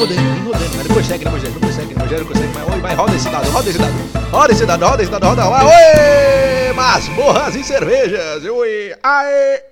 rodando, 0.00 0.22
vem 0.22 0.42
rodando. 0.44 0.76
Mas 0.76 0.88
né, 1.24 1.30
Moisés? 1.30 1.54
Não 1.54 1.60
consegue, 1.60 1.94
né, 1.94 2.00
Moisés? 2.00 2.20
Não 2.20 2.28
consegue. 2.28 2.54
Mas 2.54 2.74
oi, 2.74 2.80
vai, 2.80 2.94
roda 2.94 3.14
esse 3.14 3.28
dado, 3.28 3.50
roda 3.50 3.70
esse 3.70 3.78
dado. 3.78 4.30
Roda 4.30 4.52
esse 4.52 4.66
dado, 4.66 4.86
roda 4.86 5.02
esse 5.02 5.10
dado, 5.10 5.26
roda. 5.26 5.48
Vai, 5.48 5.66
oi! 5.66 6.72
Masmorras 6.72 7.54
e 7.54 7.64
cervejas. 7.64 8.44
Oi! 8.44 8.94
Aê! 9.02 9.62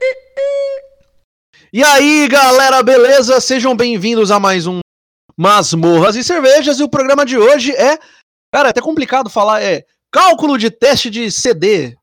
E 1.73 1.83
aí, 1.83 2.29
galera, 2.29 2.83
beleza? 2.83 3.41
Sejam 3.41 3.75
bem-vindos 3.75 4.31
a 4.31 4.39
mais 4.39 4.67
um 4.67 4.81
Masmorras 5.37 6.17
e 6.17 6.25
Cervejas. 6.25 6.81
E 6.81 6.83
o 6.83 6.89
programa 6.89 7.25
de 7.25 7.39
hoje 7.39 7.73
é. 7.73 7.99
Cara, 8.53 8.69
é 8.69 8.71
até 8.71 8.81
complicado 8.81 9.29
falar, 9.29 9.63
é 9.63 9.85
cálculo 10.11 10.57
de 10.59 10.71
teste 10.71 11.11
de 11.11 11.31
CD. 11.31 11.97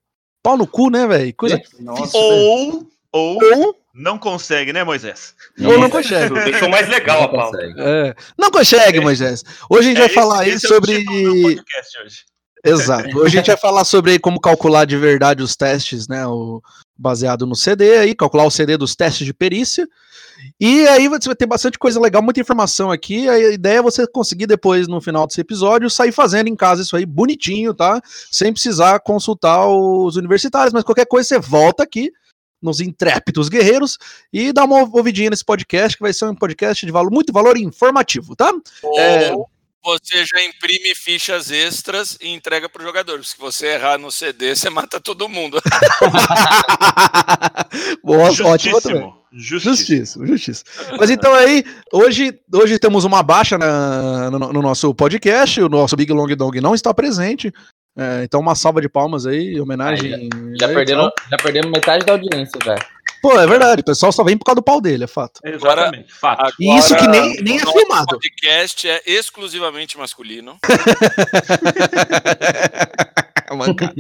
Pau 0.44 0.56
no 0.58 0.68
cu, 0.68 0.90
né, 0.92 1.08
velho? 1.08 1.34
Coisa 1.36 1.58
difícil, 1.58 1.86
velho. 1.86 2.12
Ou, 2.14 2.88
ou 3.16 3.40
Ou 3.42 3.76
não 3.94 4.18
consegue, 4.18 4.74
né, 4.74 4.84
Moisés? 4.84 5.34
ou 5.64 5.80
não 5.80 5.90
consegue. 5.90 6.34
Deixou 6.44 6.68
mais 6.70 6.90
legal 6.90 7.24
a 7.24 7.28
pauta. 7.30 7.58
É, 7.78 8.14
não 8.38 8.52
consegue, 8.52 9.00
Moisés. 9.00 9.42
Hoje 9.70 9.88
a 9.88 9.90
gente 9.90 9.98
vai 10.00 10.08
É, 10.08 10.14
falar 10.14 10.40
aí 10.42 10.50
esse 10.50 10.66
é 10.66 10.70
sobre. 10.70 11.06
Exato. 12.64 13.18
Hoje 13.18 13.38
a 13.38 13.40
gente 13.40 13.48
vai 13.48 13.58
falar 13.58 13.86
sobre 13.86 14.20
como 14.20 14.40
calcular 14.42 14.84
de 14.86 14.98
verdade 14.98 15.42
os 15.42 15.56
testes, 15.56 16.10
né? 16.10 16.28
O, 16.28 16.62
baseado 16.98 17.46
no 17.46 17.56
CD 17.56 17.98
aí, 18.00 18.14
calcular 18.16 18.44
o 18.44 18.52
CD 18.52 18.76
dos 18.76 18.96
testes 18.96 19.26
de 19.26 19.34
perícia. 19.34 19.88
E 20.60 20.86
aí 20.90 21.08
você 21.08 21.30
vai 21.30 21.36
ter 21.36 21.46
bastante 21.46 21.80
coisa 21.80 22.00
legal, 22.00 22.22
muita 22.22 22.42
informação 22.42 22.92
aqui. 22.92 23.30
A 23.30 23.54
ideia 23.54 23.78
é 23.78 23.82
você 23.82 24.06
conseguir 24.06 24.46
depois, 24.46 24.90
no 24.90 25.00
final 25.00 25.26
desse 25.26 25.40
episódio, 25.40 25.90
sair 25.90 26.12
fazendo 26.12 26.48
em 26.48 26.56
casa 26.56 26.82
isso 26.82 26.98
aí 26.98 27.06
bonitinho, 27.06 27.74
tá? 27.74 28.02
Sem 28.30 28.52
precisar 28.52 29.00
consultar 29.00 29.68
os 29.68 30.18
universitários. 30.18 30.74
Mas 30.74 30.84
qualquer 30.84 31.06
coisa, 31.06 31.30
você 31.30 31.40
volta 31.40 31.84
aqui 31.84 32.12
nos 32.66 32.82
Intrépidos 32.82 33.48
Guerreiros 33.48 33.98
e 34.34 34.52
dá 34.52 34.66
uma 34.66 34.80
ouvidinha 34.92 35.30
nesse 35.30 35.46
podcast, 35.46 35.96
que 35.96 36.04
vai 36.04 36.12
ser 36.12 36.26
um 36.26 36.36
podcast 36.36 36.86
de 36.86 36.92
valor, 36.92 37.12
muito 37.12 37.32
valor 37.32 37.56
informativo, 37.58 38.36
tá? 38.36 38.52
Ou 38.84 39.00
É. 39.00 39.32
você 39.84 40.26
já 40.26 40.44
imprime 40.44 40.94
fichas 40.96 41.52
extras 41.52 42.18
e 42.20 42.30
entrega 42.34 42.68
pro 42.68 42.84
jogador. 42.84 43.24
Se 43.24 43.38
você 43.38 43.68
errar 43.76 43.98
no 44.00 44.12
CD, 44.12 44.56
você 44.56 44.70
mata 44.70 45.00
todo 45.00 45.30
mundo. 45.30 45.62
Boa, 48.04 48.30
ótimo 48.30 48.82
também. 48.82 49.02
Justíssimo. 49.02 49.26
Justíssimo. 49.38 50.26
Justíssimo, 50.26 50.28
justíssimo. 50.28 50.98
Mas 50.98 51.10
então 51.10 51.34
aí, 51.34 51.64
hoje, 51.92 52.34
hoje 52.54 52.80
temos 52.80 53.04
uma 53.04 53.22
baixa 53.22 53.58
na- 53.58 54.32
no, 54.32 54.40
no 54.54 54.62
nosso 54.62 54.94
podcast, 54.96 55.62
o 55.62 55.68
nosso 55.68 55.96
Big 55.96 56.12
Long 56.14 56.34
Dog 56.36 56.60
não 56.62 56.74
está 56.74 56.94
presente. 56.94 57.52
É, 57.98 58.24
então 58.24 58.42
uma 58.42 58.56
salva 58.56 58.82
de 58.82 58.90
palmas 58.90 59.26
aí, 59.26 59.56
em 59.56 59.60
homenagem. 59.62 60.30
Já, 60.60 60.68
aí, 60.68 60.74
perderam, 60.74 61.10
tá? 61.12 61.24
já 61.32 61.38
perdemos 61.38 61.72
metade 61.72 62.06
da 62.06 62.14
audiência 62.14 62.60
já. 62.64 62.76
Pô, 63.22 63.40
é 63.40 63.48
verdade, 63.48 63.82
o 63.82 63.86
pessoal 63.86 64.12
só 64.12 64.24
vem 64.24 64.38
por 64.38 64.46
causa 64.46 64.58
do 64.58 64.64
pau 64.64 64.80
dele, 64.80 65.06
é 65.06 65.08
fato. 65.08 65.40
Exatamente. 65.44 66.14
Fato. 66.14 66.54
E 66.60 66.78
isso 66.78 66.96
que 66.96 67.08
nem, 67.08 67.42
nem 67.42 67.60
é 67.60 67.64
o 67.64 67.72
filmado. 67.72 68.20
podcast 68.20 68.88
é 68.88 69.02
exclusivamente 69.06 69.98
masculino. 69.98 70.58
Mancada. 73.56 73.96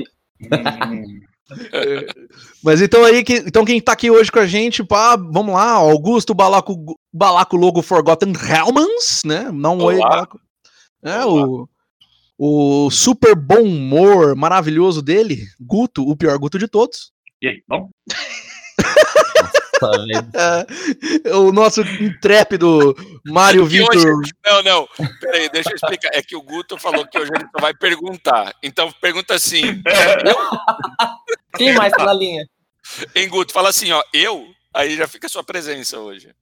Mas 2.64 2.82
então 2.82 3.04
aí, 3.04 3.24
que, 3.24 3.36
então 3.36 3.64
quem 3.64 3.80
tá 3.80 3.94
aqui 3.94 4.10
hoje 4.10 4.32
com 4.32 4.40
a 4.40 4.46
gente, 4.46 4.84
pá, 4.84 5.16
vamos 5.16 5.54
lá, 5.54 5.72
Augusto 5.72 6.34
Balaco, 6.34 6.98
Balaco 7.14 7.56
Logo 7.56 7.82
Forgotten 7.82 8.34
Helmans, 8.34 9.22
né? 9.24 9.50
Não 9.52 9.78
oi, 9.80 9.98
Olá. 9.98 10.10
Balaco. 10.10 10.40
É, 11.04 11.24
o, 11.24 11.68
o 12.38 12.90
super 12.92 13.36
bom 13.36 13.62
humor 13.62 14.36
maravilhoso 14.36 15.02
dele, 15.02 15.46
Guto, 15.60 16.08
o 16.08 16.16
pior 16.16 16.38
Guto 16.38 16.58
de 16.60 16.68
todos. 16.68 17.12
E 17.42 17.48
aí, 17.48 17.64
bom? 17.68 17.90
É, 21.26 21.36
o 21.36 21.52
nosso 21.52 21.82
intrépido 21.82 22.96
Mário 23.26 23.64
hoje- 23.66 23.80
Vitor. 23.80 24.22
Não, 24.46 24.64
não. 24.64 24.88
Peraí, 25.20 25.50
deixa 25.50 25.70
eu 25.70 25.76
explicar. 25.76 26.10
É 26.14 26.22
que 26.24 26.36
o 26.36 26.42
Guto 26.42 26.78
falou 26.78 27.06
que 27.06 27.20
hoje 27.20 27.30
ele 27.36 27.44
só 27.52 27.62
vai 27.62 27.74
perguntar. 27.74 28.56
Então 28.64 28.92
pergunta 28.94 29.36
assim. 29.36 29.62
Quem 31.58 31.74
mais 31.74 31.92
tá 31.92 32.06
na 32.06 32.14
linha? 32.14 32.48
Em 33.14 33.28
Guto, 33.28 33.52
fala 33.54 33.70
assim, 33.70 33.92
ó, 33.92 34.02
eu? 34.14 34.48
Aí 34.74 34.96
já 34.96 35.08
fica 35.08 35.28
a 35.28 35.30
sua 35.30 35.44
presença 35.44 36.00
hoje. 36.00 36.34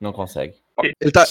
Não 0.00 0.12
consegue. 0.12 0.54
Ele 1.00 1.12
tá, 1.12 1.24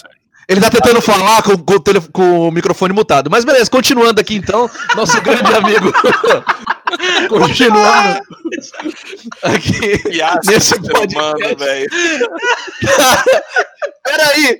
ele 0.48 0.62
tá 0.62 0.70
tentando 0.70 1.02
falar 1.02 1.42
com, 1.44 1.58
com 1.58 1.80
com 2.12 2.48
o 2.48 2.52
microfone 2.52 2.94
mutado. 2.94 3.30
Mas 3.30 3.46
beleza, 3.46 3.70
continuando 3.70 4.20
aqui 4.20 4.36
então, 4.36 4.70
nosso 4.96 5.20
grande 5.22 5.54
amigo. 5.54 5.94
continuando. 7.30 8.20
Aqui. 9.44 10.22
Asco, 10.22 10.52
Nesse 10.52 10.81
podcast. 10.81 11.56
velho. 11.56 11.90
Peraí! 14.04 14.59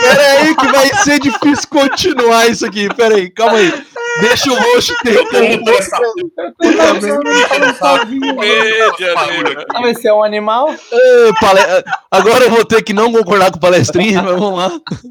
Peraí, 0.00 0.56
que 0.56 0.66
vai 0.68 0.94
ser 1.02 1.18
difícil 1.18 1.68
continuar 1.68 2.48
isso 2.48 2.64
aqui. 2.64 2.88
Peraí, 2.94 3.28
calma 3.30 3.58
aí. 3.58 3.72
Deixa 4.20 4.50
o 4.52 4.54
host 4.54 4.92
ter 5.02 5.18
o 5.18 5.36
amigo. 5.36 5.64
Ah, 9.74 9.80
mas 9.80 9.98
você 10.00 10.08
é 10.08 10.12
um 10.14 10.22
animal? 10.22 10.72
Ê, 10.72 11.32
pale- 11.40 11.60
Agora 12.10 12.44
eu 12.44 12.50
vou 12.50 12.64
ter 12.64 12.82
que 12.82 12.92
não 12.92 13.12
concordar 13.12 13.50
com 13.50 13.56
o 13.58 13.60
palestrinho, 13.60 14.22
mas 14.22 14.38
vamos 14.38 14.58
lá. 14.58 14.68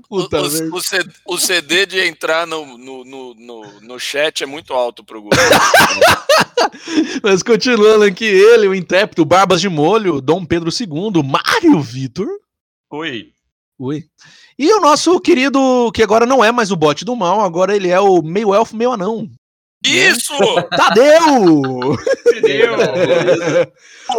O, 0.09 0.23
Puta 0.23 0.41
o- 0.41 0.45
o 0.75 1.33
o 1.33 1.37
CD 1.37 1.85
de 1.85 1.99
entrar 2.07 2.45
no, 2.47 2.77
no, 2.77 3.03
no, 3.03 3.33
no, 3.35 3.81
no 3.81 3.99
chat 3.99 4.43
é 4.43 4.45
muito 4.45 4.73
alto 4.73 5.03
pro 5.03 5.21
Guto. 5.21 5.37
Mas 7.21 7.43
continuando 7.43 8.03
aqui, 8.03 8.25
ele, 8.25 8.67
o 8.67 8.73
intrépido, 8.75 9.23
Barbas 9.25 9.61
de 9.61 9.69
Molho, 9.69 10.19
Dom 10.21 10.43
Pedro 10.45 10.69
II, 10.69 11.23
Mário 11.23 11.79
Vitor. 11.81 12.27
Oi. 12.89 13.29
Oi. 13.79 14.03
E 14.57 14.71
o 14.73 14.79
nosso 14.79 15.19
querido, 15.19 15.91
que 15.93 16.03
agora 16.03 16.25
não 16.25 16.43
é 16.43 16.51
mais 16.51 16.71
o 16.71 16.75
bote 16.75 17.03
do 17.03 17.15
mal, 17.15 17.41
agora 17.41 17.75
ele 17.75 17.89
é 17.89 17.99
o 17.99 18.21
meio 18.21 18.53
elfo, 18.53 18.75
meio 18.75 18.91
anão. 18.91 19.27
Isso! 19.85 20.33
Tadeu! 20.75 21.61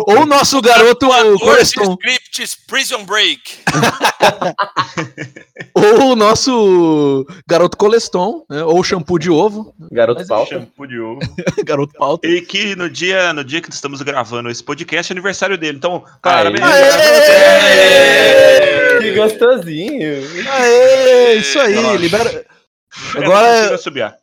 Ou 0.07 0.23
o 0.23 0.27
nosso 0.27 0.61
garoto 0.61 1.07
Coreston. 1.39 1.97
scripts 2.01 2.57
Prison 2.67 3.05
Break. 3.05 3.59
Ou 5.75 6.13
o 6.13 6.17
nosso 6.17 7.27
garoto 7.47 7.77
Coleston, 7.77 8.45
né? 8.49 8.63
ou 8.65 8.83
shampoo 8.83 9.19
de 9.19 9.31
ovo, 9.31 9.75
Garoto 9.91 10.21
Mas 10.21 10.29
pauta. 10.29 10.55
Shampoo 10.55 10.87
de 10.87 10.99
ovo. 10.99 11.21
garoto 11.65 11.93
pauta. 11.95 12.27
E 12.27 12.41
que 12.41 12.75
no 12.77 12.89
dia, 12.89 13.33
no 13.33 13.45
dia 13.45 13.61
que 13.61 13.71
estamos 13.71 14.01
gravando 14.03 14.51
esse 14.51 14.63
podcast 14.63 15.13
é 15.13 15.15
aniversário 15.15 15.59
dele. 15.59 15.79
Então, 15.79 16.05
parabéns. 16.23 16.65
Aê! 16.65 18.84
Que 19.01 19.15
gostosinho. 19.15 20.23
Aê, 20.51 21.37
isso 21.37 21.59
aí, 21.59 21.75
Nossa. 21.75 21.97
libera. 21.99 22.47
Agora 23.17 23.47
é... 23.47 23.77
subir. 23.77 24.15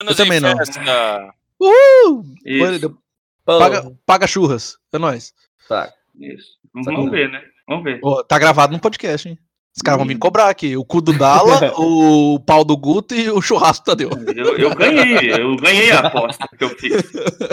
Anos 0.00 0.16
também 0.16 0.40
não. 0.40 0.52
uh, 0.52 2.24
Isso, 2.44 2.98
paga, 3.44 3.92
paga 4.06 4.26
churras, 4.26 4.78
é 4.92 4.98
nóis. 4.98 5.34
Tá. 5.68 5.92
isso. 6.18 6.58
Vamos 6.72 7.10
ver, 7.10 7.30
né? 7.30 7.42
Vamos 7.68 7.84
ver. 7.84 8.00
Ó, 8.02 8.22
tá 8.22 8.38
gravado 8.38 8.72
no 8.72 8.80
podcast, 8.80 9.28
hein? 9.28 9.38
Os 9.76 9.82
caras 9.82 9.98
vão 9.98 10.06
me 10.06 10.16
cobrar 10.16 10.48
aqui. 10.48 10.76
O 10.76 10.84
cu 10.84 11.00
do 11.00 11.16
Dala, 11.16 11.72
o 11.78 12.40
pau 12.40 12.64
do 12.64 12.76
Guto 12.76 13.14
e 13.14 13.30
o 13.30 13.40
churrasco 13.40 13.84
do 13.84 13.86
Tadeu. 13.86 14.10
Eu, 14.34 14.58
eu 14.58 14.74
ganhei, 14.74 15.32
eu 15.32 15.56
ganhei 15.56 15.90
a 15.92 16.00
aposta 16.00 16.48
que 16.58 16.64
eu 16.64 16.70
fiz. 16.70 17.02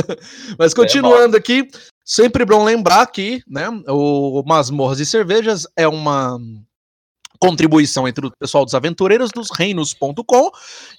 Mas 0.58 0.74
continuando 0.74 1.38
aqui, 1.38 1.68
sempre 2.04 2.44
bom 2.44 2.64
lembrar 2.64 3.06
que, 3.08 3.42
né, 3.48 3.68
o 3.88 4.44
Masmorras 4.46 5.00
e 5.00 5.06
Cervejas 5.06 5.68
é 5.76 5.88
uma 5.88 6.40
contribuição 7.40 8.08
entre 8.08 8.26
o 8.26 8.32
pessoal 8.32 8.66
dos 8.66 8.74
aventureiros 8.74 9.32
dos 9.32 9.50
reinos.com 9.52 10.52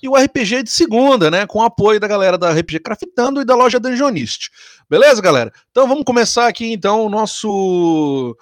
e 0.03 0.09
o 0.09 0.16
RPG 0.16 0.62
de 0.65 0.71
segunda, 0.71 1.31
né, 1.31 1.47
com 1.47 1.62
apoio 1.62 2.00
da 2.00 2.09
galera 2.09 2.38
da 2.38 2.53
RPG 2.53 2.81
Craftando 2.81 3.41
e 3.41 3.44
da 3.44 3.54
loja 3.54 3.81
Dungeonist. 3.81 4.50
Beleza, 4.88 5.21
galera? 5.21 5.53
Então 5.71 5.86
vamos 5.86 6.04
começar 6.04 6.47
aqui 6.47 6.72
então 6.72 7.04
o 7.04 7.09
nosso 7.09 8.36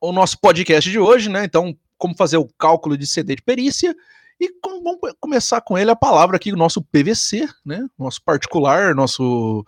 o 0.00 0.12
nosso 0.12 0.38
podcast 0.40 0.90
de 0.90 0.98
hoje, 0.98 1.28
né? 1.28 1.44
Então, 1.44 1.76
como 1.98 2.16
fazer 2.16 2.38
o 2.38 2.48
cálculo 2.58 2.96
de 2.96 3.06
CD 3.06 3.36
de 3.36 3.42
perícia 3.42 3.94
e 4.40 4.50
vamos 4.62 4.98
começar 5.18 5.60
com 5.60 5.78
ele 5.78 5.90
a 5.90 5.96
palavra 5.96 6.36
aqui, 6.36 6.52
o 6.52 6.56
nosso 6.56 6.82
PVC, 6.82 7.48
né? 7.64 7.86
Nosso 7.98 8.22
particular, 8.22 8.94
nosso 8.94 9.64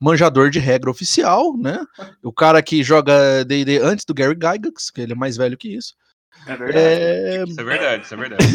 manjador 0.00 0.50
de 0.50 0.58
regra 0.58 0.90
oficial, 0.90 1.56
né? 1.56 1.84
O 2.22 2.32
cara 2.32 2.62
que 2.62 2.82
joga 2.82 3.44
D&D 3.44 3.78
antes 3.78 4.04
do 4.04 4.14
Gary 4.14 4.34
Gygax, 4.34 4.90
que 4.90 5.00
ele 5.00 5.12
é 5.12 5.16
mais 5.16 5.36
velho 5.36 5.56
que 5.56 5.74
isso. 5.74 5.94
É 6.46 6.56
verdade. 6.56 6.78
É... 6.78 7.44
Isso 7.46 7.60
é 7.60 7.64
verdade, 7.64 8.04
isso 8.04 8.14
é 8.14 8.16
verdade. 8.16 8.44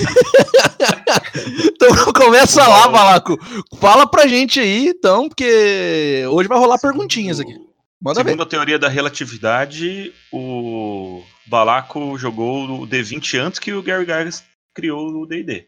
Então 1.80 2.12
começa 2.14 2.68
lá, 2.68 2.88
Valaco. 2.88 3.38
Fala 3.80 4.10
pra 4.10 4.28
gente 4.28 4.60
aí, 4.60 4.88
então, 4.88 5.30
porque 5.30 6.26
hoje 6.30 6.50
vai 6.50 6.58
rolar 6.58 6.80
perguntinhas 6.80 7.40
aqui. 7.40 7.54
Manda 8.02 8.24
ver. 8.24 8.32
Segundo 8.32 8.44
a 8.44 8.50
teoria 8.50 8.80
da 8.80 8.90
relatividade, 8.90 10.14
o 10.32 11.24
Balaco 11.46 12.18
jogou 12.18 12.82
o 12.82 12.88
D20 12.88 13.40
antes 13.40 13.60
que 13.60 13.74
o 13.74 13.84
Gary 13.84 14.06
Gygax 14.06 14.44
criou 14.74 15.08
o 15.08 15.26
D&D. 15.26 15.68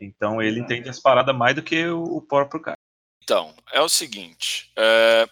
Então 0.00 0.40
ele 0.40 0.60
entende 0.60 0.88
as 0.88 1.00
paradas 1.00 1.34
mais 1.34 1.54
do 1.54 1.62
que 1.62 1.86
o 1.86 2.02
o 2.02 2.20
próprio 2.20 2.60
cara. 2.60 2.76
Então, 3.22 3.54
é 3.72 3.80
o 3.80 3.88
seguinte. 3.88 4.70
é, 4.76 5.28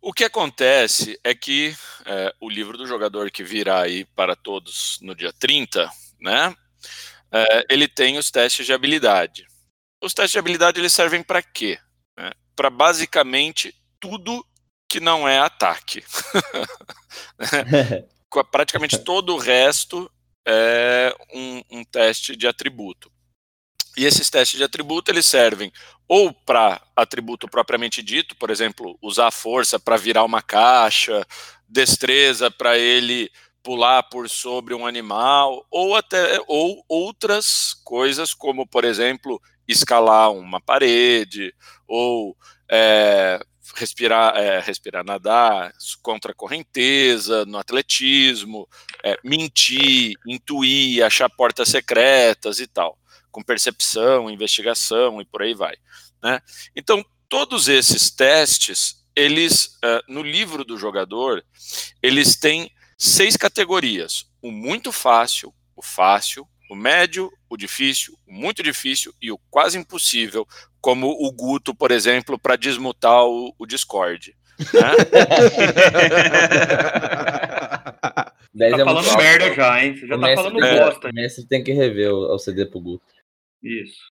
o 0.00 0.12
que 0.12 0.24
acontece 0.24 1.18
é 1.24 1.34
que 1.34 1.74
é, 2.06 2.34
o 2.40 2.48
livro 2.48 2.78
do 2.78 2.86
jogador 2.86 3.30
que 3.30 3.42
virá 3.42 3.82
aí 3.82 4.04
para 4.04 4.36
todos 4.36 4.98
no 5.02 5.14
dia 5.14 5.32
30, 5.32 5.90
né? 6.20 6.54
É, 7.30 7.64
ele 7.68 7.86
tem 7.88 8.16
os 8.16 8.30
testes 8.30 8.64
de 8.64 8.72
habilidade. 8.72 9.46
Os 10.02 10.14
testes 10.14 10.32
de 10.32 10.38
habilidade 10.38 10.80
eles 10.80 10.92
servem 10.92 11.22
para 11.22 11.42
quê? 11.42 11.78
É, 12.18 12.32
para 12.54 12.70
basicamente 12.70 13.74
tudo 14.00 14.44
que 14.88 15.00
não 15.00 15.28
é 15.28 15.38
ataque. 15.38 16.02
Com- 18.30 18.44
Praticamente 18.50 18.98
todo 18.98 19.34
o 19.34 19.38
resto 19.38 20.10
é 20.46 21.14
um, 21.34 21.62
um 21.70 21.84
teste 21.84 22.34
de 22.34 22.46
atributo. 22.46 23.12
E 23.98 24.06
esses 24.06 24.30
testes 24.30 24.56
de 24.56 24.62
atributo 24.62 25.10
eles 25.10 25.26
servem 25.26 25.72
ou 26.06 26.32
para 26.32 26.80
atributo 26.94 27.48
propriamente 27.48 28.00
dito, 28.00 28.36
por 28.36 28.48
exemplo, 28.48 28.96
usar 29.02 29.32
força 29.32 29.76
para 29.76 29.96
virar 29.96 30.22
uma 30.22 30.40
caixa, 30.40 31.26
destreza 31.68 32.48
para 32.48 32.78
ele 32.78 33.28
pular 33.60 34.04
por 34.04 34.30
sobre 34.30 34.72
um 34.72 34.86
animal, 34.86 35.66
ou 35.68 35.96
até 35.96 36.38
ou 36.46 36.84
outras 36.88 37.74
coisas 37.84 38.32
como, 38.32 38.64
por 38.64 38.84
exemplo, 38.84 39.42
escalar 39.66 40.30
uma 40.30 40.60
parede 40.60 41.52
ou 41.88 42.36
é, 42.70 43.40
respirar, 43.74 44.36
é, 44.36 44.60
respirar, 44.60 45.04
nadar 45.04 45.72
contra 46.00 46.30
a 46.30 46.34
correnteza, 46.36 47.44
no 47.46 47.58
atletismo, 47.58 48.68
é, 49.02 49.18
mentir, 49.24 50.14
intuir, 50.24 51.04
achar 51.04 51.28
portas 51.28 51.68
secretas 51.68 52.60
e 52.60 52.68
tal, 52.68 52.96
com 53.38 53.42
percepção, 53.42 54.28
investigação 54.28 55.20
e 55.20 55.24
por 55.24 55.42
aí 55.42 55.54
vai. 55.54 55.76
Né? 56.20 56.40
Então, 56.74 57.04
todos 57.28 57.68
esses 57.68 58.10
testes, 58.10 59.04
eles, 59.14 59.78
eh, 59.84 60.02
no 60.08 60.22
livro 60.22 60.64
do 60.64 60.76
jogador, 60.76 61.44
eles 62.02 62.34
têm 62.34 62.68
seis 62.98 63.36
categorias: 63.36 64.26
o 64.42 64.50
muito 64.50 64.90
fácil, 64.90 65.54
o 65.76 65.82
fácil, 65.82 66.48
o 66.68 66.74
médio, 66.74 67.30
o 67.48 67.56
difícil, 67.56 68.18
o 68.26 68.32
muito 68.32 68.60
difícil 68.60 69.14
e 69.22 69.30
o 69.30 69.38
quase 69.50 69.78
impossível, 69.78 70.44
como 70.80 71.08
o 71.08 71.30
Guto, 71.30 71.72
por 71.72 71.92
exemplo, 71.92 72.36
para 72.36 72.56
desmutar 72.56 73.24
o, 73.24 73.54
o 73.56 73.66
Discord. 73.66 74.34
né? 74.58 74.90
10 78.58 78.72
Tá 78.72 78.80
é 78.80 78.84
muito 78.84 79.02
falando 79.04 79.18
merda 79.18 79.54
já, 79.54 79.84
hein? 79.84 79.96
Você 79.96 80.06
já 80.06 80.16
O 80.16 80.20
tá 80.20 80.26
Messi 80.26 80.42
falando 80.42 80.60
bosta. 80.60 81.08
O 81.08 81.14
Messi 81.14 81.48
tem 81.48 81.64
que 81.64 81.72
rever 81.72 82.12
o, 82.12 82.34
o 82.34 82.38
CD 82.38 82.66
pro 82.66 82.80
Guto. 82.80 83.04
Isso. 83.62 84.10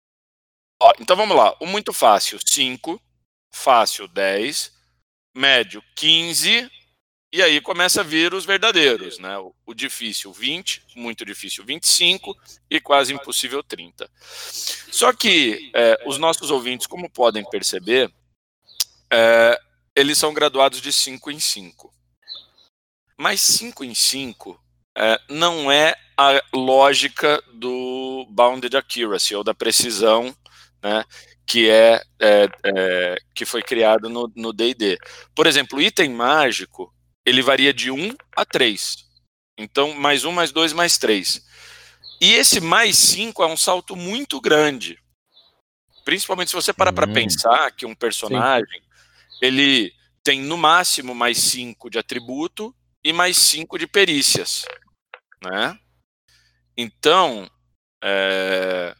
Ó, 0.79 0.91
então 0.99 1.15
vamos 1.15 1.35
lá. 1.35 1.55
O 1.59 1.65
muito 1.65 1.91
fácil, 1.91 2.39
5. 2.43 3.01
Fácil, 3.51 4.07
10. 4.07 4.71
Médio, 5.35 5.83
15. 5.95 6.69
E 7.31 7.41
aí 7.41 7.59
começa 7.59 8.01
a 8.01 8.03
vir 8.03 8.33
os 8.33 8.45
verdadeiros, 8.45 9.19
né? 9.19 9.37
O, 9.37 9.73
difícil, 9.73 10.31
20. 10.31 10.83
Muito 10.95 11.25
difícil, 11.25 11.65
25. 11.65 12.35
E 12.69 12.79
quase 12.79 13.13
impossível, 13.13 13.63
30. 13.63 14.09
Só 14.91 15.11
que 15.13 15.71
é, 15.73 16.03
os 16.05 16.17
nossos 16.17 16.51
ouvintes, 16.51 16.87
como 16.87 17.09
podem 17.09 17.43
perceber, 17.49 18.11
é, 19.11 19.59
eles 19.95 20.17
são 20.17 20.33
graduados 20.33 20.81
de 20.81 20.91
5 20.91 21.31
em 21.31 21.39
5. 21.39 21.93
Mas 23.17 23.41
5 23.41 23.83
em 23.83 23.95
5 23.95 24.66
é, 24.97 25.21
não 25.29 25.71
é 25.71 25.95
a 26.17 26.41
lógica 26.51 27.41
do 27.53 28.25
bounded 28.31 28.75
accuracy 28.75 29.35
ou 29.35 29.43
da 29.43 29.53
precisão, 29.53 30.35
né, 30.81 31.05
que 31.45 31.69
é, 31.69 32.01
é, 32.19 32.49
é, 32.65 33.17
que 33.35 33.45
foi 33.45 33.61
criado 33.61 34.09
no 34.09 34.51
D&D. 34.51 34.97
Por 35.35 35.45
exemplo, 35.45 35.77
o 35.77 35.81
item 35.81 36.09
mágico 36.09 36.91
ele 37.23 37.41
varia 37.41 37.73
de 37.73 37.91
1 37.91 38.15
a 38.35 38.43
3. 38.43 39.05
Então, 39.57 39.93
mais 39.93 40.25
1, 40.25 40.31
mais 40.31 40.51
2, 40.51 40.73
mais 40.73 40.97
3. 40.97 41.45
E 42.19 42.33
esse 42.33 42.59
mais 42.59 42.97
5 42.97 43.43
é 43.43 43.47
um 43.47 43.57
salto 43.57 43.95
muito 43.95 44.41
grande. 44.41 44.97
Principalmente 46.03 46.49
se 46.49 46.55
você 46.55 46.73
parar 46.73 46.93
para 46.93 47.07
Hum. 47.07 47.13
pensar 47.13 47.71
que 47.71 47.85
um 47.85 47.93
personagem 47.93 48.81
ele 49.41 49.93
tem 50.23 50.41
no 50.41 50.57
máximo 50.57 51.13
mais 51.13 51.37
5 51.37 51.89
de 51.89 51.99
atributo 51.99 52.73
e 53.03 53.13
mais 53.13 53.37
5 53.37 53.77
de 53.77 53.85
perícias 53.85 54.65
né? 55.43 55.77
Então, 56.75 57.49
é, 58.03 58.95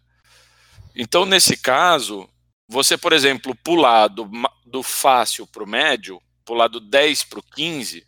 então 0.96 1.26
nesse 1.26 1.58
caso, 1.58 2.30
você, 2.68 2.98
por 2.98 3.14
exemplo, 3.14 3.56
pular 3.64 4.08
do, 4.08 4.30
do 4.66 4.84
fácil 4.84 5.48
para 5.48 5.64
o 5.64 5.68
médio, 5.68 6.22
pular 6.44 6.68
do 6.68 6.80
10 6.80 7.24
para 7.26 7.40
o 7.40 7.44
15, 7.44 8.06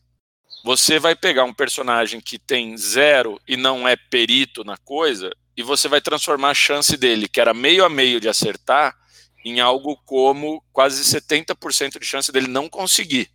você 0.63 0.99
vai 0.99 1.15
pegar 1.15 1.45
um 1.45 1.53
personagem 1.53 2.19
que 2.19 2.37
tem 2.37 2.75
zero 2.77 3.39
e 3.47 3.55
não 3.55 3.87
é 3.87 3.95
perito 3.95 4.63
na 4.63 4.77
coisa, 4.77 5.31
e 5.55 5.63
você 5.63 5.87
vai 5.87 6.01
transformar 6.01 6.51
a 6.51 6.53
chance 6.53 6.95
dele, 6.97 7.27
que 7.27 7.39
era 7.39 7.53
meio 7.53 7.85
a 7.85 7.89
meio 7.89 8.19
de 8.19 8.27
acertar, 8.27 8.97
em 9.45 9.59
algo 9.59 9.95
como 10.05 10.63
quase 10.71 11.03
70% 11.03 11.99
de 11.99 12.05
chance 12.05 12.31
dele 12.31 12.47
não 12.47 12.69
conseguir. 12.69 13.29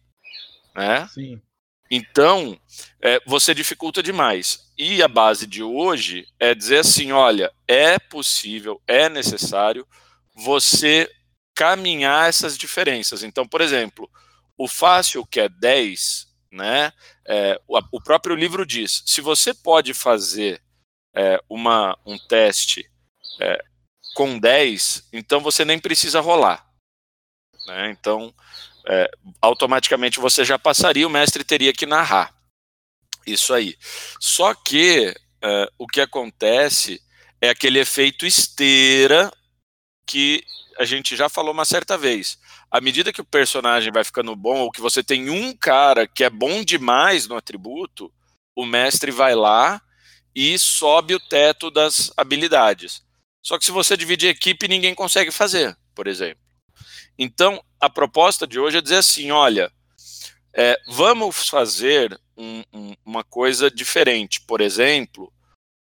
Né? 0.75 1.09
Sim. 1.15 1.41
Então, 1.91 2.59
é, 3.01 3.21
você 3.27 3.55
dificulta 3.55 4.03
demais. 4.03 4.73
E 4.77 5.03
a 5.03 5.09
base 5.09 5.47
de 5.47 5.63
hoje 5.63 6.27
é 6.39 6.55
dizer 6.55 6.79
assim: 6.79 7.13
olha, 7.13 7.53
é 7.69 7.99
possível, 7.99 8.81
é 8.87 9.09
necessário 9.09 9.87
você 10.35 11.09
caminhar 11.55 12.29
essas 12.29 12.59
diferenças. 12.59 13.23
Então, 13.23 13.47
por 13.47 13.61
exemplo, 13.61 14.11
o 14.57 14.67
fácil, 14.67 15.25
que 15.25 15.39
é 15.41 15.49
10, 15.49 16.27
né? 16.51 16.93
é, 17.27 17.61
o, 17.67 18.01
próprio 18.01 18.35
livro 18.35 18.67
diz: 18.67 19.03
se 19.07 19.21
você 19.21 19.55
pode 19.55 19.95
fazer 19.95 20.63
é, 21.15 21.41
uma, 21.49 21.99
um 22.05 22.19
teste 22.19 22.89
é, 23.41 23.65
com 24.15 24.39
10, 24.39 25.09
então 25.13 25.41
você 25.41 25.65
nem 25.65 25.79
precisa 25.79 26.21
rolar. 26.21 26.67
Né? 27.67 27.91
Então, 27.91 28.35
é, 28.87 29.11
automaticamente 29.41 30.21
você 30.21 30.45
já 30.45 30.59
passaria, 30.59 31.07
o 31.07 31.11
mestre 31.11 31.45
teria 31.45 31.73
que 31.73 31.87
narrar. 31.87 32.35
Isso 33.27 33.55
aí. 33.55 33.77
Só 34.21 34.55
que 34.55 35.15
é, 35.43 35.69
o 35.79 35.87
que 35.87 36.01
acontece 36.01 37.01
é 37.41 37.49
aquele 37.49 37.79
efeito 37.79 38.27
esteira 38.27 39.33
que 40.07 40.45
a 40.79 40.85
gente 40.85 41.17
já 41.17 41.29
falou 41.29 41.53
uma 41.53 41.65
certa 41.65 41.97
vez. 41.97 42.39
À 42.71 42.81
medida 42.81 43.13
que 43.13 43.21
o 43.21 43.25
personagem 43.25 43.93
vai 43.93 44.05
ficando 44.05 44.35
bom, 44.35 44.61
ou 44.61 44.71
que 44.71 44.81
você 44.81 45.03
tem 45.03 45.31
um 45.31 45.57
cara 45.57 46.07
que 46.07 46.25
é 46.25 46.31
bom 46.31 46.63
demais 46.65 47.27
no 47.27 47.37
atributo, 47.37 48.13
o 48.57 48.67
mestre 48.67 49.11
vai 49.11 49.35
lá 49.35 49.81
e 50.35 50.59
sobe 50.59 51.15
o 51.15 51.21
teto 51.21 51.71
das 51.71 52.13
habilidades. 52.17 53.03
Só 53.43 53.59
que 53.59 53.65
se 53.65 53.71
você 53.71 53.97
dividir 53.97 54.29
equipe, 54.29 54.67
ninguém 54.67 54.95
consegue 54.95 55.31
fazer, 55.31 55.77
por 55.95 56.07
exemplo. 56.07 56.44
Então, 57.19 57.63
a 57.81 57.89
proposta 57.91 58.47
de 58.47 58.59
hoje 58.59 58.79
é 58.79 58.81
dizer 58.81 58.97
assim: 58.97 59.31
olha, 59.31 59.71
é, 60.55 60.79
vamos 60.89 61.49
fazer 61.49 62.19
um- 62.37 62.63
um- 62.73 62.95
uma 63.05 63.25
coisa 63.25 63.71
diferente. 63.71 64.41
Por 64.43 64.61
exemplo, 64.61 65.33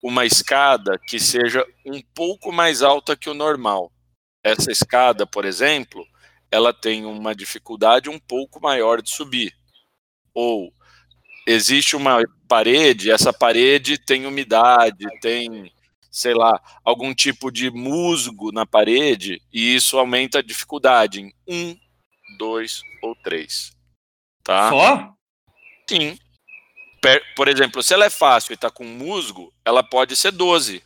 uma 0.02 0.24
escada 0.26 0.98
que 1.08 1.18
seja 1.18 1.64
um 1.86 2.00
pouco 2.14 2.52
mais 2.52 2.82
alta 2.82 3.16
que 3.16 3.30
o 3.30 3.34
normal. 3.34 3.90
Essa 4.42 4.70
escada, 4.70 5.26
por 5.26 5.44
exemplo, 5.44 6.06
ela 6.50 6.72
tem 6.72 7.04
uma 7.06 7.34
dificuldade 7.34 8.10
um 8.10 8.18
pouco 8.18 8.60
maior 8.60 9.00
de 9.00 9.10
subir. 9.10 9.54
Ou 10.34 10.72
existe 11.46 11.96
uma 11.96 12.22
parede, 12.48 13.10
essa 13.10 13.32
parede 13.32 13.98
tem 13.98 14.26
umidade, 14.26 15.04
tem, 15.20 15.72
sei 16.14 16.32
lá, 16.32 16.62
algum 16.84 17.12
tipo 17.12 17.50
de 17.50 17.72
musgo 17.72 18.52
na 18.52 18.64
parede, 18.64 19.42
e 19.52 19.74
isso 19.74 19.98
aumenta 19.98 20.38
a 20.38 20.42
dificuldade 20.42 21.20
em 21.20 21.34
um, 21.48 21.76
dois 22.38 22.82
ou 23.02 23.16
três. 23.16 23.72
Tá? 24.44 24.70
Só? 24.70 25.12
Sim. 25.88 26.16
Por 27.34 27.48
exemplo, 27.48 27.82
se 27.82 27.92
ela 27.92 28.04
é 28.04 28.10
fácil 28.10 28.52
e 28.52 28.54
está 28.54 28.70
com 28.70 28.84
musgo, 28.84 29.52
ela 29.64 29.82
pode 29.82 30.14
ser 30.14 30.30
12, 30.30 30.84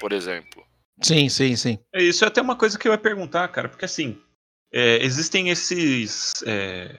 por 0.00 0.10
exemplo. 0.10 0.66
Sim, 1.02 1.28
sim, 1.28 1.54
sim. 1.54 1.78
É, 1.92 2.02
Isso 2.02 2.24
é 2.24 2.28
até 2.28 2.40
uma 2.40 2.56
coisa 2.56 2.78
que 2.78 2.88
eu 2.88 2.92
ia 2.92 2.98
perguntar, 2.98 3.46
cara, 3.48 3.68
porque 3.68 3.84
assim, 3.84 4.18
é, 4.72 5.04
existem 5.04 5.50
esses, 5.50 6.32
é, 6.46 6.98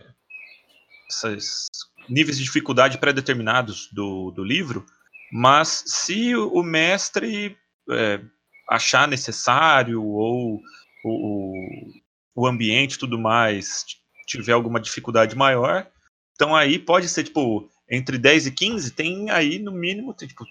esses 1.10 1.68
níveis 2.08 2.38
de 2.38 2.44
dificuldade 2.44 3.00
pré-determinados 3.00 3.90
do, 3.92 4.30
do 4.30 4.44
livro, 4.44 4.86
mas 5.32 5.84
se 5.88 6.36
o 6.36 6.62
mestre 6.62 7.58
é, 7.92 8.20
achar 8.70 9.08
necessário 9.08 10.04
ou 10.04 10.60
o, 11.04 11.90
o- 12.36 12.48
ambiente 12.48 12.94
e 12.94 13.00
tudo 13.00 13.18
mais 13.20 13.86
tiver 14.26 14.54
alguma 14.54 14.80
dificuldade 14.80 15.36
maior, 15.36 15.86
então 16.34 16.56
aí 16.56 16.80
pode 16.80 17.08
ser, 17.10 17.24
tipo, 17.26 17.70
entre 17.90 18.18
10 18.18 18.48
e 18.48 18.52
15, 18.52 18.92
tem 18.92 19.30
aí 19.30 19.60
no 19.60 19.72
mínimo, 19.72 20.14
tem, 20.14 20.28
tipo, 20.28 20.46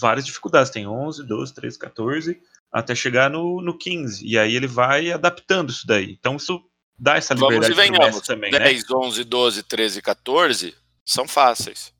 várias 0.00 0.24
dificuldades, 0.26 0.70
tem 0.70 0.86
11, 0.86 1.24
12, 1.26 1.54
13, 1.54 1.78
14, 1.78 2.40
até 2.72 2.94
chegar 2.94 3.30
no, 3.30 3.60
no 3.62 3.76
15. 3.76 4.26
E 4.26 4.38
aí 4.38 4.54
ele 4.56 4.66
vai 4.66 5.12
adaptando 5.12 5.70
isso 5.70 5.86
daí. 5.86 6.12
Então 6.18 6.36
isso 6.36 6.60
dá 6.98 7.16
essa 7.16 7.34
Vamos 7.34 7.54
liberdade 7.54 7.72
e 7.72 7.90
pro 7.90 7.98
venhamos. 7.98 8.26
também, 8.26 8.50
né? 8.50 8.58
10, 8.58 8.90
11, 8.90 9.24
12, 9.24 9.62
13, 9.62 10.02
14 10.02 10.74
são 11.04 11.28
fáceis. 11.28 11.92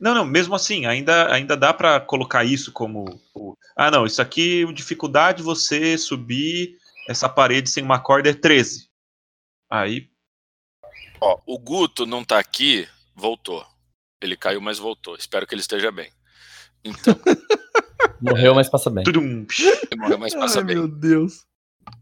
Não, 0.00 0.14
não, 0.14 0.24
mesmo 0.24 0.54
assim, 0.54 0.86
ainda, 0.86 1.32
ainda 1.32 1.56
dá 1.56 1.74
pra 1.74 2.00
colocar 2.00 2.44
isso 2.44 2.72
como. 2.72 3.20
o- 3.34 3.54
ah, 3.76 3.90
não, 3.90 4.06
isso 4.06 4.20
aqui, 4.22 4.64
o 4.64 4.72
dificuldade 4.72 5.38
de 5.38 5.44
você 5.44 5.98
subir 5.98 6.76
essa 7.08 7.28
parede 7.28 7.68
sem 7.68 7.82
uma 7.84 7.98
corda 8.00 8.30
é 8.30 8.34
13. 8.34 8.88
Aí, 9.70 10.08
Ó, 11.20 11.38
o 11.46 11.58
Guto 11.58 12.06
não 12.06 12.24
tá 12.24 12.38
aqui, 12.38 12.88
voltou. 13.14 13.64
Ele 14.22 14.36
caiu, 14.36 14.60
mas 14.60 14.78
voltou. 14.78 15.16
Espero 15.16 15.46
que 15.46 15.54
ele 15.54 15.60
esteja 15.60 15.92
bem. 15.92 16.10
Então, 16.82 17.14
Morreu, 18.20 18.54
mas 18.54 18.68
passa 18.70 18.88
bem. 18.90 19.04
tudum, 19.04 19.46
ele 19.90 20.00
morreu, 20.00 20.18
mas 20.18 20.34
passa 20.34 20.58
Ai, 20.60 20.64
bem. 20.64 20.76
meu 20.76 20.88
Deus. 20.88 21.44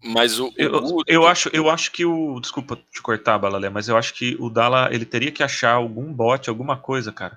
Mas 0.03 0.39
o, 0.39 0.49
o 0.49 0.53
Eu, 0.57 0.81
Guto, 0.81 1.05
eu, 1.11 1.27
acho, 1.27 1.49
eu 1.53 1.69
acho 1.71 1.91
que 1.93 2.05
o. 2.05 2.39
Desculpa 2.41 2.77
te 2.77 3.01
cortar, 3.03 3.39
Balalé, 3.39 3.69
mas 3.69 3.89
eu 3.89 3.97
acho 3.97 4.15
que 4.15 4.37
o 4.39 4.49
Dala 4.51 4.89
ele 4.93 5.05
teria 5.05 5.33
que 5.33 5.43
achar 5.43 5.73
algum 5.73 6.13
bot, 6.13 6.49
alguma 6.49 6.77
coisa, 6.77 7.13
cara, 7.13 7.37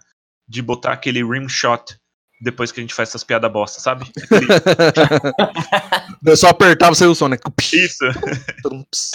de 0.51 0.61
botar 0.61 0.91
aquele 0.91 1.23
rim 1.23 1.47
shot 1.47 1.95
depois 2.41 2.71
que 2.71 2.79
a 2.79 2.83
gente 2.83 2.93
faz 2.93 3.09
essas 3.09 3.23
piadas 3.23 3.51
bosta, 3.51 3.79
sabe? 3.79 4.05
Aquele- 4.21 4.47
Eu 6.25 6.35
só 6.35 6.49
apertava 6.49 6.93
saiu 6.95 7.11
o 7.11 7.15
som, 7.15 7.27
né? 7.29 7.37
Isso. 7.73 8.03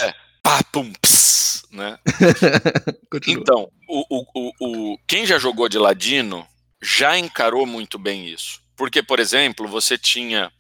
É. 0.01 0.15
pá, 0.43 0.63
pum, 0.73 0.91
ps, 1.03 1.63
né? 1.71 1.99
Então, 3.27 3.69
o, 3.89 4.05
o, 4.19 4.25
o, 4.35 4.53
o- 4.95 4.99
quem 5.07 5.27
já 5.27 5.39
jogou 5.39 5.69
de 5.69 5.79
ladino 5.79 6.47
já 6.83 7.19
encarou 7.19 7.67
muito 7.67 7.99
bem 7.99 8.27
isso. 8.29 8.61
Porque, 8.77 9.03
por 9.03 9.19
exemplo, 9.19 9.67
você 9.67 9.97
tinha 9.99 10.51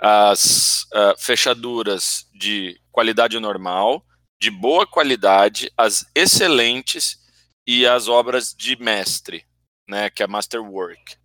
as 0.00 0.86
ah, 0.94 1.14
fechaduras 1.18 2.26
de 2.38 2.78
qualidade 2.92 3.38
normal, 3.38 4.02
de 4.40 4.50
boa 4.50 4.86
qualidade, 4.86 5.70
as 5.76 6.04
excelentes 6.14 7.16
e 7.66 7.86
as 7.86 8.06
obras 8.08 8.54
de 8.56 8.76
mestre, 8.76 9.44
né, 9.88 10.10
que 10.10 10.22
é 10.22 10.26
masterwork. 10.26 11.16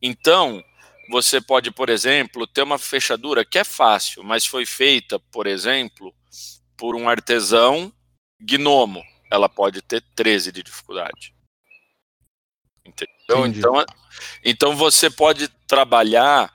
Então, 0.00 0.62
você 1.10 1.40
pode, 1.40 1.70
por 1.70 1.88
exemplo, 1.88 2.46
ter 2.46 2.62
uma 2.62 2.78
fechadura 2.78 3.44
que 3.44 3.58
é 3.58 3.64
fácil, 3.64 4.22
mas 4.22 4.44
foi 4.44 4.66
feita, 4.66 5.18
por 5.18 5.46
exemplo, 5.46 6.14
por 6.76 6.94
um 6.94 7.08
artesão 7.08 7.92
gnomo 8.40 9.02
ela 9.30 9.48
pode 9.48 9.82
ter 9.82 10.02
13 10.14 10.52
de 10.52 10.62
dificuldade. 10.62 11.34
Entendeu? 12.84 13.46
Entendi. 13.46 13.58
Então, 13.58 13.84
então 14.44 14.76
você 14.76 15.10
pode 15.10 15.48
trabalhar, 15.66 16.54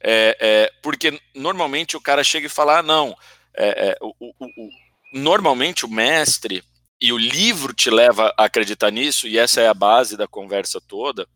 é, 0.00 0.36
é, 0.38 0.72
porque 0.82 1.18
normalmente 1.34 1.96
o 1.96 2.00
cara 2.00 2.22
chega 2.22 2.46
e 2.46 2.50
fala, 2.50 2.78
ah, 2.78 2.82
não, 2.82 3.16
é, 3.54 3.90
é, 3.90 3.96
o, 4.02 4.14
o- 4.18 4.34
o- 4.38 4.70
normalmente 5.14 5.86
o 5.86 5.88
mestre 5.88 6.62
e 7.00 7.12
o 7.12 7.18
livro 7.18 7.72
te 7.72 7.90
leva 7.90 8.34
a 8.36 8.44
acreditar 8.44 8.90
nisso, 8.90 9.26
e 9.26 9.38
essa 9.38 9.60
é 9.60 9.68
a 9.68 9.74
base 9.74 10.16
da 10.16 10.28
conversa 10.28 10.80
toda, 10.80 11.26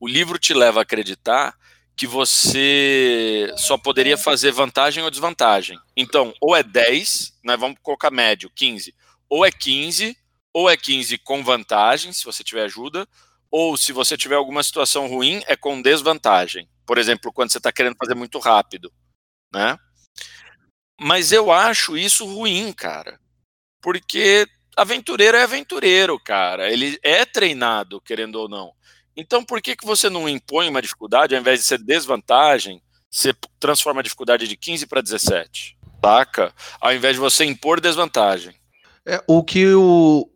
o 0.00 0.08
livro 0.08 0.38
te 0.38 0.54
leva 0.54 0.80
a 0.80 0.82
acreditar 0.82 1.54
que 1.96 2.06
você 2.06 3.52
só 3.56 3.76
poderia 3.76 4.16
fazer 4.16 4.52
vantagem 4.52 5.02
ou 5.02 5.10
desvantagem. 5.10 5.76
Então, 5.96 6.32
ou 6.40 6.54
é 6.54 6.62
10, 6.62 7.40
né, 7.44 7.56
vamos 7.56 7.76
colocar 7.82 8.10
médio, 8.10 8.50
15, 8.54 8.94
ou 9.28 9.44
é 9.44 9.50
15, 9.50 10.16
ou 10.54 10.70
é 10.70 10.76
15 10.76 11.18
com 11.18 11.42
vantagem, 11.42 12.12
se 12.12 12.24
você 12.24 12.44
tiver 12.44 12.64
ajuda, 12.64 13.06
ou 13.50 13.76
se 13.76 13.92
você 13.92 14.16
tiver 14.16 14.36
alguma 14.36 14.62
situação 14.62 15.08
ruim, 15.08 15.42
é 15.46 15.56
com 15.56 15.82
desvantagem. 15.82 16.68
Por 16.86 16.98
exemplo, 16.98 17.32
quando 17.32 17.50
você 17.50 17.58
está 17.58 17.72
querendo 17.72 17.96
fazer 17.96 18.14
muito 18.14 18.38
rápido, 18.38 18.92
né? 19.52 19.76
Mas 21.00 21.32
eu 21.32 21.50
acho 21.50 21.96
isso 21.96 22.24
ruim, 22.24 22.72
cara. 22.72 23.20
Porque 23.80 24.46
aventureiro 24.76 25.36
é 25.36 25.42
aventureiro, 25.42 26.18
cara. 26.18 26.72
Ele 26.72 26.98
é 27.02 27.24
treinado, 27.24 28.00
querendo 28.00 28.36
ou 28.36 28.48
não. 28.48 28.72
Então, 29.16 29.44
por 29.44 29.60
que, 29.60 29.74
que 29.74 29.84
você 29.84 30.08
não 30.08 30.28
impõe 30.28 30.68
uma 30.68 30.80
dificuldade, 30.80 31.34
ao 31.34 31.40
invés 31.40 31.60
de 31.60 31.66
ser 31.66 31.78
desvantagem, 31.78 32.80
você 33.10 33.34
transforma 33.58 34.00
a 34.00 34.04
dificuldade 34.04 34.46
de 34.46 34.56
15 34.56 34.86
para 34.86 35.00
17? 35.00 35.76
Saca? 36.04 36.54
Ao 36.80 36.94
invés 36.94 37.14
de 37.14 37.20
você 37.20 37.44
impor 37.44 37.80
desvantagem. 37.80 38.54
É, 39.04 39.22
o 39.26 39.42
que 39.42 39.66
o, 39.74 40.30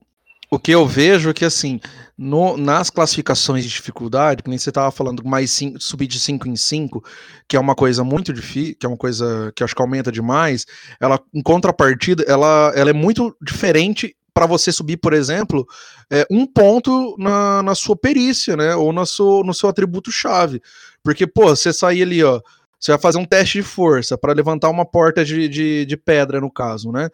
o 0.50 0.58
que 0.58 0.72
eu 0.72 0.84
vejo 0.86 1.30
é 1.30 1.34
que 1.34 1.44
assim, 1.44 1.80
no- 2.16 2.56
nas 2.56 2.90
classificações 2.90 3.64
de 3.64 3.70
dificuldade, 3.70 4.42
que 4.42 4.48
nem 4.50 4.58
você 4.58 4.70
estava 4.70 4.90
falando, 4.90 5.24
mais 5.24 5.50
cinco, 5.50 5.80
subir 5.80 6.06
de 6.06 6.20
5 6.20 6.48
em 6.48 6.56
5, 6.56 7.02
que 7.48 7.56
é 7.56 7.60
uma 7.60 7.74
coisa 7.74 8.04
muito 8.04 8.32
difícil, 8.32 8.76
que 8.78 8.86
é 8.86 8.88
uma 8.88 8.98
coisa 8.98 9.52
que 9.56 9.64
acho 9.64 9.74
que 9.74 9.82
aumenta 9.82 10.12
demais, 10.12 10.66
ela, 11.00 11.20
em 11.34 11.42
contrapartida, 11.42 12.24
ela, 12.28 12.72
ela 12.74 12.90
é 12.90 12.92
muito 12.92 13.34
diferente 13.42 14.14
para 14.34 14.46
você 14.46 14.72
subir, 14.72 14.96
por 14.96 15.12
exemplo, 15.12 15.66
é, 16.10 16.26
um 16.30 16.46
ponto 16.46 17.14
na, 17.18 17.62
na 17.62 17.74
sua 17.74 17.94
perícia, 17.96 18.56
né? 18.56 18.74
Ou 18.74 18.92
no 18.92 19.04
seu, 19.04 19.42
no 19.44 19.52
seu 19.52 19.68
atributo-chave. 19.68 20.62
Porque, 21.02 21.26
pô, 21.26 21.48
você 21.48 21.72
sair 21.72 22.02
ali, 22.02 22.24
ó. 22.24 22.40
Você 22.80 22.90
vai 22.92 23.00
fazer 23.00 23.18
um 23.18 23.24
teste 23.24 23.58
de 23.58 23.62
força 23.62 24.18
para 24.18 24.32
levantar 24.32 24.68
uma 24.70 24.84
porta 24.84 25.24
de, 25.24 25.48
de, 25.48 25.84
de 25.86 25.96
pedra, 25.96 26.40
no 26.40 26.50
caso, 26.50 26.90
né? 26.90 27.08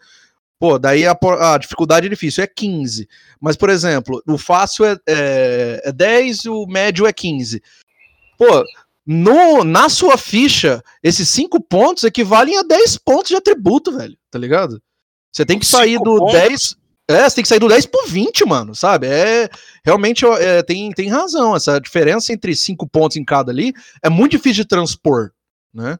Pô, 0.59 0.77
daí 0.77 1.07
a, 1.07 1.17
a 1.53 1.57
dificuldade 1.57 2.07
é 2.07 2.09
difícil, 2.09 2.43
é 2.43 2.47
15. 2.47 3.07
Mas, 3.39 3.55
por 3.55 3.69
exemplo, 3.69 4.21
o 4.27 4.37
fácil 4.37 4.85
é, 4.85 4.97
é, 5.07 5.81
é 5.85 5.91
10, 5.91 6.45
o 6.47 6.65
médio 6.67 7.07
é 7.07 7.13
15. 7.13 7.61
Pô, 8.37 8.65
no, 9.05 9.63
na 9.63 9.87
sua 9.87 10.17
ficha, 10.17 10.83
esses 11.01 11.29
5 11.29 11.61
pontos 11.61 12.03
equivalem 12.03 12.57
a 12.57 12.63
10 12.63 12.97
pontos 12.97 13.29
de 13.29 13.35
atributo, 13.35 13.97
velho, 13.97 14.17
tá 14.29 14.37
ligado? 14.37 14.81
Você 15.31 15.45
tem 15.45 15.57
que 15.57 15.65
sair 15.65 15.97
do 15.97 16.17
pontos? 16.17 16.33
10. 16.33 16.75
É, 17.09 17.27
você 17.27 17.35
tem 17.37 17.41
que 17.41 17.47
sair 17.47 17.59
do 17.59 17.67
10 17.67 17.85
pro 17.87 18.05
20, 18.05 18.45
mano, 18.45 18.75
sabe? 18.75 19.07
É. 19.07 19.49
Realmente 19.83 20.25
é, 20.25 20.61
tem, 20.61 20.91
tem 20.91 21.09
razão. 21.09 21.55
Essa 21.55 21.79
diferença 21.79 22.33
entre 22.33 22.53
5 22.53 22.87
pontos 22.87 23.17
em 23.17 23.23
cada 23.23 23.51
ali 23.51 23.73
é 24.03 24.09
muito 24.09 24.33
difícil 24.33 24.63
de 24.63 24.67
transpor, 24.67 25.31
né? 25.73 25.97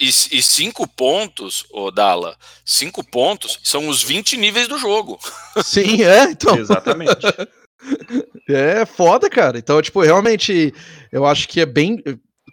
E, 0.00 0.08
e 0.08 0.42
cinco 0.42 0.86
pontos, 0.88 1.64
ô 1.70 1.90
Dala, 1.92 2.36
cinco 2.64 3.04
pontos 3.04 3.60
são 3.62 3.88
os 3.88 4.02
20 4.02 4.36
níveis 4.36 4.66
do 4.66 4.78
jogo. 4.78 5.18
Sim, 5.64 6.02
é, 6.02 6.24
então. 6.24 6.56
Exatamente. 6.58 7.20
É 8.48 8.84
foda, 8.86 9.28
cara. 9.28 9.58
Então, 9.58 9.80
tipo, 9.82 10.00
realmente, 10.00 10.72
eu 11.12 11.24
acho 11.26 11.46
que 11.46 11.60
é 11.60 11.66
bem. 11.66 12.02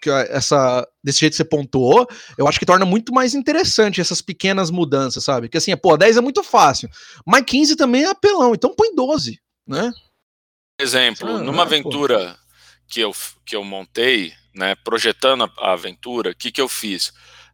que 0.02 0.10
a- 0.10 0.28
essa 0.30 0.88
Desse 1.04 1.22
jeito 1.22 1.32
que 1.34 1.38
você 1.38 1.46
pontuou, 1.46 2.06
eu 2.38 2.48
acho 2.48 2.60
que 2.60 2.66
torna 2.66 2.86
muito 2.86 3.12
mais 3.14 3.34
interessante 3.34 4.00
essas 4.02 4.22
pequenas 4.22 4.70
mudanças, 4.70 5.24
sabe? 5.24 5.50
Que 5.50 5.58
assim, 5.58 5.76
pô, 5.78 5.98
10 5.98 6.18
é 6.18 6.22
muito 6.22 6.44
fácil, 6.44 6.90
mas 7.26 7.44
15 7.46 7.76
também 7.76 8.04
é 8.04 8.10
apelão, 8.10 8.54
então 8.54 8.76
põe 8.76 8.94
12, 8.94 9.40
né? 9.68 9.92
Exemplo, 10.80 11.28
Ah, 11.38 11.40
numa 11.40 11.54
é, 11.54 11.56
pô. 11.56 11.62
aventura 11.62 12.38
que 12.88 13.00
eu, 13.00 13.12
que 13.46 13.56
eu 13.56 13.64
montei, 13.64 14.34
né, 14.54 14.76
projetando 14.76 15.52
a, 15.58 15.74
aventura, 15.74 16.32
o 16.32 16.36
que, 16.36 16.52
que 16.52 16.62
eu 16.62 16.70
fiz? 16.70 17.14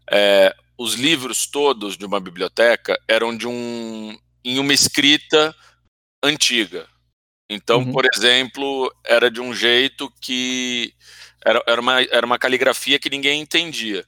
É, 0.10 0.56
os 0.78 0.96
livros 0.96 1.46
todos 1.46 1.98
de 1.98 2.06
uma 2.06 2.20
biblioteca 2.20 3.00
eram 3.08 3.36
de 3.36 3.48
um 3.48 4.18
em 4.44 4.58
uma 4.58 4.74
escrita 4.74 5.54
antiga. 6.24 6.88
Então, 7.50 7.80
Uhum. 7.80 7.92
por 7.92 8.06
exemplo, 8.14 8.94
era 9.04 9.30
de 9.30 9.42
um 9.42 9.54
jeito 9.54 10.12
que 10.22 10.94
era, 11.44 11.64
era, 11.68 11.82
uma, 11.82 12.02
era 12.02 12.26
uma 12.26 12.40
caligrafia 12.40 13.00
que 13.00 13.10
ninguém 13.10 13.42
entendia. 13.42 14.06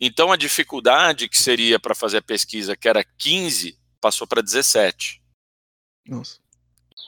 Então, 0.00 0.30
a 0.30 0.36
dificuldade 0.36 1.28
que 1.28 1.38
seria 1.38 1.80
para 1.80 1.94
fazer 1.94 2.18
a 2.18 2.22
pesquisa, 2.22 2.76
que 2.76 2.88
era 2.88 3.02
15, 3.02 3.78
passou 4.00 4.26
para 4.26 4.42
17. 4.42 5.22
Nossa. 6.06 6.38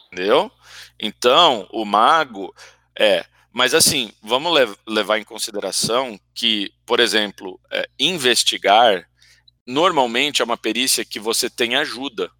Entendeu? 0.06 0.50
Então, 0.99 1.68
o 1.70 1.85
mago 1.85 2.54
é. 2.99 3.25
Mas 3.59 3.75
assim, 3.75 4.12
vamos 4.23 4.55
lev- 4.55 4.77
levar 4.87 5.19
em 5.19 5.25
consideração 5.25 6.17
que, 6.33 6.73
por 6.87 7.00
exemplo, 7.00 7.61
é, 7.73 7.88
investigar 7.99 9.11
normalmente 9.67 10.41
é 10.41 10.45
uma 10.45 10.57
perícia 10.57 11.05
que 11.05 11.19
você 11.19 11.50
tem 11.50 11.75
ajuda. 11.75 12.31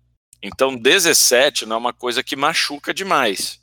Então, 0.41 0.77
17 0.77 1.67
não 1.67 1.75
é 1.75 1.79
uma 1.81 1.93
coisa 1.93 2.23
que 2.23 2.37
machuca 2.37 2.95
demais. 2.95 3.59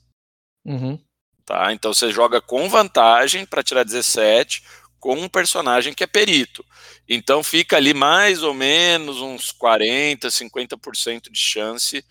Uhum. 0.66 1.00
Tá? 1.46 1.72
Então 1.72 1.94
você 1.94 2.12
joga 2.12 2.42
com 2.42 2.68
vantagem 2.68 3.46
para 3.46 3.64
tirar 3.64 3.86
17 3.86 4.62
com 5.00 5.16
um 5.16 5.30
personagem 5.30 5.94
que 5.94 6.04
é 6.04 6.08
perito. 6.08 6.62
Então 7.08 7.42
fica 7.42 7.78
ali 7.78 7.94
mais 7.94 8.44
ou 8.44 8.54
menos 8.54 9.22
uns 9.22 9.54
40, 9.54 10.28
50% 10.28 11.32
de 11.32 11.40
chance 11.40 12.04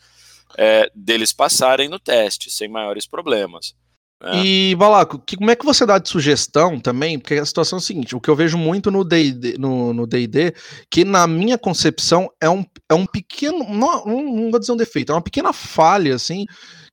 é, 0.56 0.90
deles 0.94 1.34
passarem 1.34 1.86
no 1.86 1.98
teste, 1.98 2.50
sem 2.50 2.66
maiores 2.66 3.06
problemas. 3.06 3.74
Né? 4.24 4.42
E, 4.42 4.74
Balaco, 4.76 5.18
que, 5.18 5.36
como 5.36 5.50
é 5.50 5.56
que 5.56 5.64
você 5.64 5.84
dá 5.84 5.98
de 5.98 6.08
sugestão 6.08 6.80
também? 6.80 7.18
Porque 7.18 7.34
a 7.34 7.44
situação 7.44 7.76
é 7.78 7.80
a 7.80 7.82
seguinte: 7.82 8.16
o 8.16 8.20
que 8.20 8.30
eu 8.30 8.36
vejo 8.36 8.56
muito 8.56 8.90
no 8.90 9.04
DD, 9.04 9.58
no, 9.58 9.92
no 9.92 10.06
D&D, 10.06 10.54
que 10.90 11.04
na 11.04 11.26
minha 11.26 11.58
concepção 11.58 12.30
é 12.40 12.48
um, 12.48 12.64
é 12.88 12.94
um 12.94 13.04
pequeno. 13.04 13.68
Não, 13.68 14.04
não 14.06 14.50
vou 14.50 14.58
dizer 14.58 14.72
um 14.72 14.76
defeito, 14.76 15.12
é 15.12 15.14
uma 15.14 15.22
pequena 15.22 15.52
falha, 15.52 16.14
assim, 16.14 16.46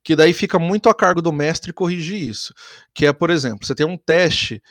que 0.04 0.14
daí 0.14 0.32
fica 0.32 0.58
muito 0.58 0.88
a 0.90 0.94
cargo 0.94 1.22
do 1.22 1.32
mestre 1.32 1.72
corrigir 1.72 2.28
isso. 2.28 2.52
Que 2.94 3.06
é, 3.06 3.12
por 3.12 3.30
exemplo, 3.30 3.66
você 3.66 3.74
tem 3.74 3.86
um 3.86 3.96
teste, 3.96 4.62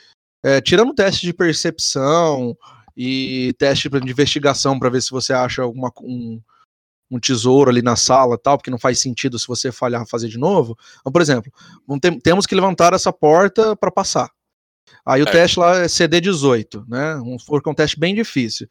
é, 0.44 0.60
tirando 0.60 0.94
teste 0.94 1.26
de 1.26 1.32
percepção 1.32 2.56
e 2.96 3.52
teste 3.58 3.88
de 3.88 4.10
investigação 4.10 4.78
para 4.78 4.90
ver 4.90 5.02
se 5.02 5.10
você 5.10 5.32
acha 5.32 5.62
alguma, 5.62 5.90
um, 6.00 6.40
um 7.12 7.20
tesouro 7.20 7.70
ali 7.70 7.82
na 7.82 7.94
sala 7.94 8.38
tal, 8.38 8.56
porque 8.56 8.70
não 8.70 8.78
faz 8.78 8.98
sentido 8.98 9.38
se 9.38 9.46
você 9.46 9.70
falhar 9.70 10.06
fazer 10.06 10.28
de 10.28 10.38
novo. 10.38 10.76
Então, 11.00 11.12
por 11.12 11.20
exemplo, 11.20 11.52
temos 12.22 12.46
que 12.46 12.54
levantar 12.54 12.94
essa 12.94 13.12
porta 13.12 13.76
para 13.76 13.90
passar. 13.90 14.30
Aí 15.04 15.20
o 15.22 15.28
é. 15.28 15.30
teste 15.30 15.58
lá 15.58 15.78
é 15.78 15.86
CD18, 15.86 16.84
né? 16.88 17.16
Um, 17.16 17.38
for 17.38 17.60
um 17.66 17.74
teste 17.74 17.98
bem 17.98 18.14
difícil. 18.14 18.68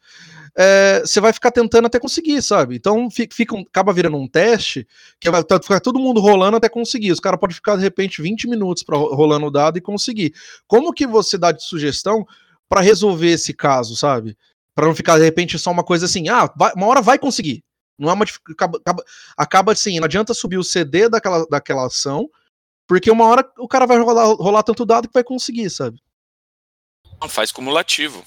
É, 0.56 1.00
você 1.00 1.20
vai 1.20 1.32
ficar 1.32 1.50
tentando 1.50 1.86
até 1.86 2.00
conseguir, 2.00 2.42
sabe? 2.42 2.76
Então 2.76 3.10
fica, 3.10 3.34
fica 3.34 3.58
acaba 3.60 3.92
virando 3.92 4.16
um 4.16 4.26
teste 4.26 4.86
que 5.20 5.30
vai 5.30 5.42
tá, 5.44 5.60
ficar 5.60 5.80
todo 5.80 5.98
mundo 5.98 6.20
rolando 6.20 6.56
até 6.56 6.68
conseguir. 6.68 7.12
Os 7.12 7.20
caras 7.20 7.38
podem 7.38 7.54
ficar, 7.54 7.76
de 7.76 7.82
repente, 7.82 8.22
20 8.22 8.48
minutos 8.48 8.82
pra, 8.82 8.96
rolando 8.96 9.46
o 9.46 9.50
dado 9.50 9.78
e 9.78 9.80
conseguir. 9.80 10.32
Como 10.66 10.92
que 10.92 11.06
você 11.06 11.38
dá 11.38 11.52
de 11.52 11.62
sugestão 11.62 12.26
para 12.68 12.80
resolver 12.80 13.30
esse 13.30 13.52
caso, 13.52 13.94
sabe? 13.94 14.36
Para 14.74 14.86
não 14.86 14.94
ficar, 14.94 15.18
de 15.18 15.24
repente, 15.24 15.58
só 15.58 15.70
uma 15.70 15.84
coisa 15.84 16.06
assim, 16.06 16.28
ah, 16.28 16.50
vai, 16.56 16.72
uma 16.74 16.86
hora 16.86 17.02
vai 17.02 17.18
conseguir. 17.18 17.62
Não 17.98 18.10
é 18.10 18.12
uma 18.12 18.24
acaba, 18.50 19.04
acaba, 19.36 19.72
assim, 19.72 19.98
não 19.98 20.06
adianta 20.06 20.34
subir 20.34 20.58
o 20.58 20.64
CD 20.64 21.08
daquela, 21.08 21.46
daquela 21.46 21.86
ação, 21.86 22.28
porque 22.88 23.10
uma 23.10 23.26
hora 23.26 23.48
o 23.58 23.68
cara 23.68 23.86
vai 23.86 23.98
rolar, 23.98 24.24
rolar 24.34 24.62
tanto 24.62 24.84
dado 24.84 25.08
que 25.08 25.14
vai 25.14 25.24
conseguir, 25.24 25.70
sabe? 25.70 26.00
Não 27.20 27.28
faz 27.28 27.52
cumulativo. 27.52 28.24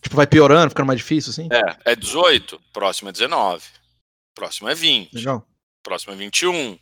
Tipo, 0.00 0.16
vai 0.16 0.26
piorando, 0.26 0.70
ficando 0.70 0.86
mais 0.86 0.98
difícil, 0.98 1.30
assim? 1.30 1.48
É, 1.50 1.92
é 1.92 1.96
18, 1.96 2.60
próximo 2.72 3.08
é 3.08 3.12
19, 3.12 3.64
próximo 4.34 4.68
é 4.68 4.74
20, 4.74 5.14
Legal. 5.14 5.46
próximo 5.82 6.12
é 6.12 6.16
21, 6.16 6.78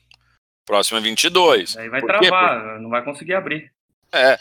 próximo 0.66 0.98
é 0.98 1.00
22. 1.00 1.76
Aí 1.76 1.88
vai 1.88 2.00
Por 2.00 2.08
travar, 2.08 2.80
não 2.80 2.90
vai 2.90 3.04
conseguir 3.04 3.34
abrir. 3.34 3.72
É, 4.12 4.38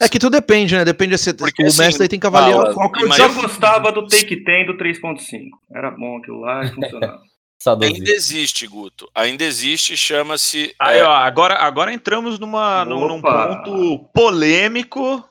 é 0.00 0.08
que 0.08 0.18
tudo 0.18 0.32
depende, 0.32 0.74
né? 0.74 0.84
Depende 0.84 1.16
se 1.18 1.32
Porque, 1.34 1.62
o 1.62 1.66
assim, 1.66 1.78
mestre 1.78 2.02
aí 2.02 2.08
tem 2.08 2.20
que 2.20 2.26
avaliar 2.26 2.74
qual 2.74 2.90
que 2.90 3.02
é 3.02 3.06
o 3.06 3.14
Eu 3.14 3.34
gostava 3.34 3.92
do 3.92 4.06
Take 4.06 4.44
10 4.44 4.66
do 4.66 4.74
3.5. 4.74 5.50
Era 5.74 5.90
bom 5.90 6.18
aquilo 6.18 6.40
lá 6.40 6.64
e 6.64 6.68
funcionava. 6.68 7.20
Ainda 7.82 8.10
existe, 8.10 8.66
Guto. 8.66 9.08
Ainda 9.14 9.42
existe, 9.42 9.96
chama-se. 9.96 10.74
Aí, 10.78 10.98
é... 10.98 11.04
ó, 11.04 11.12
agora, 11.12 11.54
agora 11.54 11.92
entramos 11.92 12.38
numa, 12.38 12.84
num 12.84 13.22
ponto 13.22 13.98
polêmico 14.12 15.24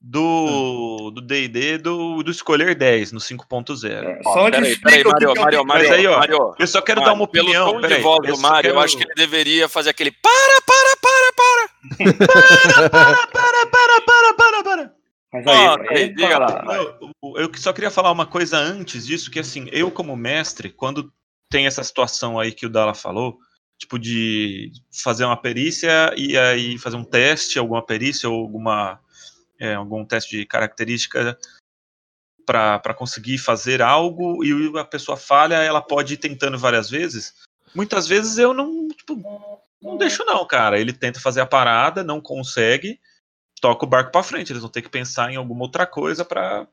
do 0.00 1.10
do 1.10 1.20
D&D 1.20 1.78
do, 1.78 2.22
do 2.22 2.30
escolher 2.30 2.74
10 2.74 3.12
no 3.12 3.20
5.0. 3.20 4.04
É, 4.04 4.22
só 4.22 4.44
onde 4.44 4.76
peraí, 4.76 5.04
Mario, 5.04 5.34
Mario, 5.34 5.64
Mario, 5.64 5.92
aí, 5.92 6.06
ó, 6.06 6.18
Mario, 6.18 6.54
eu 6.58 6.66
só 6.66 6.80
quero 6.80 7.00
Mario, 7.00 7.12
dar 7.12 7.18
uma 7.18 7.24
opinião. 7.24 7.66
Pelo 7.70 7.80
peraí, 7.80 7.96
de 7.96 8.02
voz 8.02 8.28
do 8.28 8.38
Mario, 8.38 8.62
quero... 8.62 8.74
eu 8.74 8.80
acho 8.80 8.96
que 8.96 9.04
ele 9.04 9.14
deveria 9.14 9.68
fazer 9.68 9.90
aquele 9.90 10.10
para, 10.10 10.62
para, 10.66 10.95
para, 11.36 11.68
para. 11.96 12.88
para, 12.88 13.26
para, 13.26 13.26
para, 13.26 13.66
para, 13.70 14.02
para, 14.02 14.34
para, 14.34 14.64
para. 14.64 14.96
Mas 15.32 15.46
aí, 15.46 15.68
oh, 15.68 15.92
aí, 15.92 16.08
diga 16.08 16.38
lá. 16.38 16.64
Eu, 16.74 17.10
eu 17.36 17.50
só 17.56 17.72
queria 17.72 17.90
falar 17.90 18.10
uma 18.10 18.26
coisa 18.26 18.56
antes 18.58 19.06
disso, 19.06 19.30
que 19.30 19.38
assim, 19.38 19.68
eu 19.70 19.90
como 19.90 20.16
mestre, 20.16 20.70
quando 20.70 21.12
tem 21.50 21.66
essa 21.66 21.84
situação 21.84 22.38
aí 22.38 22.52
que 22.52 22.66
o 22.66 22.70
Dala 22.70 22.94
falou, 22.94 23.38
tipo 23.78 23.98
de 23.98 24.72
fazer 24.90 25.24
uma 25.24 25.36
perícia 25.36 26.14
e 26.16 26.36
aí 26.36 26.78
fazer 26.78 26.96
um 26.96 27.04
teste, 27.04 27.58
alguma 27.58 27.84
perícia 27.84 28.28
ou 28.28 28.40
alguma 28.40 29.00
é, 29.58 29.74
algum 29.74 30.04
teste 30.04 30.38
de 30.38 30.46
característica 30.46 31.38
para 32.46 32.94
conseguir 32.94 33.38
fazer 33.38 33.82
algo 33.82 34.44
e 34.44 34.78
a 34.78 34.84
pessoa 34.84 35.16
falha, 35.16 35.56
ela 35.56 35.82
pode 35.82 36.14
ir 36.14 36.18
tentando 36.18 36.56
várias 36.56 36.88
vezes. 36.88 37.34
Muitas 37.74 38.06
vezes 38.06 38.38
eu 38.38 38.54
não, 38.54 38.88
tipo, 38.88 39.20
não 39.86 39.96
deixo 39.96 40.24
não, 40.24 40.46
cara. 40.46 40.78
Ele 40.78 40.92
tenta 40.92 41.20
fazer 41.20 41.40
a 41.40 41.46
parada, 41.46 42.04
não 42.04 42.20
consegue, 42.20 43.00
toca 43.60 43.84
o 43.84 43.88
barco 43.88 44.12
para 44.12 44.22
frente. 44.22 44.52
Eles 44.52 44.62
vão 44.62 44.70
ter 44.70 44.82
que 44.82 44.88
pensar 44.88 45.30
em 45.32 45.36
alguma 45.36 45.62
outra 45.62 45.86
coisa 45.86 46.24
para 46.24 46.66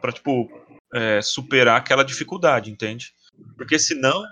para 0.00 0.12
tipo 0.12 0.48
é, 0.94 1.20
superar 1.22 1.78
aquela 1.78 2.04
dificuldade, 2.04 2.70
entende? 2.70 3.14
Porque 3.56 3.78
senão 3.78 4.22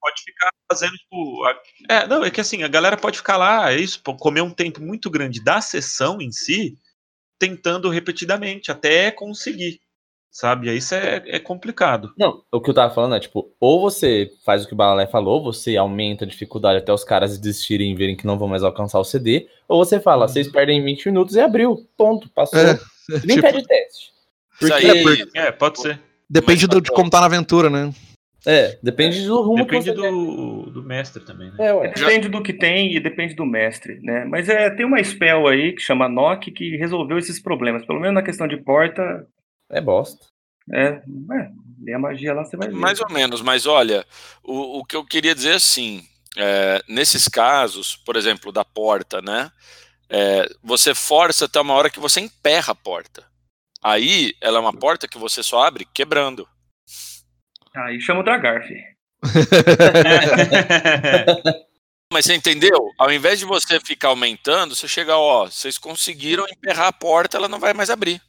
pode 0.00 0.22
ficar 0.22 0.50
fazendo 0.70 0.94
tipo, 0.96 1.44
a... 1.44 1.62
é, 1.88 2.06
não, 2.06 2.24
é 2.24 2.30
que 2.30 2.40
assim, 2.40 2.62
a 2.62 2.68
galera 2.68 2.96
pode 2.96 3.18
ficar 3.18 3.36
lá, 3.36 3.72
é 3.72 3.76
isso, 3.76 4.02
comer 4.02 4.40
um 4.40 4.52
tempo 4.52 4.80
muito 4.80 5.10
grande 5.10 5.42
da 5.42 5.60
sessão 5.60 6.20
em 6.20 6.32
si, 6.32 6.78
tentando 7.38 7.88
repetidamente 7.90 8.70
até 8.70 9.10
conseguir. 9.10 9.80
Sabe? 10.30 10.70
Aí 10.70 10.76
isso 10.76 10.94
é, 10.94 11.22
é 11.26 11.38
complicado. 11.40 12.12
Não, 12.16 12.42
o 12.52 12.60
que 12.60 12.70
eu 12.70 12.74
tava 12.74 12.94
falando 12.94 13.16
é, 13.16 13.20
tipo, 13.20 13.52
ou 13.58 13.80
você 13.80 14.30
faz 14.44 14.64
o 14.64 14.68
que 14.68 14.74
o 14.74 14.76
Balalé 14.76 15.06
falou, 15.06 15.42
você 15.42 15.76
aumenta 15.76 16.24
a 16.24 16.28
dificuldade 16.28 16.78
até 16.78 16.92
os 16.92 17.02
caras 17.02 17.36
desistirem 17.36 17.90
e 17.90 17.94
verem 17.96 18.16
que 18.16 18.26
não 18.26 18.38
vão 18.38 18.46
mais 18.46 18.62
alcançar 18.62 19.00
o 19.00 19.04
CD, 19.04 19.48
ou 19.68 19.84
você 19.84 19.98
fala, 19.98 20.28
vocês 20.28 20.46
uhum. 20.46 20.52
perdem 20.52 20.84
20 20.84 21.06
minutos 21.06 21.34
e 21.34 21.40
abriu. 21.40 21.84
Ponto, 21.96 22.30
passou. 22.30 22.60
É, 22.60 22.78
Nem 23.24 23.36
tipo... 23.38 23.42
pede 23.42 23.66
teste. 23.66 24.12
Porque... 24.58 24.74
Aí, 24.74 24.86
é, 24.86 25.02
porque... 25.02 25.38
é, 25.38 25.52
pode 25.52 25.80
ser. 25.80 26.00
Depende 26.28 26.68
do, 26.68 26.80
de 26.80 26.90
como 26.92 27.10
tá 27.10 27.18
na 27.18 27.26
aventura, 27.26 27.68
né? 27.68 27.92
É, 28.46 28.78
depende 28.82 29.26
do 29.26 29.42
rumo 29.42 29.64
depende 29.64 29.92
do, 29.92 30.70
do 30.70 30.82
mestre 30.82 31.22
também, 31.24 31.50
né? 31.50 31.56
É, 31.58 31.88
depende 31.92 32.28
do 32.28 32.42
que 32.42 32.54
tem 32.54 32.96
e 32.96 33.00
depende 33.00 33.34
do 33.34 33.44
mestre, 33.44 34.00
né? 34.02 34.24
Mas 34.24 34.48
é, 34.48 34.70
tem 34.70 34.86
uma 34.86 35.02
spell 35.02 35.46
aí 35.46 35.72
que 35.72 35.82
chama 35.82 36.08
Nock 36.08 36.50
que 36.50 36.76
resolveu 36.76 37.18
esses 37.18 37.40
problemas. 37.40 37.84
Pelo 37.84 38.00
menos 38.00 38.14
na 38.14 38.22
questão 38.22 38.48
de 38.48 38.56
porta. 38.56 39.26
É 39.70 39.80
bosta. 39.80 40.26
É, 40.72 40.86
é 40.86 41.02
lê 41.80 41.94
a 41.94 41.98
magia 41.98 42.34
lá, 42.34 42.44
você 42.44 42.56
vai 42.56 42.68
ver. 42.68 42.74
Mais 42.74 43.00
ou 43.00 43.10
menos, 43.10 43.40
mas 43.40 43.66
olha, 43.66 44.06
o, 44.42 44.80
o 44.80 44.84
que 44.84 44.96
eu 44.96 45.04
queria 45.04 45.34
dizer 45.34 45.54
assim, 45.54 46.06
é, 46.36 46.82
nesses 46.88 47.26
casos, 47.26 47.96
por 47.96 48.16
exemplo, 48.16 48.52
da 48.52 48.64
porta, 48.64 49.20
né? 49.22 49.50
É, 50.08 50.48
você 50.62 50.94
força 50.94 51.46
até 51.46 51.60
uma 51.60 51.74
hora 51.74 51.90
que 51.90 52.00
você 52.00 52.20
emperra 52.20 52.72
a 52.72 52.74
porta. 52.74 53.24
Aí 53.82 54.34
ela 54.40 54.58
é 54.58 54.60
uma 54.60 54.72
porta 54.72 55.08
que 55.08 55.18
você 55.18 55.42
só 55.42 55.62
abre 55.62 55.84
quebrando. 55.84 56.48
Aí 57.74 58.00
chama 58.00 58.20
o 58.20 58.22
Dragar, 58.22 58.62
Mas 62.12 62.24
você 62.24 62.34
entendeu? 62.34 62.90
Ao 62.98 63.12
invés 63.12 63.38
de 63.38 63.44
você 63.44 63.78
ficar 63.78 64.08
aumentando, 64.08 64.74
você 64.74 64.88
chega, 64.88 65.16
ó, 65.16 65.46
vocês 65.46 65.78
conseguiram 65.78 66.44
emperrar 66.48 66.88
a 66.88 66.92
porta, 66.92 67.36
ela 67.36 67.46
não 67.46 67.60
vai 67.60 67.72
mais 67.72 67.88
abrir. 67.88 68.20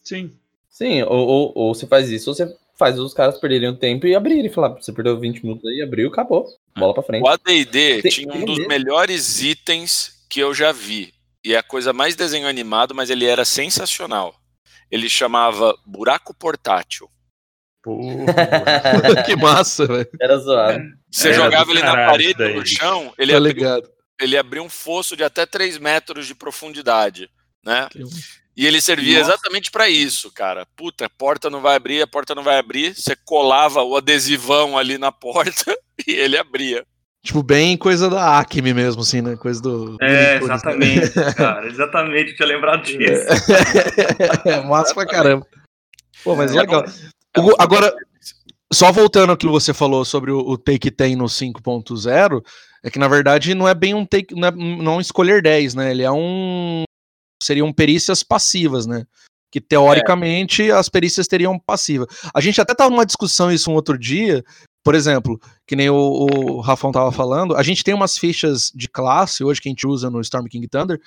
Sim. 0.00 0.34
Sim, 0.72 1.02
ou, 1.02 1.28
ou, 1.28 1.52
ou 1.54 1.74
você 1.74 1.86
faz 1.86 2.08
isso, 2.10 2.30
ou 2.30 2.34
você 2.34 2.56
faz 2.78 2.98
os 2.98 3.12
caras 3.12 3.38
perderem 3.38 3.68
o 3.68 3.76
tempo 3.76 4.06
e 4.06 4.14
abrirem. 4.14 4.50
Falar, 4.50 4.70
você 4.70 4.90
perdeu 4.90 5.20
20 5.20 5.42
minutos 5.42 5.68
aí, 5.68 5.82
abriu, 5.82 6.08
acabou. 6.08 6.46
Bola 6.76 6.94
pra 6.94 7.02
frente. 7.02 7.22
O 7.22 7.28
ADD 7.28 8.02
tinha 8.10 8.32
um 8.32 8.44
dos 8.46 8.66
melhores 8.66 9.42
itens 9.42 10.24
que 10.30 10.40
eu 10.40 10.54
já 10.54 10.72
vi. 10.72 11.12
E 11.44 11.52
é 11.52 11.58
a 11.58 11.62
coisa 11.62 11.92
mais 11.92 12.16
desenho 12.16 12.48
animado, 12.48 12.94
mas 12.94 13.10
ele 13.10 13.26
era 13.26 13.44
sensacional. 13.44 14.34
Ele 14.90 15.08
chamava 15.10 15.76
Buraco 15.84 16.32
Portátil. 16.32 17.08
Porra, 17.82 18.24
que 19.26 19.36
massa, 19.36 19.86
velho. 19.86 20.08
Era 20.20 20.38
zoado. 20.38 20.80
Você 21.10 21.28
Era 21.28 21.36
jogava 21.36 21.70
ele 21.70 21.82
na 21.82 21.94
parede, 22.06 22.34
daí. 22.34 22.54
no 22.54 22.64
chão, 22.64 23.12
ele, 23.18 23.32
tá 23.32 23.38
abriu, 23.38 23.92
ele 24.20 24.36
abriu 24.38 24.62
um 24.62 24.70
fosso 24.70 25.16
de 25.16 25.24
até 25.24 25.44
3 25.44 25.78
metros 25.78 26.26
de 26.26 26.34
profundidade, 26.34 27.28
né? 27.64 27.88
E 28.56 28.66
ele 28.66 28.80
servia 28.80 29.18
Nossa. 29.18 29.32
exatamente 29.32 29.70
para 29.70 29.88
isso, 29.88 30.30
cara. 30.30 30.66
Puta, 30.76 31.06
a 31.06 31.10
porta 31.10 31.48
não 31.48 31.60
vai 31.60 31.76
abrir, 31.76 32.02
a 32.02 32.06
porta 32.06 32.34
não 32.34 32.42
vai 32.42 32.58
abrir. 32.58 32.94
Você 32.94 33.16
colava 33.16 33.82
o 33.82 33.96
adesivão 33.96 34.76
ali 34.76 34.98
na 34.98 35.10
porta 35.10 35.74
e 36.06 36.12
ele 36.12 36.36
abria. 36.36 36.84
Tipo, 37.24 37.42
bem 37.42 37.76
coisa 37.76 38.10
da 38.10 38.40
Acme 38.40 38.74
mesmo, 38.74 39.02
assim, 39.02 39.22
né? 39.22 39.36
Coisa 39.36 39.62
do. 39.62 39.96
É, 40.02 40.38
exatamente, 40.38 41.10
cara. 41.36 41.66
Exatamente, 41.68 42.34
tinha 42.34 42.48
lembrado 42.48 42.82
disso. 42.82 43.26
É, 44.44 44.60
massa 44.66 44.92
pra 44.92 45.06
caramba. 45.06 45.46
Pô, 46.24 46.34
mas 46.34 46.54
é, 46.54 46.60
legal. 46.60 46.84
É 46.84 47.40
agora, 47.60 47.94
só 48.72 48.90
voltando 48.90 49.30
ao 49.30 49.36
que 49.36 49.46
você 49.46 49.72
falou 49.72 50.04
sobre 50.04 50.32
o, 50.32 50.38
o 50.38 50.58
take 50.58 50.90
tem 50.90 51.14
no 51.14 51.26
5.0, 51.26 52.42
é 52.82 52.90
que 52.90 52.98
na 52.98 53.06
verdade 53.06 53.54
não 53.54 53.68
é 53.68 53.74
bem 53.74 53.94
um 53.94 54.04
take, 54.04 54.34
não 54.34 54.48
é, 54.48 54.50
não 54.50 54.92
é 54.94 54.96
um 54.96 55.00
escolher 55.00 55.40
10, 55.40 55.76
né? 55.76 55.92
Ele 55.92 56.02
é 56.02 56.10
um. 56.10 56.82
Seriam 57.42 57.72
perícias 57.72 58.22
passivas, 58.22 58.86
né? 58.86 59.04
Que 59.50 59.60
teoricamente 59.60 60.70
é. 60.70 60.72
as 60.72 60.88
perícias 60.88 61.28
teriam 61.28 61.58
passiva. 61.58 62.06
A 62.34 62.40
gente 62.40 62.60
até 62.60 62.74
tava 62.74 62.90
numa 62.90 63.04
discussão 63.04 63.52
isso 63.52 63.70
um 63.70 63.74
outro 63.74 63.98
dia, 63.98 64.42
por 64.84 64.94
exemplo, 64.94 65.40
que 65.66 65.76
nem 65.76 65.88
o, 65.90 65.96
o 65.96 66.60
Rafão 66.60 66.90
tava 66.90 67.12
falando, 67.12 67.54
a 67.54 67.62
gente 67.62 67.84
tem 67.84 67.94
umas 67.94 68.18
fichas 68.18 68.72
de 68.74 68.88
classe 68.88 69.44
hoje 69.44 69.60
que 69.60 69.68
a 69.68 69.70
gente 69.70 69.86
usa 69.86 70.10
no 70.10 70.20
Storm 70.20 70.46
King 70.46 70.66
Thunder, 70.66 71.00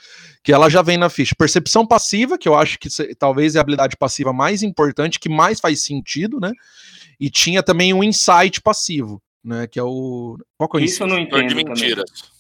que 0.43 0.53
ela 0.53 0.69
já 0.69 0.81
vem 0.81 0.97
na 0.97 1.09
ficha. 1.09 1.35
Percepção 1.37 1.85
passiva, 1.85 2.37
que 2.37 2.47
eu 2.47 2.55
acho 2.55 2.79
que 2.79 2.89
talvez 3.15 3.55
é 3.55 3.57
a 3.57 3.61
habilidade 3.61 3.97
passiva 3.97 4.31
mais 4.31 4.63
importante, 4.63 5.19
que 5.19 5.27
mais 5.27 5.59
faz 5.59 5.83
sentido, 5.83 6.39
né? 6.39 6.51
E 7.19 7.29
tinha 7.29 7.61
também 7.61 7.93
o 7.93 8.03
insight 8.03 8.61
passivo, 8.61 9.21
né? 9.43 9.67
Que 9.67 9.79
é 9.79 9.83
o. 9.83 10.37
Qual 10.57 10.69
que 10.69 10.77
é 10.77 10.81
isso 10.83 11.03
eu 11.03 11.07
não 11.07 11.19
entendo. 11.19 11.47
De 11.47 11.55
mentiras. 11.55 12.34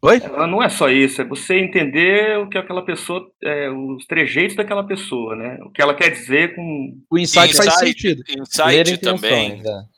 Oi? 0.00 0.20
Ela 0.22 0.46
não 0.46 0.62
é 0.62 0.68
só 0.68 0.88
isso, 0.88 1.20
é 1.20 1.24
você 1.24 1.58
entender 1.58 2.38
o 2.38 2.48
que 2.48 2.56
aquela 2.56 2.84
pessoa, 2.84 3.28
é, 3.42 3.68
os 3.68 4.06
trejeitos 4.06 4.54
daquela 4.54 4.86
pessoa, 4.86 5.34
né? 5.34 5.58
O 5.62 5.70
que 5.70 5.82
ela 5.82 5.94
quer 5.94 6.10
dizer 6.10 6.54
com. 6.54 6.96
O 7.10 7.18
insight, 7.18 7.50
insight 7.50 7.66
faz 7.66 7.78
sentido. 7.80 8.22
Insight 8.28 8.98
também. 8.98 9.60
É. 9.66 9.97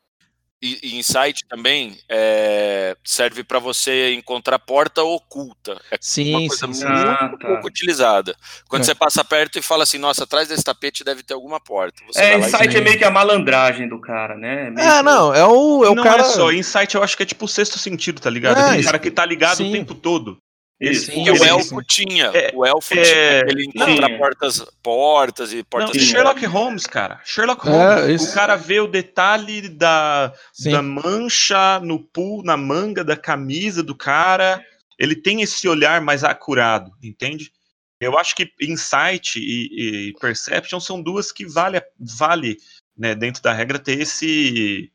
e, 0.62 0.78
e 0.82 0.98
insight 0.98 1.44
também 1.48 1.96
é, 2.08 2.96
serve 3.04 3.42
para 3.42 3.58
você 3.58 4.12
encontrar 4.14 4.58
porta 4.58 5.02
oculta. 5.02 5.80
É 5.90 5.96
sim, 6.00 6.30
uma 6.30 6.48
coisa 6.48 6.66
sim, 6.66 6.74
sim. 6.74 6.84
muito 6.86 7.08
Ah, 7.08 7.28
tá. 7.40 7.46
pouco 7.48 7.66
utilizada. 7.66 8.36
Quando 8.68 8.82
É. 8.82 8.84
você 8.84 8.94
passa 8.94 9.24
perto 9.24 9.58
e 9.58 9.62
fala 9.62 9.84
assim, 9.84 9.98
nossa, 9.98 10.24
atrás 10.24 10.48
desse 10.48 10.62
tapete 10.64 11.02
deve 11.02 11.22
ter 11.22 11.34
alguma 11.34 11.58
porta. 11.60 12.02
Você 12.06 12.20
É, 12.20 12.36
e 12.36 12.40
insight 12.40 12.72
sim. 12.72 12.78
é 12.78 12.80
meio 12.80 12.98
que 12.98 13.04
a 13.04 13.10
malandragem 13.10 13.88
do 13.88 14.00
cara, 14.00 14.36
né? 14.36 14.70
Meio 14.70 14.86
É, 14.86 14.96
que- 14.98 15.02
não, 15.02 15.34
é 15.34 15.44
o, 15.46 15.84
é 15.84 15.88
o 15.90 15.94
não 15.94 16.02
cara. 16.02 16.22
é 16.22 16.24
só, 16.24 16.52
insight 16.52 16.94
eu 16.94 17.02
acho 17.02 17.16
que 17.16 17.22
é 17.22 17.26
tipo 17.26 17.44
o 17.46 17.48
sexto 17.48 17.78
sentido, 17.78 18.20
tá 18.20 18.28
ligado? 18.28 18.58
É, 18.58 18.62
Aquele 18.64 18.76
isso- 18.80 18.86
cara 18.88 18.98
que 18.98 19.10
tá 19.10 19.24
ligado 19.24 19.56
sim. 19.56 19.68
o 19.70 19.72
tempo 19.72 19.94
todo. 19.94 20.38
Isso. 20.80 21.06
Sim, 21.12 21.24
Porque 21.24 21.30
o 21.32 21.44
elfo 21.44 21.82
tinha. 21.82 22.26
É, 22.34 22.52
o 22.54 22.64
elfo 22.64 22.94
é, 22.94 23.02
tinha. 23.02 23.52
Ele 23.52 23.66
encontra 23.66 24.06
tinha. 24.06 24.18
portas, 24.18 24.64
portas 24.82 25.52
e 25.52 25.56
Não, 25.56 25.64
portas. 25.64 25.92
Sim. 25.92 26.08
Sherlock 26.08 26.46
Holmes, 26.46 26.86
cara. 26.86 27.20
Sherlock 27.24 27.68
É, 27.68 27.70
Holmes. 27.70 28.22
isso. 28.22 28.30
O 28.30 28.34
cara 28.34 28.56
vê 28.56 28.80
o 28.80 28.86
detalhe 28.86 29.68
da, 29.68 30.32
Sim. 30.54 30.70
da 30.70 30.80
mancha 30.80 31.78
no 31.80 31.98
pull, 32.02 32.42
na 32.42 32.56
manga 32.56 33.04
da 33.04 33.16
camisa 33.16 33.82
do 33.82 33.94
cara. 33.94 34.64
Ele 34.98 35.14
tem 35.14 35.42
esse 35.42 35.68
olhar 35.68 36.00
mais 36.00 36.24
acurado, 36.24 36.92
entende? 37.02 37.52
Eu 38.00 38.18
acho 38.18 38.34
que 38.34 38.50
insight 38.62 39.38
e, 39.38 40.08
e 40.08 40.12
perception 40.18 40.80
são 40.80 41.02
duas 41.02 41.30
que 41.30 41.44
vale, 41.46 41.82
vale 41.98 42.56
né, 42.96 43.14
dentro 43.14 43.42
da 43.42 43.52
regra 43.52 43.78
ter 43.78 44.00
esse 44.00 44.90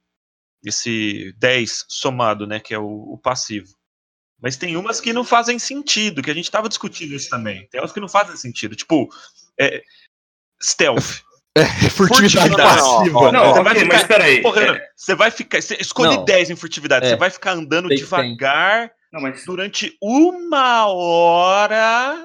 esse 0.63 1.31
10 1.37 1.85
somado, 1.87 2.47
né, 2.47 2.59
que 2.59 2.73
é 2.73 2.79
o, 2.79 3.13
o 3.13 3.19
passivo. 3.19 3.67
Mas 4.41 4.57
tem 4.57 4.75
umas 4.77 4.99
que 5.01 5.13
não 5.13 5.23
fazem 5.23 5.57
sentido, 5.57 6.21
que 6.21 6.29
a 6.29 6.33
gente 6.33 6.51
tava 6.51 6.69
discutindo 6.69 7.13
isso 7.13 7.29
também. 7.29 7.67
Tem 7.71 7.79
umas 7.81 7.91
que 7.91 7.99
não 7.99 8.09
fazem 8.09 8.35
sentido, 8.35 8.75
tipo 8.75 9.09
é, 9.59 9.81
stealth. 10.61 11.21
Furtividade 11.89 11.89
Furtividade. 11.91 12.55
passiva. 12.57 13.31
Não, 13.31 13.31
Não, 13.31 13.53
Você 13.53 13.63
vai 13.63 13.75
ficar- 13.75 13.93
mas 13.93 14.03
peraí. 14.03 14.41
Porra, 14.41 14.61
É, 14.61 14.89
você 14.95 15.15
vai 15.15 15.31
ficar. 15.31 15.61
Você 15.61 15.77
escolhe 15.79 16.17
Não. 16.17 16.25
10 16.25 16.49
em 16.49 16.55
furtividade. 16.55 17.05
É. 17.05 17.09
Você 17.11 17.15
vai 17.15 17.29
ficar 17.29 17.51
andando 17.53 17.87
Tem 17.87 17.97
devagar 17.97 18.91
não, 19.13 19.21
mas 19.21 19.45
durante 19.45 19.95
uma 20.01 20.87
hora 20.87 22.24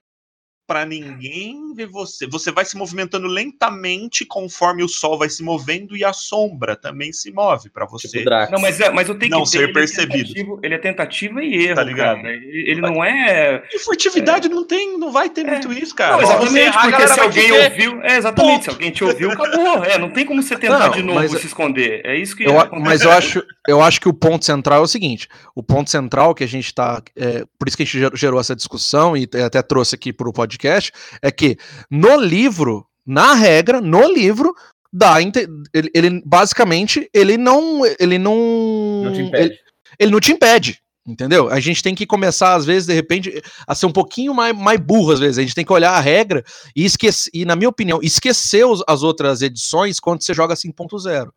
pra 0.71 0.87
ninguém 0.87 1.75
ver 1.75 1.87
você. 1.89 2.29
Você 2.29 2.53
vai 2.53 2.65
se 2.65 2.77
movimentando 2.77 3.27
lentamente 3.27 4.25
conforme 4.25 4.85
o 4.85 4.89
sol 4.89 5.19
vai 5.19 5.29
se 5.29 5.43
movendo 5.43 5.97
e 5.97 6.05
a 6.05 6.13
sombra 6.13 6.77
também 6.77 7.13
se 7.13 7.33
move 7.33 7.69
pra 7.71 7.87
você. 7.87 8.07
Tipo. 8.07 8.31
Não, 8.53 8.61
mas, 8.61 8.79
é, 8.79 8.89
mas 8.89 9.09
o 9.09 9.15
take 9.15 9.31
Não 9.31 9.39
Ten, 9.41 9.47
ser 9.47 9.59
ele 9.63 9.71
é 9.71 9.75
percebido. 9.75 10.29
tentativo- 10.29 10.61
Ele 10.63 10.75
é 10.75 10.79
tentativa 10.79 11.43
e 11.43 11.67
erro, 11.67 11.75
Tá 11.75 11.83
ligado? 11.83 12.17
cara. 12.23 12.33
Ele, 12.33 12.71
ele 12.71 12.81
não 12.81 13.03
é. 13.05 13.65
E 13.73 13.81
furtividade 13.81 14.49
não 14.49 14.65
tem, 14.65 14.97
não 14.97 15.11
vai 15.11 15.29
ter 15.29 15.43
muito 15.45 15.73
isso, 15.73 15.93
cara. 15.93 16.13
Não, 16.13 16.21
você 16.39 16.61
exatamente, 16.61 16.79
porque 16.91 17.09
se 17.09 17.21
alguém 17.21 17.51
ver. 17.51 17.65
ouviu. 17.65 18.03
É, 18.03 18.17
exatamente, 18.17 18.53
Ponto. 18.53 18.65
se 18.65 18.71
alguém 18.71 18.91
te 18.93 19.03
ouviu, 19.03 19.33
acabou. 19.33 19.85
É, 19.85 19.99
não 19.99 20.11
tem 20.11 20.25
como 20.25 20.41
você 20.41 20.57
tentar 20.57 20.79
Não, 20.79 20.91
de 20.91 21.03
novo 21.03 21.19
mas- 21.19 21.33
se 21.41 21.47
esconder. 21.49 22.01
É 22.07 22.17
isso 22.17 22.37
que 22.37 22.45
Eu 22.45 22.55
mas 22.79 23.03
eu 23.03 23.11
acho, 23.11 23.43
eu 23.67 23.83
acho 23.83 24.01
que 24.01 24.09
o 24.09 24.15
ponto 24.15 24.45
central 24.45 24.79
é 24.79 24.85
o 24.85 24.87
seguinte: 24.87 25.29
o 25.53 25.65
ponto 25.65 25.91
central 25.91 26.33
que 26.33 26.45
a 26.45 26.49
gente 26.49 26.73
tá. 26.73 27.03
é, 27.17 27.45
por 27.59 27.67
isso 27.67 27.77
que 27.77 27.83
a 27.83 27.87
gente 27.87 27.99
ger- 27.99 28.13
gerou 28.15 28.39
essa 28.39 28.55
discussão 28.55 29.17
e 29.17 29.29
até 29.45 29.61
trouxe 29.63 29.97
aqui 29.97 30.13
para 30.13 30.29
o 30.29 30.33
podcast, 30.33 30.60
é 30.69 31.31
que 31.31 31.57
no 31.91 32.17
livro, 32.21 32.87
na 33.07 33.35
regra, 33.35 33.81
no 33.81 34.07
livro, 34.13 34.55
dá. 34.93 35.21
Ele, 35.21 35.91
ele- 35.95 36.23
basicamente, 36.25 37.09
ele 37.15 37.37
não. 37.37 37.83
Ele 37.99 38.19
não. 38.19 39.03
Não 39.05 39.13
te 39.13 39.21
ele, 39.37 39.55
ele 39.99 40.11
não 40.13 40.21
te 40.21 40.33
impede. 40.33 40.79
Entendeu? 41.07 41.49
A 41.51 41.59
gente 41.59 41.83
tem 41.83 41.95
que 41.95 42.07
começar, 42.07 42.55
às 42.55 42.65
vezes, 42.67 42.87
de 42.87 42.93
repente, 42.95 43.43
a 43.67 43.75
ser 43.75 43.87
um 43.87 43.91
pouquinho 43.93 44.35
mais, 44.35 44.55
mais 44.57 44.79
burro, 44.79 45.13
às 45.13 45.19
vezes. 45.19 45.39
A 45.39 45.43
gente 45.43 45.55
tem 45.55 45.65
que 45.65 45.73
olhar 45.73 45.93
a 45.93 45.99
regra 46.01 46.45
e 46.77 46.85
esquecer, 46.85 47.31
e, 47.35 47.45
na 47.45 47.57
minha 47.57 47.71
opinião, 47.71 47.99
esquecer 48.03 48.65
os- 48.67 48.85
as 48.87 49.03
outras 49.03 49.41
edições 49.43 49.99
quando 49.99 50.23
você 50.23 50.35
joga 50.35 50.55
5.0. 50.55 51.33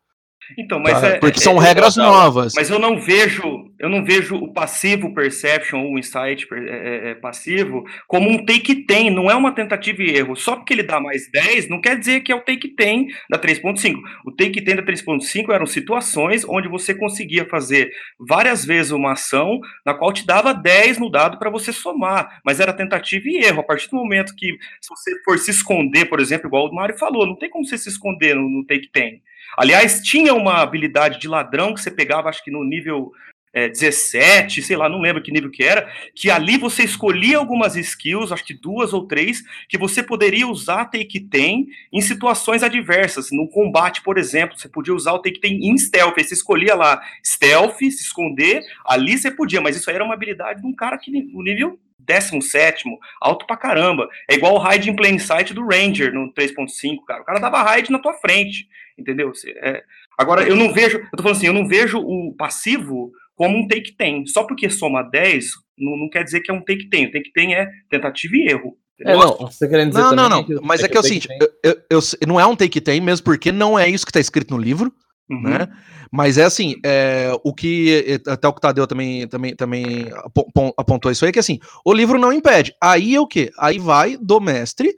Então, 0.58 0.78
mas 0.78 1.00
tá? 1.00 1.06
é, 1.08 1.18
Porque 1.18 1.40
é- 1.40 1.42
são 1.42 1.60
é- 1.60 1.64
regras 1.66 1.96
novas. 1.96 2.52
Mas 2.54 2.68
eu 2.68 2.78
não 2.78 3.00
vejo, 3.00 3.42
eu 3.78 3.88
não 3.88 4.04
vejo 4.04 4.36
o 4.36 4.52
passivo 4.52 5.14
perception, 5.14 5.84
o 5.86 5.98
insight 5.98 6.46
é, 6.52 6.56
é, 6.56 7.10
é, 7.10 7.14
passivo, 7.14 7.84
como 8.06 8.30
um 8.30 8.44
take 8.44 8.86
tem, 8.86 9.10
não 9.10 9.30
é 9.30 9.34
uma 9.34 9.52
tentativa 9.52 10.02
e 10.02 10.10
erro. 10.10 10.36
Só 10.36 10.56
porque 10.56 10.72
ele 10.72 10.82
dá 10.82 11.00
mais 11.00 11.30
10, 11.30 11.68
não 11.68 11.80
quer 11.80 11.98
dizer 11.98 12.20
que 12.20 12.32
é 12.32 12.34
o 12.34 12.40
take 12.40 12.68
tem 12.68 13.08
da 13.28 13.38
3.5. 13.38 13.96
O 14.24 14.32
take 14.32 14.62
tem 14.62 14.76
da 14.76 14.82
3.5 14.82 15.52
eram 15.52 15.66
situações 15.66 16.44
onde 16.46 16.68
você 16.68 16.94
conseguia 16.94 17.44
fazer 17.46 17.90
várias 18.18 18.64
vezes 18.64 18.92
uma 18.92 19.12
ação 19.12 19.60
na 19.84 19.94
qual 19.94 20.12
te 20.12 20.26
dava 20.26 20.52
10 20.52 20.98
no 20.98 21.10
dado 21.10 21.38
para 21.38 21.50
você 21.50 21.72
somar, 21.72 22.40
mas 22.44 22.60
era 22.60 22.72
tentativa 22.72 23.28
e 23.28 23.44
erro. 23.44 23.60
A 23.60 23.64
partir 23.64 23.88
do 23.90 23.96
momento 23.96 24.34
que 24.36 24.56
se 24.80 24.88
você 24.88 25.22
for 25.24 25.38
se 25.38 25.50
esconder, 25.50 26.06
por 26.06 26.20
exemplo, 26.20 26.46
igual 26.46 26.68
o 26.68 26.74
Mário 26.74 26.96
falou, 26.96 27.26
não 27.26 27.36
tem 27.36 27.50
como 27.50 27.64
você 27.64 27.76
se 27.76 27.88
esconder 27.88 28.34
no, 28.34 28.48
no 28.48 28.64
take 28.64 28.88
tem. 28.90 29.22
Aliás, 29.56 30.00
tinha 30.00 30.34
uma 30.34 30.62
habilidade 30.62 31.20
de 31.20 31.28
ladrão 31.28 31.74
que 31.74 31.80
você 31.80 31.90
pegava, 31.90 32.28
acho 32.28 32.42
que 32.42 32.50
no 32.50 32.64
nível 32.64 33.12
é, 33.54 33.68
17, 33.68 34.60
sei 34.62 34.76
lá, 34.76 34.88
não 34.88 35.00
lembro 35.00 35.22
que 35.22 35.30
nível 35.30 35.50
que 35.50 35.62
era, 35.62 35.88
que 36.12 36.28
ali 36.28 36.58
você 36.58 36.82
escolhia 36.82 37.38
algumas 37.38 37.76
skills, 37.76 38.32
acho 38.32 38.44
que 38.44 38.52
duas 38.52 38.92
ou 38.92 39.06
três, 39.06 39.44
que 39.68 39.78
você 39.78 40.02
poderia 40.02 40.48
usar 40.48 40.86
take 40.86 41.20
tem 41.20 41.68
em 41.92 42.00
situações 42.00 42.64
adversas. 42.64 43.28
No 43.30 43.48
combate, 43.48 44.02
por 44.02 44.18
exemplo, 44.18 44.58
você 44.58 44.68
podia 44.68 44.92
usar 44.92 45.12
o 45.12 45.20
take 45.20 45.40
tem 45.40 45.68
em 45.68 45.78
stealth. 45.78 46.18
Aí 46.18 46.24
você 46.24 46.34
escolhia 46.34 46.74
lá 46.74 47.00
stealth, 47.24 47.78
se 47.78 47.86
esconder, 47.88 48.60
ali 48.84 49.16
você 49.16 49.30
podia, 49.30 49.60
mas 49.60 49.76
isso 49.76 49.88
aí 49.88 49.94
era 49.94 50.04
uma 50.04 50.14
habilidade 50.14 50.60
de 50.60 50.66
um 50.66 50.74
cara 50.74 50.98
que 50.98 51.12
no 51.12 51.42
nível 51.42 51.78
17, 52.00 52.84
alto 53.20 53.46
pra 53.46 53.56
caramba. 53.56 54.08
É 54.28 54.34
igual 54.34 54.56
o 54.56 54.72
hide 54.72 54.90
in 54.90 54.96
plain 54.96 55.18
sight 55.18 55.54
do 55.54 55.66
Ranger 55.66 56.12
no 56.12 56.32
3.5, 56.32 57.04
cara. 57.06 57.22
O 57.22 57.24
cara 57.24 57.38
dava 57.38 57.78
hide 57.78 57.90
na 57.90 57.98
tua 57.98 58.14
frente, 58.14 58.68
entendeu? 58.98 59.32
É... 59.56 59.84
Agora, 60.18 60.46
eu 60.46 60.54
não 60.54 60.72
vejo, 60.72 60.98
eu 60.98 61.10
tô 61.16 61.22
falando 61.22 61.36
assim, 61.36 61.46
eu 61.46 61.52
não 61.52 61.66
vejo 61.66 61.98
o 61.98 62.32
passivo 62.34 63.12
como 63.34 63.58
um 63.58 63.66
take 63.68 63.96
tem. 63.96 64.26
Só 64.26 64.44
porque 64.44 64.68
soma 64.70 65.02
10, 65.02 65.46
não, 65.78 65.96
não 65.96 66.08
quer 66.08 66.24
dizer 66.24 66.40
que 66.40 66.50
é 66.50 66.54
um 66.54 66.62
take 66.64 66.88
tem. 66.88 67.06
O 67.06 67.12
take 67.12 67.32
tem 67.32 67.54
é 67.54 67.68
tentativa 67.90 68.34
e 68.36 68.48
erro. 68.48 68.76
É, 69.00 69.12
não, 69.16 69.36
você 69.38 69.68
querendo 69.68 69.88
dizer 69.90 70.00
Não, 70.02 70.14
não, 70.14 70.28
não. 70.28 70.46
Mas 70.62 70.82
é 70.82 70.88
que 70.88 70.96
é 70.96 71.00
o 71.00 71.02
seguinte, 71.02 71.26
eu, 71.40 71.48
eu- 71.64 71.82
eu- 71.90 72.00
não 72.28 72.38
é 72.38 72.46
um 72.46 72.54
take 72.54 72.80
tem 72.80 73.00
mesmo, 73.00 73.24
porque 73.24 73.50
não 73.50 73.76
é 73.78 73.88
isso 73.88 74.06
que 74.06 74.12
tá 74.12 74.20
escrito 74.20 74.54
no 74.54 74.60
livro, 74.62 74.92
Uhum. 75.28 75.42
né? 75.42 75.68
Mas 76.12 76.38
é 76.38 76.44
assim, 76.44 76.76
é, 76.84 77.32
o 77.42 77.52
que 77.52 78.20
é, 78.24 78.30
até 78.30 78.46
o 78.46 78.52
que 78.52 78.60
Tadeu 78.60 78.86
também, 78.86 79.26
também, 79.26 79.56
também 79.56 80.08
apo- 80.12 80.48
pon- 80.54 80.72
apontou 80.78 81.10
isso 81.10 81.24
aí, 81.26 81.32
que 81.32 81.40
assim, 81.40 81.58
o 81.84 81.92
livro 81.92 82.20
não 82.20 82.32
impede. 82.32 82.72
Aí 82.80 83.16
é 83.16 83.20
o 83.20 83.26
quê? 83.26 83.50
Aí 83.58 83.80
vai 83.80 84.16
do 84.16 84.38
mestre 84.40 84.94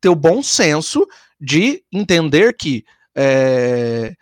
ter 0.00 0.08
o 0.08 0.16
bom 0.16 0.42
senso 0.42 1.06
de 1.40 1.80
entender 1.92 2.56
que 2.56 2.82
é, 3.16 4.14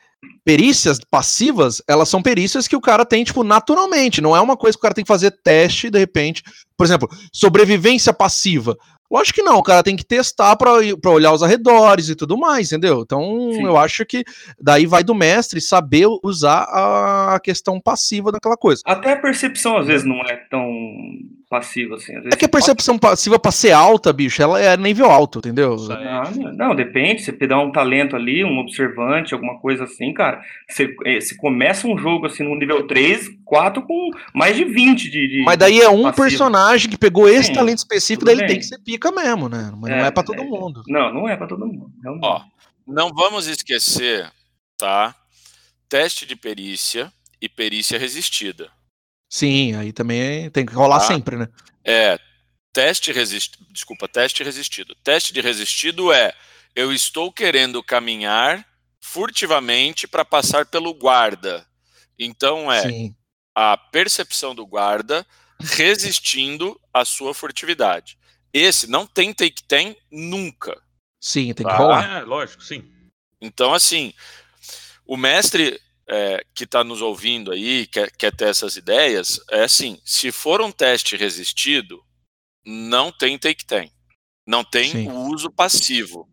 perícias 0.44 1.00
passivas, 1.11 1.83
elas 1.88 2.09
são 2.09 2.22
perícias 2.22 2.68
que 2.68 2.76
o 2.76 2.81
cara 2.81 3.05
tem, 3.05 3.24
tipo, 3.24 3.42
naturalmente. 3.42 4.20
Não 4.20 4.37
é 4.37 4.40
uma 4.40 4.57
coisa 4.57 4.76
que 4.76 4.81
o 4.81 4.83
cara 4.83 4.94
tem 4.94 5.05
que 5.05 5.09
fazer 5.09 5.31
teste, 5.31 5.90
de 5.90 5.98
repente. 5.98 6.42
Por 6.76 6.85
exemplo, 6.85 7.09
sobrevivência 7.33 8.12
passiva. 8.12 8.76
Lógico 9.11 9.37
que 9.37 9.42
não, 9.42 9.59
o 9.59 9.62
cara 9.62 9.83
tem 9.83 9.94
que 9.94 10.05
testar 10.05 10.57
pra 10.57 10.72
pra 11.00 11.11
olhar 11.12 11.33
os 11.33 11.42
arredores 11.42 12.09
e 12.09 12.16
tudo 12.16 12.37
mais, 12.37 12.72
entendeu? 12.72 13.02
Então, 13.02 13.52
Sim. 13.52 13.64
eu 13.64 13.76
acho 13.76 14.05
que 14.05 14.24
daí 14.61 14.85
vai 14.85 15.05
do 15.05 15.14
mestre 15.14 15.61
saber 15.61 16.07
usar 16.24 16.62
a 16.62 17.38
questão 17.40 17.81
passiva 17.81 18.33
daquela 18.33 18.57
coisa. 18.57 18.83
Até 18.85 19.12
a 19.12 19.20
percepção, 19.20 19.76
às 19.76 19.87
vezes, 19.87 20.07
não 20.07 20.20
é 20.22 20.37
tão 20.50 20.68
passiva 21.49 21.95
assim. 21.95 22.13
Às 22.17 22.25
vezes 22.25 22.35
É 22.35 22.37
que 22.37 22.45
a 22.45 22.49
pode- 22.49 22.65
percepção 22.65 22.99
passiva 22.99 23.39
pra 23.39 23.53
ser 23.53 23.71
alta, 23.73 24.13
bicho, 24.13 24.43
ela 24.43 24.61
é 24.61 24.77
nível 24.77 25.11
alto, 25.11 25.39
entendeu? 25.39 25.77
Não, 25.77 26.53
não, 26.53 26.75
depende. 26.75 27.23
Você 27.23 27.33
pegar 27.33 27.61
um 27.61 27.71
talento 27.71 28.17
ali, 28.17 28.45
um 28.45 28.59
observante, 28.59 29.33
alguma 29.33 29.59
coisa 29.61 29.85
assim, 29.85 30.13
cara. 30.13 30.41
Você, 30.69 30.95
você 31.21 31.37
começa 31.37 31.87
um 31.87 31.97
jogo 31.97 32.27
assim 32.27 32.43
no 32.43 32.55
nível 32.57 32.87
3, 32.87 33.29
4 33.45 33.83
com 33.83 34.11
mais 34.35 34.57
de 34.57 34.65
20 34.65 35.09
de. 35.11 35.29
de- 35.29 35.43
Mas 35.45 35.57
daí 35.57 35.81
é 35.81 35.89
um 35.89 36.03
passivo. 36.03 36.23
personagem 36.23 36.91
que 36.91 36.99
pegou 36.99 37.29
esse 37.29 37.49
Sim, 37.49 37.53
talento 37.55 37.79
específico, 37.79 38.25
daí 38.25 38.35
ele 38.35 38.41
bem. 38.43 38.49
tem 38.51 38.59
que 38.59 38.65
ser 38.67 38.79
pica 38.81 39.13
mesmo, 39.13 39.49
né? 39.49 39.73
Mas 39.81 39.91
não 39.91 39.99
É, 39.99 40.09
é 40.09 40.11
pra 40.11 40.23
todo 40.23 40.41
é. 40.41 40.45
mundo. 40.45 40.83
Não, 40.89 41.15
não 41.15 41.29
é 41.29 41.37
pra 41.37 41.47
todo 41.47 41.67
mundo. 41.67 41.91
Ó, 42.23 42.41
não 42.87 43.11
vamos 43.15 43.47
esquecer, 43.47 44.31
tá? 44.77 45.15
Teste 45.89 46.27
de 46.27 46.35
perícia 46.35 47.13
e 47.41 47.49
perícia 47.49 47.99
resistida. 47.99 48.69
Sim, 49.29 49.75
aí 49.75 49.93
também 49.93 50.51
tem 50.51 50.65
que 50.65 50.73
rolar 50.75 51.01
Tá. 51.01 51.07
sempre, 51.07 51.37
né? 51.37 51.49
É, 51.85 52.19
teste 52.73 53.12
resistido, 53.12 53.67
desculpa, 53.71 54.07
teste 54.09 54.43
resistido. 54.45 54.95
Teste 55.03 55.33
de 55.33 55.41
resistido 55.41 56.12
é 56.12 56.33
eu 56.75 56.93
estou 56.93 57.33
querendo 57.33 57.83
caminhar 57.83 58.65
furtivamente 59.01 60.07
para 60.07 60.25
passar 60.25 60.67
pelo 60.67 60.93
guarda. 60.95 61.67
Então 62.19 62.71
é 62.71 62.83
Sim. 62.83 63.15
a 63.55 63.77
percepção 63.77 64.55
do 64.55 64.67
guarda 64.67 65.27
resistindo 65.61 66.79
à 66.93 67.05
sua 67.05 67.33
furtividade. 67.35 68.19
Esse 68.53 68.87
não 68.89 69.07
tem 69.07 69.33
take 69.33 69.62
tem 69.65 69.97
nunca. 70.11 70.81
Sim, 71.21 71.53
tem 71.55 71.65
que 71.67 71.73
Tá. 71.73 71.77
rolar. 71.79 72.19
É, 72.19 72.21
lógico, 72.25 72.62
sim. 72.62 72.85
Então, 73.41 73.73
assim, 73.75 74.12
o 75.07 75.17
mestre 75.17 75.81
é, 76.09 76.45
que 76.55 76.64
está 76.64 76.85
nos 76.85 77.03
ouvindo 77.03 77.51
aí, 77.51 77.87
quer, 77.87 78.11
quer 78.12 78.35
ter 78.35 78.49
essas 78.49 78.77
ideias, 78.77 79.40
é 79.51 79.64
assim: 79.64 80.01
se 80.05 80.31
for 80.31 80.61
um 80.61 80.71
teste 80.71 81.16
resistido, 81.16 82.03
não 82.64 83.11
tem 83.11 83.38
take 83.38 83.64
tem. 83.64 83.92
Não 84.47 84.62
tem 84.62 84.92
Sim. 84.92 85.09
o 85.09 85.33
uso 85.33 85.51
passivo. 85.51 86.29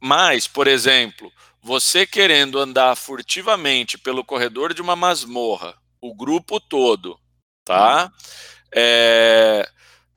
Mas, 0.00 0.46
por 0.46 0.66
exemplo, 0.66 1.30
você 1.62 2.06
querendo 2.06 2.58
andar 2.58 2.96
furtivamente 2.96 3.98
pelo 3.98 4.24
corredor 4.24 4.72
de 4.72 4.80
uma 4.80 4.96
masmorra, 4.96 5.76
o 6.00 6.14
grupo 6.14 6.60
todo, 6.60 7.18
tá? 7.64 8.10
É, 8.74 9.68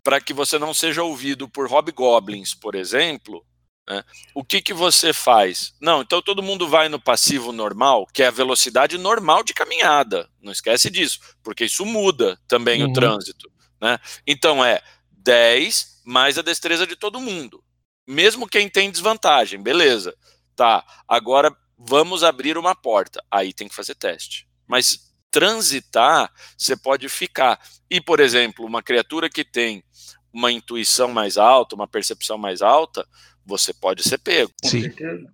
para 0.03 0.21
que 0.21 0.33
você 0.33 0.57
não 0.57 0.73
seja 0.73 1.03
ouvido 1.03 1.49
por 1.49 1.67
hobgoblins, 1.67 2.53
por 2.53 2.75
exemplo, 2.75 3.45
né? 3.89 4.03
o 4.35 4.43
que, 4.43 4.61
que 4.61 4.73
você 4.73 5.11
faz? 5.11 5.73
Não, 5.81 6.01
então 6.01 6.21
todo 6.21 6.43
mundo 6.43 6.67
vai 6.67 6.87
no 6.87 6.99
passivo 6.99 7.51
normal, 7.51 8.05
que 8.13 8.21
é 8.21 8.27
a 8.27 8.31
velocidade 8.31 8.97
normal 8.99 9.43
de 9.43 9.53
caminhada. 9.53 10.29
Não 10.39 10.51
esquece 10.51 10.91
disso, 10.91 11.19
porque 11.41 11.65
isso 11.65 11.83
muda 11.85 12.39
também 12.47 12.83
uhum. 12.83 12.91
o 12.91 12.93
trânsito. 12.93 13.51
Né? 13.81 13.97
Então 14.27 14.63
é 14.63 14.79
10 15.11 16.03
mais 16.05 16.37
a 16.37 16.43
destreza 16.43 16.85
de 16.85 16.95
todo 16.95 17.19
mundo. 17.19 17.63
Mesmo 18.07 18.47
quem 18.47 18.69
tem 18.69 18.91
desvantagem, 18.91 19.61
beleza. 19.61 20.15
Tá, 20.55 20.83
agora 21.07 21.55
vamos 21.77 22.23
abrir 22.23 22.57
uma 22.57 22.75
porta. 22.75 23.23
Aí 23.31 23.53
tem 23.53 23.67
que 23.67 23.75
fazer 23.75 23.95
teste. 23.95 24.47
Mas 24.67 25.09
transitar, 25.31 26.31
você 26.57 26.75
pode 26.75 27.07
ficar. 27.09 27.59
E, 27.89 28.01
por 28.01 28.19
exemplo, 28.19 28.65
uma 28.65 28.83
criatura 28.83 29.29
que 29.29 29.43
tem 29.43 29.83
uma 30.31 30.51
intuição 30.51 31.09
mais 31.09 31.37
alta, 31.37 31.75
uma 31.75 31.87
percepção 31.87 32.37
mais 32.37 32.61
alta, 32.61 33.07
você 33.49 33.73
pode 33.73 34.03
ser 34.03 34.17
pego. 34.17 34.51
Com 34.61 34.69
Sim. 34.69 34.81
certeza. 34.83 35.27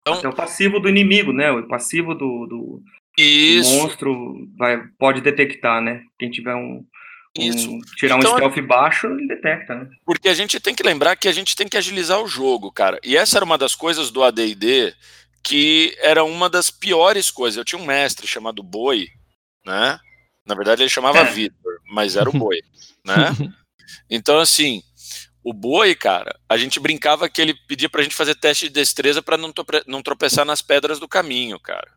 Então, 0.00 0.18
Até 0.18 0.28
o 0.28 0.34
passivo 0.34 0.80
do 0.80 0.88
inimigo, 0.88 1.32
né? 1.32 1.50
O 1.50 1.66
passivo 1.66 2.14
do, 2.14 2.46
do, 2.46 2.82
do 3.16 3.68
monstro 3.76 4.48
vai, 4.56 4.86
pode 4.98 5.20
detectar, 5.20 5.80
né? 5.82 6.02
Quem 6.18 6.30
tiver 6.30 6.54
um, 6.54 6.84
isso. 7.36 7.70
Um, 7.70 7.80
tirar 7.96 8.18
então, 8.18 8.32
um 8.32 8.36
stealth 8.36 8.66
baixo, 8.66 9.06
ele 9.06 9.26
detecta, 9.26 9.74
né? 9.74 9.90
Porque 10.04 10.28
a 10.28 10.34
gente 10.34 10.60
tem 10.60 10.74
que 10.74 10.82
lembrar 10.82 11.16
que 11.16 11.28
a 11.28 11.32
gente 11.32 11.56
tem 11.56 11.66
que 11.66 11.76
agilizar 11.76 12.20
o 12.22 12.28
jogo, 12.28 12.70
cara. 12.70 13.00
E 13.02 13.16
essa 13.16 13.38
era 13.38 13.44
uma 13.44 13.58
das 13.58 13.74
coisas 13.74 14.10
do 14.10 14.22
AD&D 14.22 14.94
que 15.42 15.94
era 16.00 16.24
uma 16.24 16.48
das 16.48 16.70
piores 16.70 17.30
coisas. 17.30 17.58
Eu 17.58 17.64
tinha 17.64 17.80
um 17.80 17.84
mestre 17.84 18.26
chamado 18.26 18.62
Boi, 18.62 19.08
né? 19.64 20.00
Na 20.46 20.54
verdade 20.54 20.82
ele 20.82 20.88
chamava 20.88 21.18
é. 21.18 21.24
Vitor, 21.24 21.80
mas 21.86 22.16
era 22.16 22.28
o 22.30 22.32
Boi, 22.32 22.62
né? 23.04 23.30
Então 24.08 24.38
assim, 24.38 24.82
o 25.44 25.52
Boi, 25.52 25.94
cara, 25.94 26.34
a 26.48 26.56
gente 26.56 26.80
brincava 26.80 27.28
que 27.28 27.40
ele 27.40 27.54
pedia 27.68 27.88
pra 27.88 28.02
gente 28.02 28.16
fazer 28.16 28.34
teste 28.34 28.68
de 28.68 28.74
destreza 28.74 29.20
para 29.20 29.36
não, 29.36 29.52
não 29.86 30.02
tropeçar 30.02 30.44
nas 30.44 30.62
pedras 30.62 30.98
do 30.98 31.06
caminho, 31.06 31.60
cara 31.60 31.92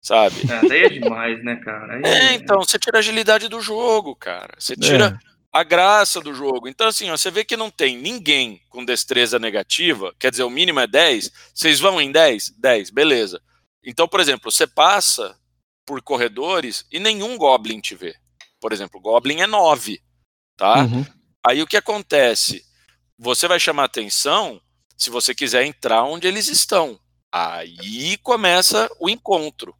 sabe? 0.00 0.36
É, 0.50 0.68
daí 0.68 0.82
é 0.84 0.88
demais, 0.88 1.42
né, 1.44 1.56
cara? 1.56 1.94
Aí 1.94 2.02
é, 2.04 2.24
é, 2.26 2.34
então, 2.34 2.58
você 2.58 2.78
tira 2.78 2.98
a 2.98 3.00
agilidade 3.00 3.48
do 3.48 3.60
jogo, 3.60 4.14
cara. 4.16 4.54
Você 4.58 4.74
tira 4.76 5.18
é. 5.22 5.28
a 5.52 5.62
graça 5.62 6.20
do 6.20 6.34
jogo. 6.34 6.68
Então, 6.68 6.88
assim, 6.88 7.10
ó, 7.10 7.16
você 7.16 7.30
vê 7.30 7.44
que 7.44 7.56
não 7.56 7.70
tem 7.70 7.96
ninguém 7.98 8.60
com 8.68 8.84
destreza 8.84 9.38
negativa, 9.38 10.14
quer 10.18 10.30
dizer, 10.30 10.44
o 10.44 10.50
mínimo 10.50 10.80
é 10.80 10.86
10, 10.86 11.30
vocês 11.54 11.80
vão 11.80 12.00
em 12.00 12.10
10? 12.10 12.54
10, 12.58 12.90
beleza. 12.90 13.40
Então, 13.84 14.08
por 14.08 14.20
exemplo, 14.20 14.50
você 14.50 14.66
passa 14.66 15.36
por 15.86 16.02
corredores 16.02 16.86
e 16.92 16.98
nenhum 16.98 17.36
Goblin 17.36 17.80
te 17.80 17.94
vê. 17.94 18.14
Por 18.60 18.72
exemplo, 18.72 19.00
Goblin 19.00 19.40
é 19.40 19.46
9, 19.46 20.00
tá? 20.56 20.82
Uhum. 20.82 21.04
Aí 21.46 21.62
o 21.62 21.66
que 21.66 21.76
acontece? 21.76 22.64
Você 23.18 23.48
vai 23.48 23.58
chamar 23.58 23.84
atenção 23.84 24.60
se 24.96 25.10
você 25.10 25.34
quiser 25.34 25.64
entrar 25.64 26.04
onde 26.04 26.26
eles 26.26 26.48
estão. 26.48 26.98
Aí 27.32 28.16
começa 28.18 28.88
o 29.00 29.08
encontro. 29.08 29.74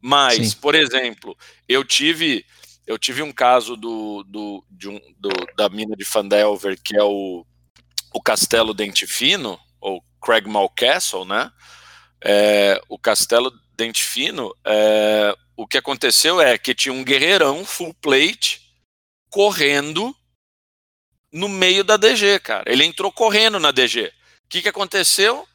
Mas, 0.00 0.50
Sim. 0.50 0.56
por 0.58 0.74
exemplo, 0.74 1.36
eu 1.68 1.84
tive 1.84 2.44
eu 2.86 2.98
tive 2.98 3.22
um 3.22 3.32
caso 3.32 3.76
do, 3.76 4.24
do, 4.24 4.64
um, 4.86 5.00
do, 5.16 5.30
da 5.56 5.68
mina 5.68 5.94
de 5.94 6.04
Fandelver, 6.04 6.76
que 6.82 6.96
é 6.96 7.02
o, 7.04 7.46
o 8.12 8.20
Castelo 8.20 8.74
Dente 8.74 9.06
Fino, 9.06 9.56
ou 9.80 10.02
Cragmaw 10.20 10.68
Castle, 10.70 11.24
né? 11.24 11.52
É, 12.20 12.80
o 12.88 12.98
Castelo 12.98 13.52
Dente 13.76 14.02
Fino, 14.02 14.52
é, 14.64 15.36
o 15.56 15.68
que 15.68 15.78
aconteceu 15.78 16.40
é 16.40 16.58
que 16.58 16.74
tinha 16.74 16.92
um 16.92 17.04
guerreirão 17.04 17.64
full 17.64 17.94
plate 17.94 18.60
correndo 19.30 20.12
no 21.32 21.48
meio 21.48 21.84
da 21.84 21.96
DG, 21.96 22.38
cara. 22.40 22.70
Ele 22.70 22.84
entrou 22.84 23.12
correndo 23.12 23.58
na 23.58 23.70
DG. 23.70 24.06
O 24.06 24.48
que, 24.48 24.62
que 24.62 24.68
aconteceu? 24.68 25.46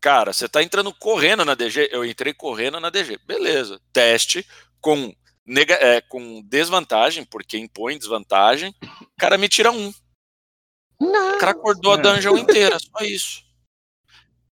Cara, 0.00 0.32
você 0.32 0.48
tá 0.48 0.62
entrando 0.62 0.94
correndo 0.94 1.44
na 1.44 1.54
DG. 1.54 1.88
Eu 1.90 2.04
entrei 2.04 2.32
correndo 2.32 2.78
na 2.78 2.90
DG. 2.90 3.18
Beleza. 3.26 3.80
Teste 3.92 4.46
com, 4.80 5.12
nega, 5.44 5.74
é, 5.74 6.00
com 6.00 6.42
desvantagem, 6.42 7.24
porque 7.24 7.58
impõe 7.58 7.98
desvantagem. 7.98 8.74
O 9.00 9.18
cara 9.18 9.36
me 9.36 9.48
tira 9.48 9.72
um. 9.72 9.92
Não. 11.00 11.36
O 11.36 11.38
cara 11.38 11.52
acordou 11.52 11.92
a 11.92 11.96
dungeon 11.96 12.36
inteira, 12.38 12.78
só 12.78 13.04
isso. 13.04 13.48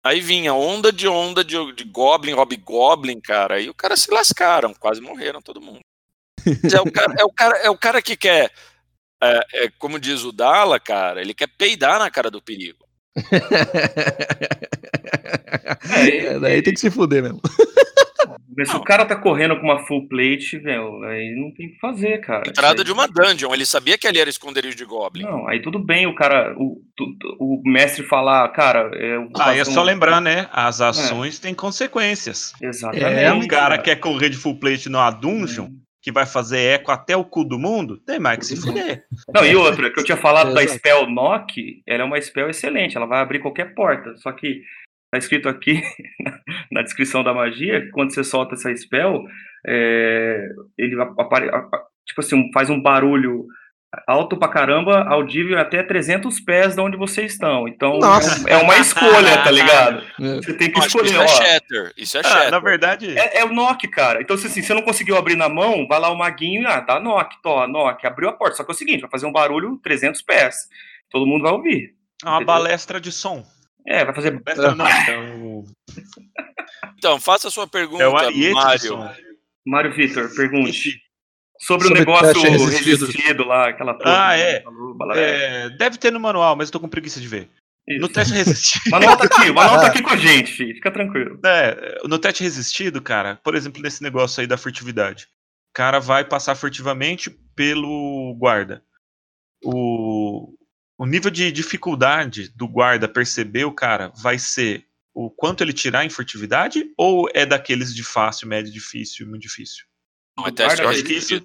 Aí 0.03 0.21
vinha 0.21 0.53
onda 0.53 0.91
de 0.91 1.07
onda 1.07 1.43
de, 1.43 1.73
de 1.73 1.83
Goblin, 1.83 2.33
Hobgoblin, 2.33 3.19
cara. 3.19 3.59
E 3.59 3.69
o 3.69 3.73
cara 3.73 3.97
se 3.97 4.11
lascaram, 4.11 4.73
quase 4.73 5.01
morreram 5.01 5.41
todo 5.41 5.61
mundo. 5.61 5.81
É 6.71 6.79
o 6.79 6.91
cara, 6.91 7.15
é 7.17 7.23
o 7.23 7.31
cara, 7.31 7.57
é 7.57 7.69
o 7.71 7.77
cara 7.77 8.01
que 8.03 8.15
quer, 8.15 8.51
é, 9.21 9.39
é, 9.53 9.69
como 9.79 9.99
diz 9.99 10.23
o 10.23 10.31
Dala, 10.31 10.79
cara, 10.79 11.21
ele 11.21 11.33
quer 11.33 11.47
peidar 11.47 11.99
na 11.99 12.09
cara 12.09 12.29
do 12.29 12.41
perigo. 12.41 12.85
É, 15.97 16.39
daí 16.39 16.61
tem 16.61 16.73
que 16.73 16.79
se 16.79 16.91
fuder 16.91 17.23
mesmo. 17.23 17.41
Mas 18.57 18.69
se 18.69 18.75
o 18.75 18.81
cara 18.81 19.05
tá 19.05 19.17
correndo 19.17 19.57
com 19.57 19.63
uma 19.63 19.85
full 19.85 20.07
plate, 20.07 20.57
velho, 20.57 21.03
aí 21.03 21.35
não 21.35 21.51
tem 21.53 21.67
o 21.67 21.71
que 21.71 21.79
fazer, 21.79 22.19
cara. 22.21 22.47
Entrada 22.47 22.85
de 22.85 22.91
uma 22.91 23.05
dungeon, 23.05 23.53
ele 23.53 23.65
sabia 23.65 23.97
que 23.97 24.07
ali 24.07 24.17
era 24.17 24.29
esconderijo 24.29 24.77
de 24.77 24.85
Goblin. 24.85 25.23
Não, 25.23 25.45
aí 25.49 25.61
tudo 25.61 25.77
bem 25.77 26.07
o 26.07 26.15
cara, 26.15 26.55
o, 26.57 26.81
o 27.37 27.61
mestre 27.65 28.01
falar, 28.03 28.47
cara. 28.53 28.91
É, 28.95 29.17
ah, 29.37 29.53
é 29.53 29.65
só 29.65 29.81
um... 29.81 29.83
lembrar, 29.83 30.21
né? 30.21 30.47
As 30.53 30.79
é. 30.79 30.85
ações 30.85 31.37
é. 31.37 31.41
têm 31.41 31.53
consequências. 31.53 32.53
Exatamente. 32.61 33.19
É, 33.19 33.33
o 33.33 33.45
cara 33.45 33.77
quer 33.77 33.97
correr 33.97 34.29
de 34.29 34.37
full 34.37 34.57
plate 34.57 34.87
numa 34.87 35.11
dungeon. 35.11 35.65
Hum 35.65 35.84
que 36.05 36.11
vai 36.11 36.27
fazer 36.27 36.59
eco 36.59 36.91
até 36.91 37.17
o 37.17 37.25
cu 37.25 37.43
do 37.43 37.57
mundo, 37.57 37.97
tem 37.97 38.19
mais 38.19 38.37
que 38.37 38.45
se 38.45 38.61
fuder. 38.61 39.05
Não, 39.33 39.43
e 39.43 39.55
outra, 39.55 39.91
que 39.91 39.99
eu 39.99 40.03
tinha 40.03 40.15
falado 40.15 40.53
da 40.53 40.61
Spell 40.67 41.07
Knock, 41.07 41.81
ela 41.87 42.03
é 42.03 42.05
uma 42.05 42.21
spell 42.21 42.47
excelente, 42.47 42.95
ela 42.95 43.07
vai 43.07 43.21
abrir 43.21 43.39
qualquer 43.39 43.73
porta, 43.73 44.15
só 44.17 44.31
que 44.31 44.61
tá 45.11 45.17
escrito 45.17 45.49
aqui 45.49 45.81
na 46.71 46.83
descrição 46.83 47.23
da 47.23 47.33
magia 47.33 47.81
que 47.81 47.89
quando 47.89 48.13
você 48.13 48.23
solta 48.23 48.53
essa 48.53 48.75
spell, 48.77 49.23
é, 49.65 50.47
ele 50.77 50.95
apare, 51.01 51.47
tipo 52.05 52.21
assim, 52.21 52.51
faz 52.53 52.69
um 52.69 52.79
barulho 52.79 53.47
alto 54.07 54.37
pra 54.37 54.47
caramba, 54.47 55.03
audível 55.07 55.59
até 55.59 55.83
300 55.83 56.39
pés 56.39 56.75
de 56.75 56.81
onde 56.81 56.97
vocês 56.97 57.33
estão. 57.33 57.67
Então 57.67 57.99
Nossa. 57.99 58.47
é 58.49 58.57
uma 58.57 58.77
escolha, 58.77 59.43
tá 59.43 59.49
ligado? 59.51 60.03
É. 60.19 60.35
Você 60.35 60.53
tem 60.53 60.71
que 60.71 60.79
escolher. 60.79 61.07
Isso 61.07 61.21
é 61.21 61.27
shatter. 61.27 61.93
Isso 61.97 62.17
é 62.17 62.21
ah, 62.21 62.23
shatter. 62.23 62.51
Na 62.51 62.59
verdade. 62.59 63.17
É, 63.17 63.39
é, 63.39 63.45
o 63.45 63.53
knock, 63.53 63.87
cara. 63.87 64.21
Então, 64.21 64.37
se 64.37 64.47
assim, 64.47 64.61
você 64.61 64.73
não 64.73 64.81
conseguiu 64.81 65.17
abrir 65.17 65.35
na 65.35 65.49
mão, 65.49 65.87
vai 65.87 65.99
lá 65.99 66.09
o 66.09 66.17
maguinho 66.17 66.63
e 66.63 66.65
ah, 66.65 66.79
dá 66.79 66.99
knock, 66.99 67.41
tó, 67.41 67.67
knock. 67.67 68.05
Abriu 68.05 68.29
a 68.29 68.33
porta. 68.33 68.57
Só 68.57 68.63
que 68.63 68.71
é 68.71 68.73
o 68.73 68.77
seguinte: 68.77 69.01
vai 69.01 69.09
fazer 69.09 69.25
um 69.25 69.31
barulho 69.31 69.79
300 69.83 70.21
pés. 70.21 70.67
Todo 71.09 71.27
mundo 71.27 71.43
vai 71.43 71.51
ouvir. 71.51 71.93
É 72.23 72.27
uma 72.27 72.37
entendeu? 72.37 72.47
balestra 72.47 72.99
de 72.99 73.11
som. 73.11 73.45
É, 73.87 74.03
vai 74.03 74.15
fazer. 74.15 74.31
Não, 74.31 74.41
então... 75.03 75.63
então, 76.97 77.19
faça 77.19 77.47
a 77.47 77.51
sua 77.51 77.67
pergunta, 77.67 78.03
é 78.03 78.09
Mário. 78.09 79.09
Mário 79.65 79.93
Vitor, 79.93 80.29
pergunte. 80.35 81.04
Sobre, 81.59 81.87
Sobre 81.87 82.01
o 82.01 82.05
negócio 82.05 82.41
resistido. 82.41 83.05
resistido. 83.05 83.45
lá, 83.45 83.69
aquela 83.69 83.93
porra. 83.93 84.27
Ah, 84.27 84.37
é. 84.37 84.63
é. 85.15 85.69
Deve 85.71 85.97
ter 85.97 86.11
no 86.11 86.19
manual, 86.19 86.55
mas 86.55 86.67
eu 86.67 86.73
tô 86.73 86.79
com 86.79 86.89
preguiça 86.89 87.19
de 87.19 87.27
ver. 87.27 87.49
Isso. 87.87 88.01
No 88.01 88.09
teste 88.09 88.33
resistido. 88.33 88.89
manual 88.89 89.15
tá 89.15 89.25
aqui, 89.25 89.51
manual 89.51 89.79
tá 89.79 89.87
aqui 89.87 90.01
com 90.01 90.09
a 90.09 90.17
gente, 90.17 90.51
filho. 90.51 90.73
fica 90.73 90.91
tranquilo. 90.91 91.39
É, 91.45 91.99
no 92.07 92.17
teste 92.17 92.43
resistido, 92.43 93.01
cara, 93.01 93.39
por 93.43 93.55
exemplo, 93.55 93.81
nesse 93.81 94.01
negócio 94.01 94.41
aí 94.41 94.47
da 94.47 94.57
furtividade. 94.57 95.27
O 95.69 95.73
cara 95.75 95.99
vai 95.99 96.25
passar 96.25 96.55
furtivamente 96.55 97.29
pelo 97.55 98.35
guarda. 98.39 98.83
O, 99.63 100.55
o 100.97 101.05
nível 101.05 101.29
de 101.29 101.51
dificuldade 101.51 102.49
do 102.55 102.67
guarda 102.67 103.07
perceber 103.07 103.65
o 103.65 103.73
cara 103.73 104.11
vai 104.21 104.39
ser 104.39 104.85
o 105.13 105.29
quanto 105.29 105.63
ele 105.63 105.73
tirar 105.73 106.03
em 106.05 106.09
furtividade 106.09 106.85
ou 106.97 107.29
é 107.33 107.45
daqueles 107.45 107.93
de 107.93 108.03
fácil, 108.03 108.47
médio, 108.47 108.71
difícil, 108.73 109.27
muito 109.27 109.43
difícil? 109.43 109.85
Não, 110.37 110.47
é 110.47 110.51
teste 110.51 110.81
eu 110.81 110.89
acho 110.89 111.03
que 111.03 111.13
isso. 111.13 111.41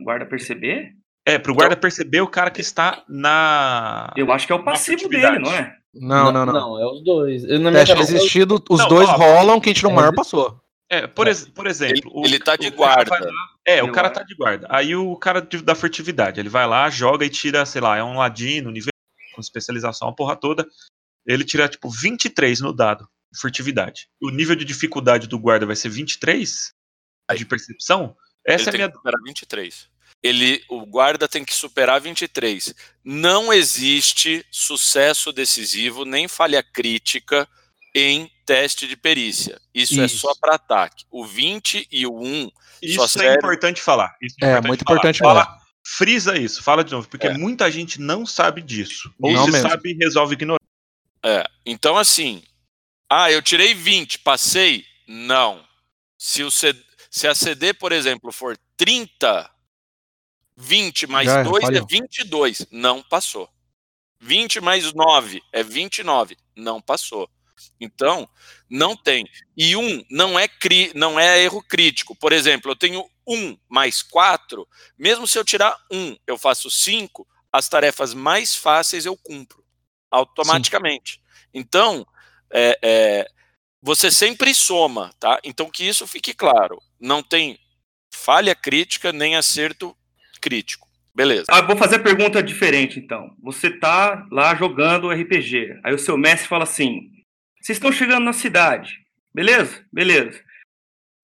Guarda 0.00 0.26
perceber? 0.26 0.94
É, 1.26 1.38
pro 1.38 1.54
guarda 1.54 1.74
então, 1.74 1.82
perceber 1.82 2.20
o 2.20 2.28
cara 2.28 2.50
que 2.50 2.60
está 2.60 3.04
na. 3.08 4.12
Eu 4.16 4.32
acho 4.32 4.46
que 4.46 4.52
é 4.52 4.56
o 4.56 4.64
passivo 4.64 5.08
dele, 5.08 5.38
não 5.38 5.52
é? 5.52 5.76
Não, 5.92 6.32
não, 6.32 6.46
não. 6.46 6.52
Não, 6.52 6.80
é 6.80 6.86
os 6.86 7.02
dois. 7.04 7.42
Na 7.60 7.72
Teste 7.72 7.94
resistido, 7.94 8.62
os 8.70 8.78
não, 8.78 8.88
dois 8.88 9.08
ó, 9.08 9.16
rolam, 9.16 9.60
quem 9.60 9.72
tirou 9.72 9.92
é, 9.92 9.94
maior 9.94 10.14
passou. 10.14 10.60
É, 10.88 11.06
por, 11.06 11.28
é. 11.28 11.34
por 11.54 11.66
exemplo. 11.66 12.12
Ele, 12.24 12.34
ele 12.34 12.38
tá 12.38 12.56
de 12.56 12.70
guarda. 12.70 13.10
Lá, 13.10 13.30
é, 13.66 13.82
o 13.82 13.92
cara 13.92 14.10
tá 14.10 14.22
de 14.22 14.34
guarda. 14.34 14.66
Aí 14.70 14.94
o 14.96 15.16
cara 15.16 15.40
da 15.40 15.74
furtividade, 15.74 16.40
ele 16.40 16.48
vai 16.48 16.66
lá, 16.66 16.88
joga 16.88 17.24
e 17.24 17.30
tira, 17.30 17.66
sei 17.66 17.80
lá, 17.80 17.96
é 17.96 18.02
um 18.02 18.16
ladino, 18.16 18.70
nível 18.70 18.90
com 19.34 19.40
especialização, 19.40 20.08
a 20.08 20.14
porra 20.14 20.36
toda. 20.36 20.66
Ele 21.26 21.44
tira, 21.44 21.68
tipo, 21.68 21.88
23 21.88 22.60
no 22.60 22.72
dado, 22.72 23.06
furtividade. 23.40 24.08
O 24.20 24.30
nível 24.30 24.56
de 24.56 24.64
dificuldade 24.64 25.28
do 25.28 25.38
guarda 25.38 25.66
vai 25.66 25.76
ser 25.76 25.90
23? 25.90 26.72
De 27.38 27.46
percepção? 27.46 28.16
Essa 28.46 28.70
ele 28.70 28.82
é 28.82 28.84
a 28.84 28.88
minha. 28.88 28.96
superar 28.96 29.20
23. 29.24 29.88
Ele, 30.22 30.62
o 30.68 30.84
guarda 30.84 31.26
tem 31.26 31.44
que 31.44 31.54
superar 31.54 32.00
23. 32.00 32.74
Não 33.02 33.52
existe 33.52 34.44
sucesso 34.50 35.32
decisivo 35.32 36.04
nem 36.04 36.28
falha 36.28 36.62
crítica 36.62 37.48
em 37.94 38.30
teste 38.44 38.86
de 38.86 38.96
perícia. 38.96 39.60
Isso, 39.74 39.94
Isso. 39.94 40.02
é 40.02 40.08
só 40.08 40.34
para 40.34 40.56
ataque. 40.56 41.04
O 41.10 41.24
20 41.24 41.88
e 41.90 42.06
o 42.06 42.18
1. 42.20 42.50
Isso 42.82 43.02
é 43.02 43.08
serve... 43.08 43.36
importante 43.38 43.80
falar. 43.80 44.14
Isso 44.20 44.36
é, 44.42 44.46
é 44.46 44.50
importante 44.50 44.66
muito 44.68 44.84
falar. 44.84 44.96
importante 44.96 45.18
falar. 45.18 45.44
Fala, 45.46 45.60
frisa 45.86 46.38
isso, 46.38 46.62
fala 46.62 46.84
de 46.84 46.92
novo, 46.92 47.08
porque 47.08 47.26
é. 47.26 47.36
muita 47.36 47.70
gente 47.70 48.00
não 48.00 48.26
sabe 48.26 48.62
disso. 48.62 49.12
Ou 49.20 49.32
não 49.32 49.46
se 49.46 49.52
mesmo. 49.52 49.68
sabe, 49.68 49.94
resolve 49.94 50.34
ignorar. 50.34 50.60
É, 51.22 51.44
então 51.66 51.96
assim, 51.96 52.42
ah, 53.08 53.30
eu 53.30 53.42
tirei 53.42 53.74
20, 53.74 54.20
passei? 54.20 54.84
Não. 55.06 55.64
Se, 56.16 56.42
o 56.42 56.50
CD, 56.50 56.78
se 57.10 57.26
a 57.26 57.34
CD, 57.34 57.74
por 57.74 57.90
exemplo, 57.90 58.30
for 58.30 58.56
30, 58.76 59.50
20 60.56 61.06
mais 61.08 61.26
Já 61.26 61.42
2 61.42 61.64
é, 61.64 61.76
é 61.78 61.84
22, 61.84 62.66
não 62.70 63.02
passou. 63.02 63.48
20 64.20 64.60
mais 64.60 64.92
9 64.92 65.42
é 65.52 65.62
29, 65.62 66.36
não 66.54 66.80
passou. 66.80 67.28
Então, 67.80 68.28
não 68.68 68.96
tem. 68.96 69.26
E 69.56 69.74
um 69.76 70.04
não 70.10 70.38
é, 70.38 70.46
cri, 70.46 70.92
não 70.94 71.18
é 71.18 71.42
erro 71.42 71.62
crítico. 71.62 72.14
Por 72.14 72.32
exemplo, 72.32 72.70
eu 72.70 72.76
tenho 72.76 73.04
1 73.26 73.58
mais 73.68 74.02
4, 74.02 74.66
mesmo 74.98 75.26
se 75.26 75.38
eu 75.38 75.44
tirar 75.44 75.76
1, 75.90 76.16
eu 76.26 76.38
faço 76.38 76.70
5, 76.70 77.26
as 77.52 77.68
tarefas 77.68 78.14
mais 78.14 78.54
fáceis 78.54 79.04
eu 79.04 79.16
cumpro 79.16 79.64
automaticamente. 80.10 81.14
Sim. 81.14 81.20
Então, 81.54 82.06
é, 82.52 82.78
é, 82.82 83.30
você 83.82 84.10
sempre 84.10 84.54
soma, 84.54 85.12
tá? 85.18 85.40
Então 85.44 85.70
que 85.70 85.84
isso 85.84 86.06
fique 86.06 86.34
claro. 86.34 86.80
Não 87.00 87.22
tem 87.22 87.58
falha 88.12 88.54
crítica 88.54 89.12
nem 89.12 89.36
acerto 89.36 89.96
crítico. 90.40 90.88
Beleza. 91.14 91.46
Ah, 91.50 91.60
vou 91.60 91.76
fazer 91.76 91.96
a 91.96 92.02
pergunta 92.02 92.42
diferente, 92.42 92.98
então. 92.98 93.34
Você 93.42 93.70
tá 93.70 94.26
lá 94.30 94.54
jogando 94.54 95.10
RPG. 95.10 95.80
Aí 95.84 95.92
o 95.94 95.98
seu 95.98 96.16
mestre 96.16 96.48
fala 96.48 96.64
assim: 96.64 97.10
vocês 97.60 97.76
estão 97.76 97.92
chegando 97.92 98.24
na 98.24 98.32
cidade. 98.32 98.94
Beleza? 99.34 99.84
Beleza. 99.92 100.40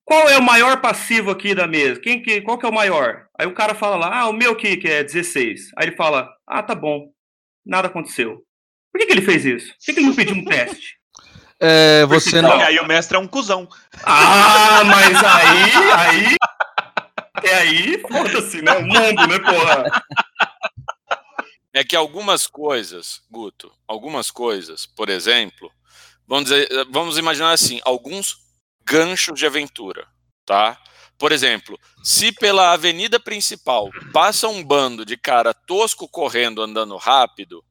Qual 0.05 0.29
é 0.29 0.39
o 0.39 0.43
maior 0.43 0.81
passivo 0.81 1.31
aqui 1.31 1.55
da 1.55 1.67
mesa? 1.67 2.01
Quem 2.01 2.23
que, 2.23 2.41
qual 2.41 2.59
que 2.59 2.65
é 2.65 2.69
o 2.69 2.75
maior? 2.75 3.27
Aí 3.39 3.47
o 3.47 3.55
cara 3.55 3.75
fala 3.75 3.97
lá, 3.97 4.21
ah, 4.21 4.29
o 4.29 4.33
meu 4.33 4.53
aqui, 4.53 4.77
que 4.77 4.87
é 4.87 5.03
16. 5.03 5.73
Aí 5.77 5.89
ele 5.89 5.97
fala, 5.97 6.33
ah, 6.47 6.63
tá 6.63 6.77
bom, 6.77 7.11
nada 7.65 7.89
aconteceu. 7.89 8.45
Por 8.93 9.01
que, 9.01 9.07
que 9.07 9.13
ele 9.13 9.23
fez 9.23 9.45
isso? 9.45 9.69
Por 9.69 9.85
que, 9.85 9.93
que 9.95 10.01
ele 10.01 10.07
não 10.07 10.15
pediu 10.15 10.37
um 10.37 10.45
teste? 10.45 10.96
É, 11.61 12.05
você 12.07 12.43
não. 12.43 12.53
Aí 12.61 12.79
o 12.79 12.87
mestre 12.87 13.17
é 13.17 13.21
um 13.21 13.27
cuzão. 13.27 13.69
Ah, 14.05 14.83
mas 14.85 15.17
aí, 15.25 15.73
aí. 15.95 16.37
É 17.43 17.55
aí, 17.55 18.03
foda-se, 18.11 18.63
né? 18.63 18.73
O 18.73 18.83
mundo, 18.83 19.27
né, 19.27 19.39
porra? 19.39 20.03
É 21.73 21.85
que 21.85 21.95
algumas 21.95 22.47
coisas, 22.47 23.23
Guto, 23.31 23.71
algumas 23.87 24.31
coisas, 24.31 24.87
por 24.87 25.11
exemplo, 25.11 25.71
vamos, 26.27 26.45
dizer, 26.49 26.69
vamos 26.91 27.19
imaginar 27.19 27.53
assim, 27.53 27.81
alguns 27.85 28.39
ganchos 28.83 29.39
de 29.39 29.45
aventura, 29.45 30.07
tá? 30.47 30.81
Por 31.19 31.33
exemplo, 31.33 31.79
se 32.03 32.33
pela 32.33 32.73
avenida 32.73 33.21
principal 33.21 33.91
passa 34.13 34.49
um 34.49 34.65
bando 34.65 35.05
de 35.05 35.17
cara 35.17 35.53
tosco 35.53 36.09
correndo 36.09 36.63
andando 36.63 36.97
rápido, 36.97 37.63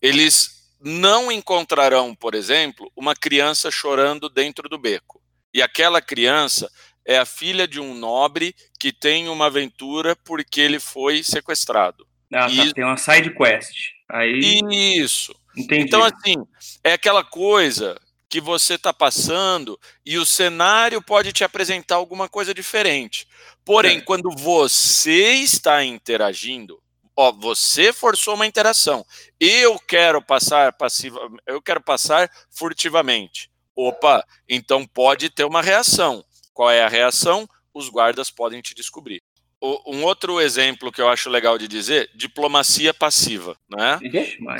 eles 0.00 0.63
não 0.84 1.32
encontrarão, 1.32 2.14
por 2.14 2.34
exemplo, 2.34 2.92
uma 2.94 3.14
criança 3.14 3.70
chorando 3.70 4.28
dentro 4.28 4.68
do 4.68 4.76
beco. 4.76 5.20
E 5.52 5.62
aquela 5.62 6.02
criança 6.02 6.70
é 7.06 7.16
a 7.16 7.24
filha 7.24 7.66
de 7.66 7.80
um 7.80 7.94
nobre 7.94 8.54
que 8.78 8.92
tem 8.92 9.28
uma 9.28 9.46
aventura 9.46 10.14
porque 10.14 10.60
ele 10.60 10.78
foi 10.78 11.22
sequestrado. 11.22 12.06
Ah, 12.32 12.48
tá. 12.48 12.72
Tem 12.74 12.84
uma 12.84 12.96
side 12.96 13.34
quest. 13.34 13.92
Aí... 14.08 14.60
Isso. 14.96 15.34
Entendi. 15.56 15.82
Então, 15.82 16.02
assim, 16.02 16.34
é 16.82 16.92
aquela 16.92 17.24
coisa 17.24 17.98
que 18.28 18.40
você 18.40 18.74
está 18.74 18.92
passando 18.92 19.78
e 20.04 20.18
o 20.18 20.26
cenário 20.26 21.00
pode 21.00 21.32
te 21.32 21.44
apresentar 21.44 21.94
alguma 21.94 22.28
coisa 22.28 22.52
diferente. 22.52 23.28
Porém, 23.64 23.98
é. 23.98 24.00
quando 24.00 24.30
você 24.36 25.34
está 25.34 25.84
interagindo, 25.84 26.82
ó, 27.16 27.32
você 27.32 27.92
forçou 27.92 28.34
uma 28.34 28.46
interação. 28.46 29.04
Eu 29.38 29.78
quero 29.78 30.22
passar 30.22 30.72
passiva, 30.72 31.20
eu 31.46 31.60
quero 31.60 31.80
passar 31.80 32.30
furtivamente. 32.50 33.50
Opa, 33.76 34.24
então 34.48 34.86
pode 34.86 35.30
ter 35.30 35.44
uma 35.44 35.62
reação. 35.62 36.24
Qual 36.52 36.70
é 36.70 36.84
a 36.84 36.88
reação? 36.88 37.48
Os 37.72 37.88
guardas 37.88 38.30
podem 38.30 38.60
te 38.60 38.74
descobrir. 38.74 39.20
O, 39.60 39.96
um 39.96 40.04
outro 40.04 40.40
exemplo 40.40 40.92
que 40.92 41.00
eu 41.00 41.08
acho 41.08 41.30
legal 41.30 41.58
de 41.58 41.66
dizer, 41.66 42.10
diplomacia 42.14 42.92
passiva, 42.92 43.56
né? 43.68 43.98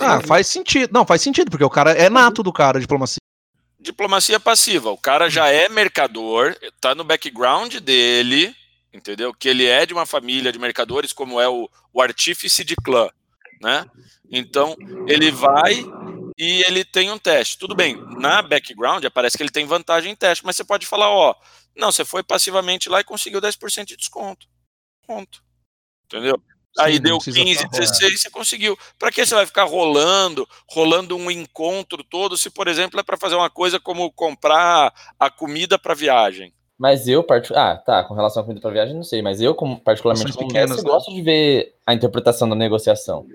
Ah, 0.01 0.21
faz 0.21 0.49
sentido. 0.49 0.91
Não, 0.93 1.07
faz 1.07 1.23
sentido, 1.23 1.51
porque 1.51 1.65
o 1.65 1.71
cara 1.71 1.93
é 1.93 2.09
nato 2.09 2.43
do 2.43 2.53
cara, 2.53 2.81
diplomacia. 2.81 3.19
Diplomacia 3.79 4.41
passiva. 4.41 4.91
O 4.91 4.97
cara 4.97 5.29
já 5.29 5.49
é 5.49 5.69
mercador, 5.69 6.57
tá 6.81 6.95
no 6.95 7.05
background 7.05 7.77
dele, 7.77 8.57
entendeu? 8.95 9.35
Que 9.35 9.49
ele 9.49 9.67
é 9.67 9.85
de 9.85 9.93
uma 9.93 10.07
família 10.07 10.53
de 10.53 10.59
mercadores, 10.59 11.13
como 11.13 11.41
é 11.41 11.49
o, 11.49 11.69
o 11.93 12.01
artífice 12.01 12.65
de 12.65 12.77
clã, 12.77 13.11
né? 13.61 13.85
Então, 14.31 14.77
ele 15.09 15.31
vai 15.31 15.85
e 16.39 16.63
ele 16.63 16.85
tem 16.85 17.11
um 17.11 17.19
teste. 17.19 17.59
Tudo 17.59 17.75
bem, 17.75 17.97
na 18.17 18.41
background 18.41 19.05
aparece 19.05 19.37
que 19.37 19.43
ele 19.43 19.51
tem 19.51 19.67
vantagem 19.67 20.13
em 20.13 20.17
teste, 20.17 20.47
mas 20.47 20.57
você 20.57 20.65
pode 20.65 20.87
falar, 20.87 21.11
ó, 21.11 21.35
não, 21.77 21.91
você 21.91 22.05
foi 22.05 22.23
passivamente 22.23 22.89
lá 22.89 23.01
e 23.01 23.05
conseguiu 23.05 23.41
10% 23.41 23.87
de 23.87 23.97
desconto. 23.97 24.47
Ponto. 25.07 25.43
Entendeu? 26.07 26.41
Sim, 26.77 26.83
Aí 26.83 26.99
deu 26.99 27.19
15, 27.19 27.69
16, 27.69 28.21
você 28.21 28.31
conseguiu. 28.31 28.77
Para 28.99 29.13
que 29.13 29.25
você 29.25 29.35
vai 29.35 29.47
ficar 29.47 29.65
rolando, 29.65 30.49
rolando 30.69 31.17
um 31.17 31.31
encontro 31.31 32.03
todo, 32.03 32.37
se, 32.37 32.51
por 32.51 32.67
exemplo, 32.67 32.99
é 32.99 33.03
para 33.03 33.17
fazer 33.17 33.37
uma 33.37 33.51
coisa 33.51 33.79
como 33.79 34.11
comprar 34.13 34.93
a 35.19 35.31
comida 35.31 35.79
para 35.79 35.95
viagem? 35.95 36.53
Mas 36.79 37.07
eu, 37.07 37.23
part... 37.23 37.53
ah, 37.55 37.77
tá, 37.77 38.03
com 38.05 38.15
relação 38.15 38.43
à 38.43 38.45
comida 38.45 38.61
para 38.61 38.71
viagem, 38.71 38.95
não 38.95 39.05
sei, 39.05 39.23
mas 39.23 39.41
eu, 39.41 39.55
como, 39.55 39.81
particularmente, 39.81 40.33
como 40.33 40.49
pequenas, 40.49 40.71
mestre, 40.71 40.87
né? 40.87 40.93
gosto 40.93 41.15
de 41.15 41.23
ver 41.23 41.75
a 41.87 41.95
interpretação 41.95 42.49
da 42.49 42.57
negociação. 42.57 43.27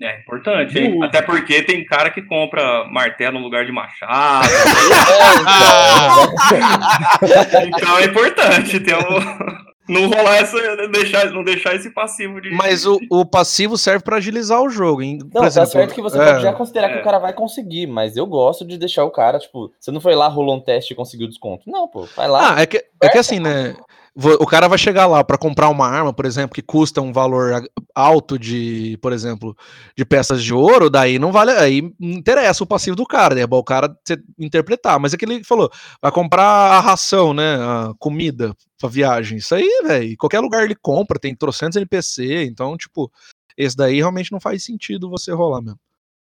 É 0.00 0.20
importante, 0.20 0.78
hein? 0.78 1.02
Até 1.02 1.20
porque 1.20 1.60
tem 1.62 1.84
cara 1.84 2.10
que 2.10 2.22
compra 2.22 2.84
martelo 2.84 3.38
no 3.38 3.44
lugar 3.44 3.66
de 3.66 3.72
machado. 3.72 4.46
então 7.66 7.98
é 7.98 8.04
importante 8.04 8.78
ter 8.78 8.94
um 8.94 9.67
não 9.88 10.08
rolar 10.08 10.36
essa, 10.36 10.86
deixar, 10.88 11.30
não 11.30 11.42
deixar 11.42 11.74
esse 11.74 11.90
passivo 11.90 12.40
de. 12.40 12.50
Mas 12.50 12.84
o, 12.84 12.98
o 13.10 13.24
passivo 13.24 13.78
serve 13.78 14.04
para 14.04 14.16
agilizar 14.16 14.60
o 14.62 14.68
jogo. 14.68 15.02
Hein? 15.02 15.18
Não, 15.34 15.42
tá 15.42 15.50
certo 15.50 15.94
que 15.94 16.02
você 16.02 16.18
é, 16.20 16.32
pode 16.32 16.42
já 16.42 16.52
considerar 16.52 16.90
é. 16.90 16.94
que 16.94 17.00
o 17.00 17.04
cara 17.04 17.18
vai 17.18 17.32
conseguir, 17.32 17.86
mas 17.86 18.16
eu 18.16 18.26
gosto 18.26 18.64
de 18.64 18.76
deixar 18.76 19.04
o 19.04 19.10
cara, 19.10 19.38
tipo, 19.38 19.72
você 19.80 19.90
não 19.90 20.00
foi 20.00 20.14
lá, 20.14 20.28
rolou 20.28 20.56
um 20.56 20.60
teste 20.60 20.92
e 20.92 20.96
conseguiu 20.96 21.26
desconto. 21.26 21.70
Não, 21.70 21.88
pô, 21.88 22.06
vai 22.16 22.28
lá. 22.28 22.54
Ah, 22.54 22.62
é 22.62 22.66
que, 22.66 22.84
é 23.02 23.08
que 23.08 23.18
assim, 23.18 23.40
né? 23.40 23.74
O 24.20 24.46
cara 24.46 24.66
vai 24.66 24.78
chegar 24.78 25.06
lá 25.06 25.22
para 25.22 25.38
comprar 25.38 25.68
uma 25.68 25.86
arma, 25.86 26.12
por 26.12 26.26
exemplo, 26.26 26.52
que 26.52 26.60
custa 26.60 27.00
um 27.00 27.12
valor 27.12 27.62
alto 27.94 28.36
de, 28.36 28.98
por 29.00 29.12
exemplo, 29.12 29.56
de 29.96 30.04
peças 30.04 30.42
de 30.42 30.52
ouro, 30.52 30.90
daí 30.90 31.20
não 31.20 31.30
vale, 31.30 31.52
aí 31.52 31.82
não 32.00 32.10
interessa 32.10 32.64
o 32.64 32.66
passivo 32.66 32.96
do 32.96 33.06
cara, 33.06 33.36
né? 33.36 33.42
É 33.42 33.46
bom 33.46 33.58
o 33.58 33.64
cara 33.64 33.96
interpretar, 34.36 34.98
mas 34.98 35.14
é 35.14 35.16
que 35.16 35.24
ele 35.24 35.44
falou, 35.44 35.70
vai 36.02 36.10
comprar 36.10 36.42
a 36.42 36.80
ração, 36.80 37.32
né, 37.32 37.54
a 37.54 37.94
comida 37.96 38.56
pra 38.76 38.88
viagem. 38.88 39.38
Isso 39.38 39.54
aí, 39.54 39.82
velho, 39.84 40.16
qualquer 40.16 40.40
lugar 40.40 40.64
ele 40.64 40.74
compra, 40.74 41.18
tem 41.18 41.36
trocentos 41.36 41.76
NPC, 41.76 42.44
então, 42.44 42.76
tipo, 42.76 43.12
esse 43.56 43.76
daí 43.76 43.98
realmente 43.98 44.32
não 44.32 44.40
faz 44.40 44.64
sentido 44.64 45.08
você 45.08 45.32
rolar 45.32 45.62
mesmo. 45.62 45.78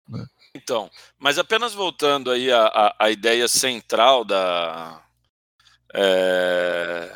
Né? 0.09 0.25
Então, 0.55 0.89
mas 1.19 1.39
apenas 1.39 1.75
voltando 1.75 2.31
aí 2.31 2.53
a, 2.53 2.67
a, 2.67 2.97
a 3.01 3.11
ideia 3.11 3.49
central 3.49 4.25
da, 4.25 5.03
é, 5.93 7.13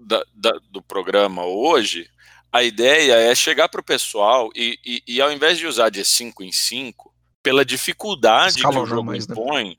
da, 0.00 0.24
da, 0.34 0.52
do 0.70 0.82
programa 0.82 1.44
hoje, 1.44 2.08
a 2.52 2.62
ideia 2.62 3.14
é 3.14 3.34
chegar 3.34 3.68
para 3.68 3.80
o 3.80 3.84
pessoal 3.84 4.50
e, 4.56 4.78
e, 4.84 5.02
e, 5.06 5.20
ao 5.20 5.30
invés 5.30 5.58
de 5.58 5.66
usar 5.66 5.90
de 5.90 6.04
5 6.04 6.42
em 6.42 6.50
5, 6.50 7.14
pela 7.42 7.64
dificuldade 7.64 8.60
que 8.60 8.66
o 8.66 8.86
jogo 8.86 9.04
mais, 9.04 9.26
né? 9.26 9.34
impõe, 9.34 9.68
né? 9.68 9.76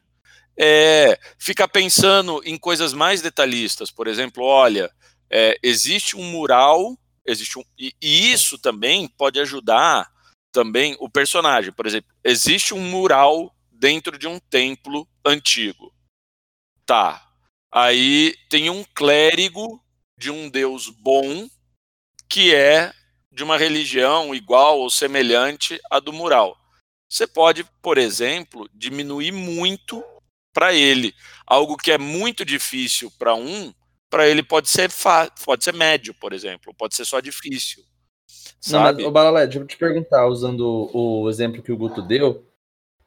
é, 0.57 1.19
ficar 1.37 1.67
pensando 1.67 2.41
em 2.45 2.57
coisas 2.57 2.93
mais 2.93 3.21
detalhistas. 3.21 3.91
Por 3.91 4.07
exemplo, 4.07 4.43
olha, 4.43 4.91
é, 5.29 5.57
existe 5.61 6.15
um 6.15 6.23
mural, 6.23 6.97
existe 7.25 7.59
um, 7.59 7.63
e, 7.77 7.93
e 8.01 8.31
isso 8.31 8.57
também 8.57 9.07
pode 9.07 9.39
ajudar 9.39 10.09
também 10.51 10.95
o 10.99 11.09
personagem. 11.09 11.71
Por 11.71 11.85
exemplo, 11.85 12.09
existe 12.23 12.73
um 12.73 12.81
mural 12.81 13.53
dentro 13.71 14.17
de 14.17 14.27
um 14.27 14.39
templo 14.39 15.07
antigo. 15.25 15.93
Tá. 16.85 17.27
Aí 17.73 18.35
tem 18.49 18.69
um 18.69 18.83
clérigo 18.93 19.80
de 20.21 20.29
um 20.29 20.47
Deus 20.47 20.87
bom 20.87 21.49
que 22.29 22.53
é 22.53 22.93
de 23.31 23.43
uma 23.43 23.57
religião 23.57 24.35
igual 24.35 24.79
ou 24.79 24.87
semelhante 24.87 25.79
à 25.89 25.99
do 25.99 26.13
mural. 26.13 26.55
Você 27.09 27.25
pode, 27.25 27.65
por 27.81 27.97
exemplo, 27.97 28.69
diminuir 28.71 29.31
muito 29.31 30.03
para 30.53 30.73
ele. 30.73 31.11
Algo 31.45 31.75
que 31.75 31.91
é 31.91 31.97
muito 31.97 32.45
difícil 32.45 33.11
para 33.17 33.33
um, 33.33 33.73
para 34.11 34.27
ele 34.27 34.43
pode 34.43 34.69
ser 34.69 34.91
pode 35.43 35.63
ser 35.63 35.73
médio, 35.73 36.13
por 36.13 36.33
exemplo, 36.33 36.71
pode 36.77 36.95
ser 36.95 37.05
só 37.05 37.19
difícil. 37.19 37.83
Sabe? 38.59 38.99
Não, 38.99 39.05
mas, 39.05 39.05
ô 39.07 39.11
Balalé, 39.11 39.47
deixa 39.47 39.59
eu 39.59 39.65
te 39.65 39.75
perguntar, 39.75 40.27
usando 40.27 40.61
o, 40.93 41.23
o 41.23 41.29
exemplo 41.31 41.63
que 41.63 41.71
o 41.71 41.77
Guto 41.77 42.01
deu, 42.01 42.45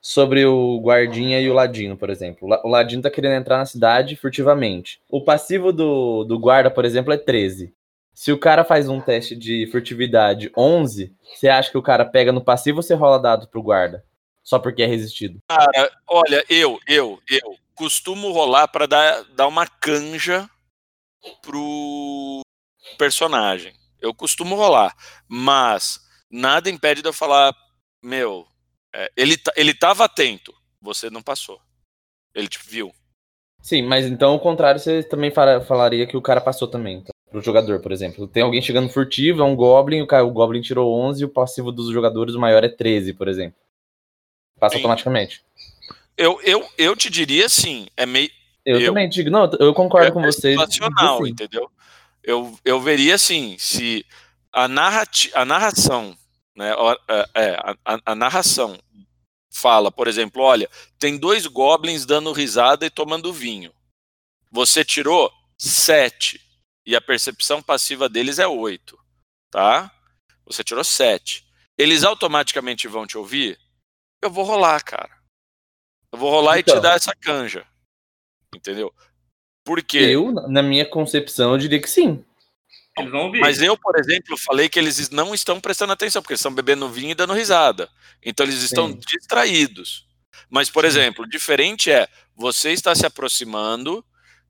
sobre 0.05 0.45
o 0.45 0.79
guardinha 0.81 1.41
e 1.41 1.49
o 1.49 1.55
ladino, 1.55 1.97
por 1.97 2.11
exemplo. 2.11 2.47
O 2.63 2.69
ladino 2.69 3.01
tá 3.01 3.11
querendo 3.11 3.41
entrar 3.41 3.57
na 3.57 3.65
cidade 3.65 4.17
furtivamente. 4.17 5.01
O 5.09 5.25
passivo 5.25 5.73
do, 5.73 6.25
do 6.25 6.39
guarda, 6.39 6.71
por 6.71 6.85
exemplo, 6.85 7.11
é 7.11 7.17
13. 7.17 7.73
Se 8.13 8.31
o 8.31 8.39
cara 8.39 8.65
faz 8.65 8.87
um 8.87 9.01
teste 9.01 9.35
de 9.35 9.67
furtividade 9.73 10.53
11, 10.55 11.11
você 11.35 11.49
acha 11.49 11.71
que 11.71 11.79
o 11.79 11.83
cara 11.83 12.05
pega 12.05 12.33
no 12.33 12.45
passivo 12.45 12.81
ou 12.81 12.83
você 12.83 12.93
rola 12.93 13.19
dado 13.19 13.49
pro 13.49 13.63
guarda? 13.63 14.05
Só 14.43 14.59
porque 14.59 14.83
é 14.83 14.87
resistido? 14.87 15.41
Cara, 15.49 15.91
olha, 16.07 16.45
eu, 16.51 16.79
eu, 16.87 17.19
eu 17.27 17.57
costumo 17.75 18.31
rolar 18.31 18.69
para 18.69 18.87
dar, 18.87 19.25
dar 19.35 19.49
uma 19.49 19.67
canja 19.67 20.47
pro 21.41 22.43
personagem. 22.99 23.73
Eu 24.03 24.13
costumo 24.13 24.55
rolar, 24.55 24.95
mas 25.27 25.99
nada 26.31 26.69
impede 26.69 27.01
de 27.01 27.09
eu 27.09 27.13
falar, 27.15 27.55
meu, 28.03 28.47
é, 28.95 29.11
ele, 29.17 29.37
ele 29.57 29.75
tava 29.75 30.05
atento, 30.05 30.55
você 30.81 31.11
não 31.11 31.21
passou. 31.21 31.61
Ele 32.35 32.49
te 32.49 32.61
viu. 32.65 32.95
Sim, 33.61 33.83
mas 33.83 34.07
então 34.07 34.33
ao 34.33 34.41
contrário, 34.41 34.81
você 34.81 35.03
também 35.03 35.31
falaria 35.31 36.07
que 36.07 36.17
o 36.17 36.23
cara 36.23 36.41
passou 36.41 36.69
também. 36.69 36.99
Então, 36.99 37.15
pro 37.35 37.41
jogador, 37.41 37.81
por 37.81 37.91
exemplo. 37.91 38.29
Tem 38.29 38.45
alguém 38.45 38.63
chegando 38.63 38.89
furtivo, 38.89 39.43
é 39.43 39.45
um 39.45 39.57
Goblin, 39.57 40.03
o, 40.03 40.07
cara, 40.07 40.25
o 40.25 40.31
Goblin 40.31 40.61
tirou 40.61 40.95
11 40.95 41.23
e 41.23 41.25
o 41.25 41.29
passivo 41.29 41.73
dos 41.73 41.93
jogadores, 41.93 42.37
o 42.37 42.41
maior 42.41 42.63
é 42.63 42.69
13, 42.69 43.13
por 43.15 43.27
exemplo. 43.27 43.59
Passa 44.61 44.75
Sim. 44.75 44.79
automaticamente. 44.79 45.45
Eu, 46.17 46.41
eu, 46.43 46.65
eu 46.79 46.95
te 46.95 47.11
diria 47.11 47.49
sim, 47.49 47.89
é 47.97 48.07
meio. 48.07 48.31
Eu, 48.65 48.79
eu 48.79 48.87
também 48.87 49.09
digo, 49.09 49.31
não, 49.31 49.51
eu 49.59 49.75
concordo 49.75 50.07
é, 50.07 50.11
com 50.13 50.21
é 50.21 50.27
vocês. 50.27 50.55
Situacional, 50.55 51.27
entendeu? 51.27 51.69
Eu, 52.23 52.57
eu 52.65 52.81
veria 52.81 53.17
assim, 53.17 53.57
se 53.59 54.07
a, 54.53 54.69
narrati 54.69 55.33
a 55.35 55.45
narração 55.45 56.17
né? 56.55 56.73
É, 57.09 57.31
é, 57.35 57.55
a, 57.85 57.99
a, 58.07 58.15
narração 58.15 58.79
fala, 59.53 59.91
por 59.91 60.09
exemplo, 60.09 60.43
olha, 60.43 60.69
tem 60.99 61.17
dois 61.17 61.47
goblins 61.47 62.05
dando 62.07 62.33
risada 62.33 62.87
e 62.87 62.91
tomando 62.91 63.33
vinho. 63.33 63.73
Você 64.51 64.85
tirou 64.85 65.33
sete 65.59 66.41
e 66.87 66.95
a 66.95 67.01
percepção 67.01 67.63
passiva 67.63 68.09
deles 68.09 68.39
é 68.39 68.47
oito, 68.47 68.99
tá? 69.51 69.91
Você 70.45 70.63
tirou 70.63 70.85
sete. 70.85 71.45
Eles 71.77 72.05
automaticamente 72.05 72.87
vão 72.87 73.07
te 73.07 73.19
ouvir? 73.19 73.59
Eu 74.23 74.31
vou 74.31 74.45
rolar, 74.45 74.83
cara. 74.85 75.11
Eu 76.13 76.19
vou 76.19 76.31
rolar 76.31 76.59
então, 76.59 76.61
e 76.61 76.77
te 76.77 76.79
então. 76.79 76.83
dar 76.83 76.97
essa 76.97 77.15
canja. 77.15 77.67
Entendeu? 78.55 78.95
Porque 79.65 79.99
eu, 79.99 80.31
na 80.33 80.63
minha 80.63 80.89
concepção, 80.89 81.53
eu 81.53 81.59
diria 81.59 81.81
que 81.81 81.91
sim. 81.91 82.25
Eles 82.99 83.11
vão 83.11 83.27
ouvir. 83.27 83.41
Mas 83.41 83.61
eu, 83.61 83.77
por 83.77 83.99
exemplo, 83.99 84.37
falei 84.37 84.69
que 84.69 84.79
eles 84.79 85.11
não 85.11 85.35
estão 85.35 85.61
prestando 85.61 85.93
atenção, 85.93 86.23
porque 86.23 86.35
estão 86.35 86.55
bebendo 86.55 86.89
vinho 86.89 87.11
e 87.11 87.15
dando 87.15 87.33
risada. 87.33 87.89
Então 88.25 88.47
eles 88.47 88.63
estão 88.63 88.89
Sim. 88.89 89.01
distraídos. 89.07 90.07
Mas, 90.49 90.71
por 90.71 90.83
Sim. 90.83 90.89
exemplo, 90.89 91.29
diferente 91.29 91.91
é 91.91 92.09
você 92.37 92.71
está 92.71 92.95
se 92.95 93.05
aproximando, 93.05 94.05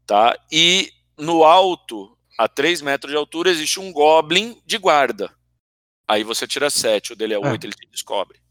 tá? 0.07 0.39
E 0.53 0.91
no 1.17 1.45
alto, 1.45 2.17
a 2.39 2.49
3 2.49 2.83
metros 2.83 3.11
de 3.11 3.17
altura, 3.17 3.51
existe 3.51 3.81
um 3.81 3.93
goblin 3.93 4.61
de 4.67 4.77
guarda. 4.77 5.35
Aí 6.07 6.23
você 6.23 6.47
tira 6.47 6.69
7, 6.69 7.13
o 7.15 7.17
dele 7.17 7.35
é 7.35 7.39
8, 7.39 7.65
é. 7.65 7.67
ele 7.67 7.75
te 7.75 7.89
descobre. 7.91 8.44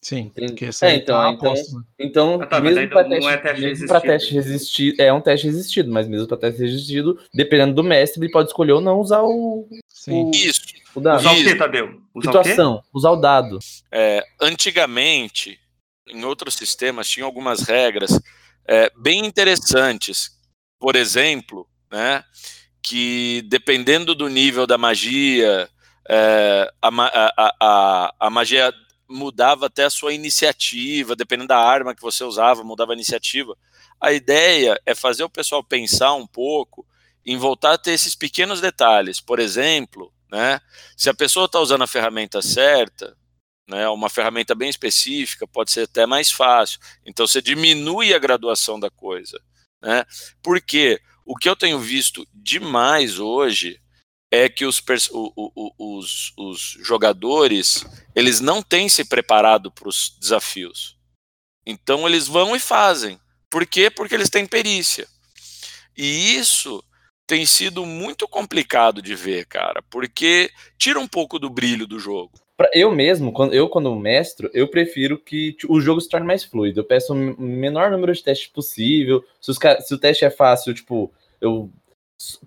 Sim, 0.00 0.30
porque 0.32 0.64
é, 0.64 0.94
então, 0.94 1.16
tá 1.16 1.32
então, 1.32 1.54
então 1.98 2.40
ah, 2.40 2.46
tá, 2.46 2.60
mesmo 2.60 2.88
para 2.88 3.08
teste, 3.08 3.28
é 3.28 3.36
teste, 3.36 4.00
teste 4.00 4.34
resistido, 4.34 5.00
é 5.00 5.12
um 5.12 5.20
teste 5.20 5.46
resistido, 5.46 5.90
mas 5.90 6.06
mesmo 6.06 6.28
para 6.28 6.36
teste 6.36 6.62
resistido, 6.62 7.18
dependendo 7.34 7.74
do 7.74 7.82
mestre, 7.82 8.22
ele 8.22 8.30
pode 8.30 8.48
escolher 8.48 8.72
ou 8.72 8.80
não 8.80 9.00
usar 9.00 9.22
o, 9.22 9.68
Sim. 9.88 10.26
o 10.26 10.30
isso. 10.30 10.62
O 10.94 11.00
dado. 11.00 11.18
Usar 11.18 11.32
o 11.32 11.36
que, 11.36 11.54
Tadeu? 11.56 12.00
Usar 12.14 12.30
Situação, 12.30 12.82
o 12.92 12.98
usar 12.98 13.10
o 13.10 13.16
dado. 13.16 13.58
É, 13.90 14.24
antigamente, 14.40 15.58
em 16.08 16.24
outros 16.24 16.54
sistemas, 16.54 17.08
tinha 17.08 17.26
algumas 17.26 17.62
regras 17.62 18.20
é, 18.66 18.92
bem 18.96 19.26
interessantes. 19.26 20.30
Por 20.78 20.94
exemplo, 20.94 21.66
né, 21.90 22.22
que 22.80 23.42
dependendo 23.48 24.14
do 24.14 24.28
nível 24.28 24.64
da 24.64 24.78
magia, 24.78 25.68
é, 26.08 26.70
a, 26.80 26.88
a, 26.88 27.54
a, 27.60 28.14
a 28.20 28.30
magia 28.30 28.72
mudava 29.08 29.66
até 29.66 29.84
a 29.84 29.90
sua 29.90 30.12
iniciativa, 30.12 31.16
dependendo 31.16 31.48
da 31.48 31.58
arma 31.58 31.94
que 31.94 32.02
você 32.02 32.22
usava, 32.22 32.62
mudava 32.62 32.92
a 32.92 32.94
iniciativa. 32.94 33.56
A 34.00 34.12
ideia 34.12 34.80
é 34.84 34.94
fazer 34.94 35.24
o 35.24 35.30
pessoal 35.30 35.64
pensar 35.64 36.14
um 36.14 36.26
pouco 36.26 36.86
em 37.24 37.36
voltar 37.36 37.72
a 37.72 37.78
ter 37.78 37.92
esses 37.92 38.14
pequenos 38.14 38.60
detalhes. 38.60 39.20
Por 39.20 39.38
exemplo, 39.38 40.12
né, 40.30 40.60
se 40.96 41.08
a 41.08 41.14
pessoa 41.14 41.46
está 41.46 41.58
usando 41.58 41.82
a 41.82 41.86
ferramenta 41.86 42.42
certa, 42.42 43.16
né, 43.68 43.88
uma 43.88 44.08
ferramenta 44.08 44.54
bem 44.54 44.70
específica, 44.70 45.46
pode 45.46 45.70
ser 45.70 45.82
até 45.82 46.06
mais 46.06 46.30
fácil. 46.30 46.78
Então 47.04 47.26
você 47.26 47.42
diminui 47.42 48.14
a 48.14 48.18
graduação 48.18 48.78
da 48.78 48.90
coisa. 48.90 49.40
Né? 49.82 50.04
Porque 50.42 51.00
o 51.24 51.36
que 51.36 51.48
eu 51.48 51.56
tenho 51.56 51.78
visto 51.78 52.26
demais 52.32 53.18
hoje 53.18 53.80
é 54.30 54.48
que 54.48 54.64
os, 54.64 54.82
os, 55.78 56.32
os 56.36 56.60
jogadores 56.80 57.84
eles 58.14 58.40
não 58.40 58.62
têm 58.62 58.88
se 58.88 59.04
preparado 59.04 59.70
para 59.70 59.88
os 59.88 60.16
desafios. 60.20 60.96
Então 61.66 62.06
eles 62.06 62.26
vão 62.26 62.54
e 62.54 62.58
fazem. 62.60 63.18
Por 63.50 63.66
quê? 63.66 63.90
Porque 63.90 64.14
eles 64.14 64.30
têm 64.30 64.46
perícia. 64.46 65.06
E 65.96 66.36
isso 66.36 66.82
tem 67.26 67.44
sido 67.44 67.84
muito 67.84 68.26
complicado 68.28 69.02
de 69.02 69.14
ver, 69.14 69.46
cara, 69.46 69.82
porque 69.90 70.50
tira 70.78 70.98
um 70.98 71.08
pouco 71.08 71.38
do 71.38 71.50
brilho 71.50 71.86
do 71.86 71.98
jogo. 71.98 72.32
Eu 72.72 72.90
mesmo, 72.90 73.32
quando 73.32 73.54
eu 73.54 73.68
quando 73.68 73.94
mestro, 73.94 74.50
eu 74.52 74.66
prefiro 74.68 75.16
que 75.16 75.56
o 75.68 75.80
jogo 75.80 76.00
se 76.00 76.08
torne 76.08 76.26
mais 76.26 76.42
fluido. 76.42 76.80
Eu 76.80 76.84
peço 76.84 77.12
o 77.12 77.16
menor 77.16 77.90
número 77.90 78.12
de 78.12 78.22
testes 78.22 78.48
possível. 78.48 79.24
Se, 79.40 79.50
os, 79.50 79.58
se 79.86 79.94
o 79.94 79.98
teste 79.98 80.24
é 80.24 80.30
fácil, 80.30 80.74
tipo, 80.74 81.12
eu 81.40 81.70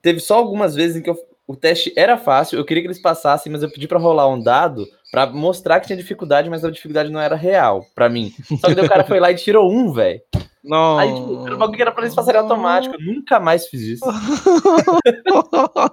teve 0.01 0.19
só 0.19 0.35
algumas 0.35 0.75
vezes 0.75 0.97
em 0.97 1.01
que 1.01 1.09
eu 1.09 1.30
o 1.47 1.55
teste 1.55 1.93
era 1.97 2.17
fácil, 2.17 2.57
eu 2.57 2.65
queria 2.65 2.83
que 2.83 2.87
eles 2.87 3.01
passassem, 3.01 3.51
mas 3.51 3.63
eu 3.63 3.69
pedi 3.69 3.87
para 3.87 3.99
rolar 3.99 4.27
um 4.27 4.41
dado 4.41 4.87
para 5.11 5.27
mostrar 5.27 5.79
que 5.79 5.87
tinha 5.87 5.97
dificuldade, 5.97 6.49
mas 6.49 6.63
a 6.63 6.71
dificuldade 6.71 7.11
não 7.11 7.19
era 7.19 7.35
real 7.35 7.85
para 7.93 8.07
mim. 8.07 8.33
Só 8.59 8.67
que 8.67 8.75
daí 8.75 8.85
o 8.85 8.89
cara 8.89 9.03
foi 9.03 9.19
lá 9.19 9.31
e 9.31 9.35
tirou 9.35 9.69
um, 9.69 9.91
velho. 9.91 10.21
Não. 10.63 10.97
Aí, 10.97 11.13
tipo, 11.13 11.45
era 11.45 11.55
um 11.55 11.57
bagulho 11.57 11.75
que 11.75 11.81
era 11.81 11.91
pra 11.91 12.03
eles 12.03 12.15
passarem 12.15 12.39
automático. 12.39 12.95
Eu 12.95 13.01
nunca 13.01 13.39
mais 13.39 13.67
fiz 13.67 13.81
isso. 13.81 14.05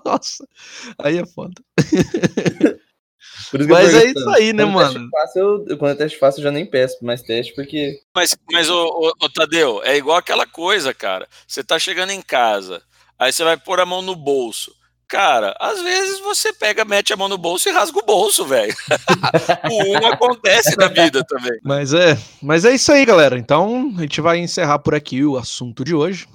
Nossa. 0.04 0.46
Aí 0.98 1.18
é 1.18 1.26
foda. 1.26 1.54
mas 3.68 3.94
é 3.94 4.04
isso 4.06 4.28
aí, 4.30 4.52
né, 4.52 4.64
quando 4.64 4.74
mano? 4.74 5.08
Fácil, 5.10 5.64
eu, 5.68 5.78
quando 5.78 5.92
é 5.92 5.94
teste 5.94 6.18
fácil, 6.18 6.40
eu 6.40 6.44
já 6.44 6.50
nem 6.52 6.66
peço 6.66 7.02
mais 7.02 7.22
teste, 7.22 7.54
porque. 7.54 7.98
Mas, 8.14 8.36
mas 8.52 8.68
o, 8.68 8.74
o, 8.74 9.12
o, 9.24 9.28
Tadeu, 9.30 9.82
é 9.82 9.96
igual 9.96 10.18
aquela 10.18 10.46
coisa, 10.46 10.92
cara. 10.92 11.26
Você 11.46 11.64
tá 11.64 11.78
chegando 11.78 12.10
em 12.10 12.20
casa, 12.20 12.82
aí 13.18 13.32
você 13.32 13.42
vai 13.42 13.56
pôr 13.56 13.80
a 13.80 13.86
mão 13.86 14.02
no 14.02 14.14
bolso. 14.14 14.77
Cara, 15.08 15.56
às 15.58 15.80
vezes 15.80 16.20
você 16.20 16.52
pega, 16.52 16.84
mete 16.84 17.14
a 17.14 17.16
mão 17.16 17.28
no 17.28 17.38
bolso 17.38 17.66
e 17.66 17.72
rasga 17.72 17.98
o 17.98 18.04
bolso, 18.04 18.44
velho. 18.44 18.74
o 19.70 19.98
um 19.98 20.06
acontece 20.06 20.76
na 20.76 20.88
vida 20.88 21.24
também. 21.24 21.58
Mas 21.64 21.94
é, 21.94 22.18
mas 22.42 22.66
é 22.66 22.74
isso 22.74 22.92
aí, 22.92 23.06
galera. 23.06 23.38
Então 23.38 23.94
a 23.96 24.02
gente 24.02 24.20
vai 24.20 24.38
encerrar 24.38 24.78
por 24.80 24.94
aqui 24.94 25.24
o 25.24 25.38
assunto 25.38 25.82
de 25.82 25.94
hoje. 25.94 26.28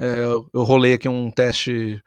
É, 0.00 0.18
eu 0.52 0.62
rolei 0.64 0.94
aqui 0.94 1.08
um 1.08 1.30
teste 1.30 2.02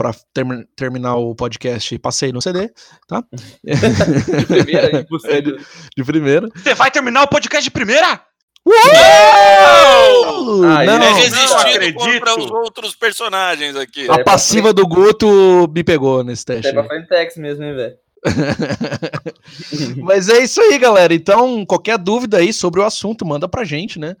para 0.00 0.14
ter, 0.32 0.46
terminar 0.74 1.16
o 1.16 1.34
podcast 1.34 1.94
e 1.94 1.98
passei 1.98 2.32
no 2.32 2.40
CD, 2.40 2.72
tá? 3.06 3.22
de 3.62 4.46
primeira, 4.46 5.04
de 5.94 6.04
primeira. 6.04 6.48
Você 6.56 6.74
vai 6.74 6.90
terminar 6.90 7.24
o 7.24 7.28
podcast 7.28 7.62
de 7.62 7.70
primeira? 7.70 8.29
Uou! 8.70 10.64
Ah, 10.64 10.84
não, 10.84 11.02
é 11.02 11.12
resistido 11.12 11.94
contra 11.94 12.38
os 12.38 12.50
outros 12.50 12.94
personagens 12.94 13.74
aqui. 13.76 14.08
A 14.10 14.22
passiva 14.22 14.72
do 14.72 14.86
Guto 14.86 15.68
me 15.74 15.82
pegou 15.82 16.22
nesse 16.22 16.44
teste. 16.44 16.68
É 16.68 16.72
pra 16.72 16.84
Frentex 16.84 17.36
mesmo, 17.36 17.64
hein, 17.64 17.74
velho? 17.74 17.96
Mas 20.02 20.28
é 20.28 20.42
isso 20.42 20.60
aí, 20.60 20.78
galera. 20.78 21.12
Então, 21.14 21.64
qualquer 21.64 21.98
dúvida 21.98 22.36
aí 22.38 22.52
sobre 22.52 22.80
o 22.80 22.84
assunto, 22.84 23.26
manda 23.26 23.48
pra 23.48 23.64
gente, 23.64 23.98
né? 23.98 24.14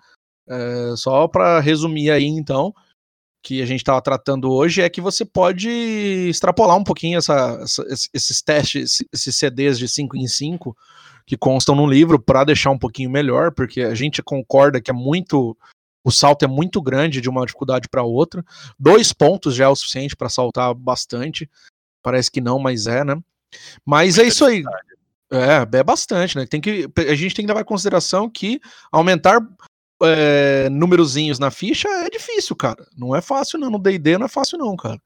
É, 0.48 0.94
só 0.96 1.28
para 1.28 1.60
resumir 1.60 2.10
aí, 2.10 2.26
então, 2.26 2.74
que 3.42 3.62
a 3.62 3.66
gente 3.66 3.80
estava 3.80 4.00
tratando 4.02 4.50
hoje 4.50 4.82
é 4.82 4.88
que 4.88 5.00
você 5.00 5.24
pode 5.24 5.70
extrapolar 6.28 6.76
um 6.76 6.84
pouquinho 6.84 7.18
essa, 7.18 7.58
essa, 7.62 7.84
esses 8.12 8.42
testes, 8.42 9.04
esses 9.12 9.36
CDs 9.36 9.78
de 9.78 9.88
5 9.88 10.16
em 10.16 10.26
5 10.26 10.76
que 11.30 11.36
constam 11.36 11.76
no 11.76 11.86
livro 11.86 12.18
para 12.18 12.42
deixar 12.42 12.72
um 12.72 12.78
pouquinho 12.78 13.08
melhor, 13.08 13.52
porque 13.52 13.82
a 13.82 13.94
gente 13.94 14.20
concorda 14.20 14.80
que 14.80 14.90
é 14.90 14.92
muito 14.92 15.56
o 16.02 16.10
salto 16.10 16.44
é 16.44 16.48
muito 16.48 16.82
grande 16.82 17.20
de 17.20 17.28
uma 17.28 17.46
dificuldade 17.46 17.88
para 17.88 18.02
outra. 18.02 18.44
Dois 18.76 19.12
pontos 19.12 19.54
já 19.54 19.66
é 19.66 19.68
o 19.68 19.76
suficiente 19.76 20.16
para 20.16 20.28
saltar 20.28 20.74
bastante. 20.74 21.48
Parece 22.02 22.32
que 22.32 22.40
não, 22.40 22.58
mas 22.58 22.88
é, 22.88 23.04
né? 23.04 23.16
Mas 23.86 24.18
é 24.18 24.24
isso 24.24 24.44
aí. 24.44 24.64
É, 25.30 25.78
é 25.78 25.84
bastante, 25.84 26.36
né? 26.36 26.46
Tem 26.46 26.60
que, 26.60 26.90
a 26.96 27.14
gente 27.14 27.32
tem 27.32 27.44
que 27.44 27.48
levar 27.48 27.60
em 27.60 27.64
consideração 27.64 28.28
que 28.28 28.60
aumentar 28.90 29.40
é, 30.02 30.68
númerozinhos 30.68 31.38
na 31.38 31.52
ficha 31.52 31.86
é 31.88 32.10
difícil, 32.10 32.56
cara. 32.56 32.84
Não 32.96 33.14
é 33.14 33.20
fácil, 33.20 33.56
não. 33.56 33.70
No 33.70 33.78
DD 33.78 34.18
não 34.18 34.26
é 34.26 34.28
fácil, 34.28 34.58
não, 34.58 34.74
cara. 34.74 35.00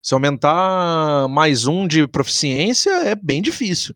Se 0.00 0.14
aumentar 0.14 1.26
mais 1.28 1.66
um 1.66 1.88
de 1.88 2.06
proficiência 2.06 2.90
é 3.08 3.16
bem 3.16 3.42
difícil. 3.42 3.92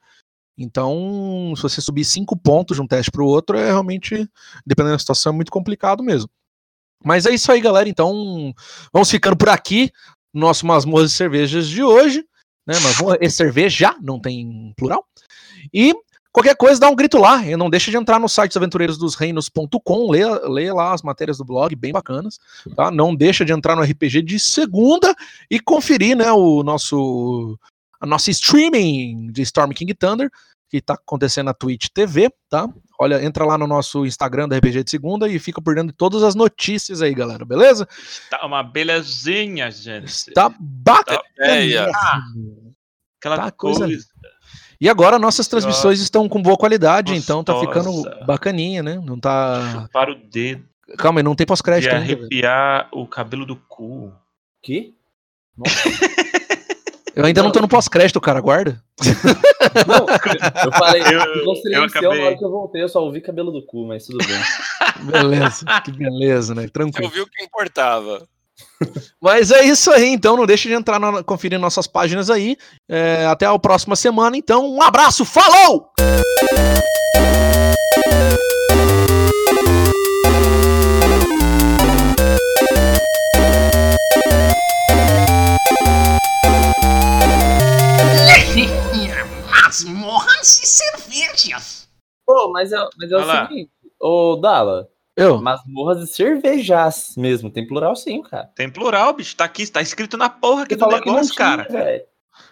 Então, 0.58 1.52
se 1.54 1.62
você 1.62 1.80
subir 1.80 2.04
cinco 2.04 2.36
pontos 2.36 2.76
de 2.76 2.82
um 2.82 2.86
teste 2.86 3.12
para 3.12 3.22
o 3.22 3.26
outro, 3.26 3.56
é 3.56 3.66
realmente, 3.66 4.28
dependendo 4.66 4.94
da 4.94 4.98
situação, 4.98 5.32
é 5.32 5.36
muito 5.36 5.52
complicado 5.52 6.02
mesmo. 6.02 6.28
Mas 7.04 7.26
é 7.26 7.30
isso 7.30 7.52
aí, 7.52 7.60
galera. 7.60 7.88
Então, 7.88 8.52
vamos 8.92 9.08
ficando 9.08 9.36
por 9.36 9.48
aqui. 9.48 9.90
Nosso 10.34 10.66
Masmorras 10.66 11.12
e 11.12 11.14
Cervejas 11.14 11.68
de 11.68 11.82
hoje. 11.82 12.24
Né? 12.66 12.78
Masmorra 12.80 13.18
e 13.20 13.30
cerveja, 13.30 13.94
não 14.02 14.20
tem 14.20 14.74
plural. 14.76 15.04
E 15.72 15.94
qualquer 16.32 16.56
coisa, 16.56 16.80
dá 16.80 16.88
um 16.90 16.96
grito 16.96 17.18
lá. 17.18 17.42
E 17.46 17.56
não 17.56 17.70
deixa 17.70 17.90
de 17.90 17.96
entrar 17.96 18.18
no 18.18 18.28
site 18.28 18.58
aventureirosdosreinos.com, 18.58 20.10
leia, 20.10 20.40
leia 20.48 20.74
lá 20.74 20.92
as 20.92 21.02
matérias 21.02 21.38
do 21.38 21.44
blog, 21.44 21.74
bem 21.76 21.92
bacanas. 21.92 22.38
Tá? 22.76 22.90
Não 22.90 23.14
deixa 23.14 23.44
de 23.44 23.52
entrar 23.52 23.76
no 23.76 23.82
RPG 23.82 24.22
de 24.22 24.38
segunda 24.38 25.14
e 25.48 25.60
conferir 25.60 26.16
né, 26.16 26.30
o 26.32 26.62
nosso 26.64 27.58
a 28.00 28.06
nossa 28.06 28.30
streaming 28.30 29.32
de 29.32 29.42
Storm 29.42 29.70
King 29.72 29.94
Thunder, 29.94 30.30
que 30.70 30.78
está 30.78 30.94
acontecendo 30.94 31.46
na 31.46 31.54
Twitch 31.54 31.88
TV, 31.92 32.30
tá? 32.48 32.68
Olha, 33.00 33.24
entra 33.24 33.44
lá 33.44 33.56
no 33.56 33.66
nosso 33.66 34.04
Instagram 34.04 34.48
da 34.48 34.56
RPG 34.58 34.84
de 34.84 34.90
segunda 34.90 35.28
e 35.28 35.38
fica 35.38 35.62
por 35.62 35.74
dentro 35.74 35.92
de 35.92 35.96
todas 35.96 36.22
as 36.22 36.34
notícias 36.34 37.00
aí, 37.00 37.14
galera, 37.14 37.44
beleza? 37.44 37.88
Tá 38.28 38.44
uma 38.44 38.62
belezinha, 38.62 39.70
gente. 39.70 40.30
Tá 40.32 40.52
bacana. 40.58 41.20
Tá 41.36 42.22
Aquela 43.18 43.36
tá 43.36 43.50
coisa. 43.50 43.80
coisa. 43.86 44.04
E 44.80 44.88
agora 44.88 45.18
nossas 45.18 45.48
transmissões 45.48 45.98
Nossa. 45.98 46.02
estão 46.02 46.28
com 46.28 46.40
boa 46.40 46.56
qualidade, 46.56 47.12
Gostosa. 47.12 47.40
então 47.40 47.44
tá 47.44 47.58
ficando 47.60 48.24
bacaninha, 48.24 48.82
né? 48.82 49.00
Não 49.04 49.18
tá. 49.18 49.88
Para 49.92 50.12
o 50.12 50.14
dedo. 50.14 50.64
Calma 50.96 51.18
aí, 51.20 51.24
não 51.24 51.34
tem 51.34 51.46
pós-crédito 51.46 51.92
ainda. 51.92 52.04
arrepiar 52.04 52.88
o 52.92 53.06
cabelo 53.06 53.44
do 53.44 53.56
cu. 53.56 54.12
Que? 54.62 54.94
Eu 57.18 57.24
ainda 57.24 57.40
não, 57.40 57.48
não 57.48 57.52
tô 57.52 57.60
no 57.60 57.66
pós-crédito, 57.66 58.20
cara, 58.20 58.40
guarda. 58.40 58.80
Não, 59.86 60.06
eu 60.08 60.72
falei, 60.72 61.02
eu, 61.02 61.20
eu, 61.20 61.54
eu 61.72 61.82
acabei... 61.84 62.18
na 62.18 62.24
hora 62.26 62.38
que 62.38 62.44
eu 62.44 62.50
voltei, 62.50 62.82
eu 62.82 62.88
só 62.88 63.02
ouvi 63.02 63.20
cabelo 63.20 63.50
do 63.50 63.60
cu, 63.66 63.86
mas 63.86 64.06
tudo 64.06 64.18
bem. 64.24 64.40
Beleza, 65.10 65.64
que 65.84 65.92
beleza, 65.92 66.54
né? 66.54 66.68
Tranquilo. 66.68 67.08
Você 67.08 67.18
ouviu 67.18 67.24
o 67.24 67.26
que 67.26 67.44
importava. 67.44 68.26
Mas 69.20 69.50
é 69.50 69.64
isso 69.64 69.90
aí, 69.90 70.06
então 70.08 70.36
não 70.36 70.46
deixe 70.46 70.68
de 70.68 70.74
entrar, 70.74 71.00
na, 71.00 71.22
conferir 71.22 71.58
nossas 71.58 71.88
páginas 71.88 72.30
aí. 72.30 72.56
É, 72.88 73.26
até 73.26 73.46
a 73.46 73.58
próxima 73.58 73.96
semana, 73.96 74.36
então. 74.36 74.68
Um 74.68 74.80
abraço, 74.80 75.24
falou! 75.24 75.92
Masmorras 89.82 90.60
e 90.62 90.66
cervejas. 90.66 91.88
Pô, 92.26 92.50
mas 92.52 92.72
é, 92.72 92.88
mas 92.96 93.10
é 93.10 93.16
o 93.16 93.46
seguinte, 93.48 93.70
ô 94.00 94.36
Dala. 94.36 94.88
Eu? 95.16 95.40
Masmorras 95.42 96.08
e 96.08 96.12
cervejas 96.12 97.14
mesmo. 97.16 97.50
Tem 97.50 97.66
plural 97.66 97.96
sim, 97.96 98.22
cara. 98.22 98.48
Tem 98.54 98.70
plural, 98.70 99.12
bicho. 99.14 99.34
Tá 99.34 99.44
aqui, 99.44 99.66
tá 99.66 99.82
escrito 99.82 100.16
na 100.16 100.28
porra 100.28 100.62
aqui 100.62 100.76
Você 100.76 100.84
do 100.84 100.90
negócio, 100.90 101.34
cara. 101.34 101.66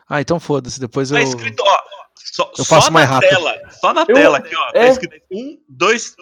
ah, 0.09 0.21
então 0.21 0.41
foda-se. 0.41 0.81
Depois 0.81 1.11
tá 1.11 1.21
eu. 1.21 1.23
Tá 1.23 1.29
escrito, 1.29 1.63
ó. 1.65 1.79
Só, 2.17 2.53
eu 2.59 2.65
faço 2.65 2.87
só 2.89 2.93
mais 2.93 3.09
rápido. 3.09 3.31
Tela, 3.31 3.71
só 3.71 3.95
na 3.95 4.01
eu, 4.09 4.15
tela 4.15 4.39
aqui, 4.39 4.55
ó. 4.55 4.73
Tá 4.73 4.79
é... 4.79 4.87
Tá 4.87 4.89
escrito 4.89 5.17
um, 5.33 5.59
dois, 5.69 6.17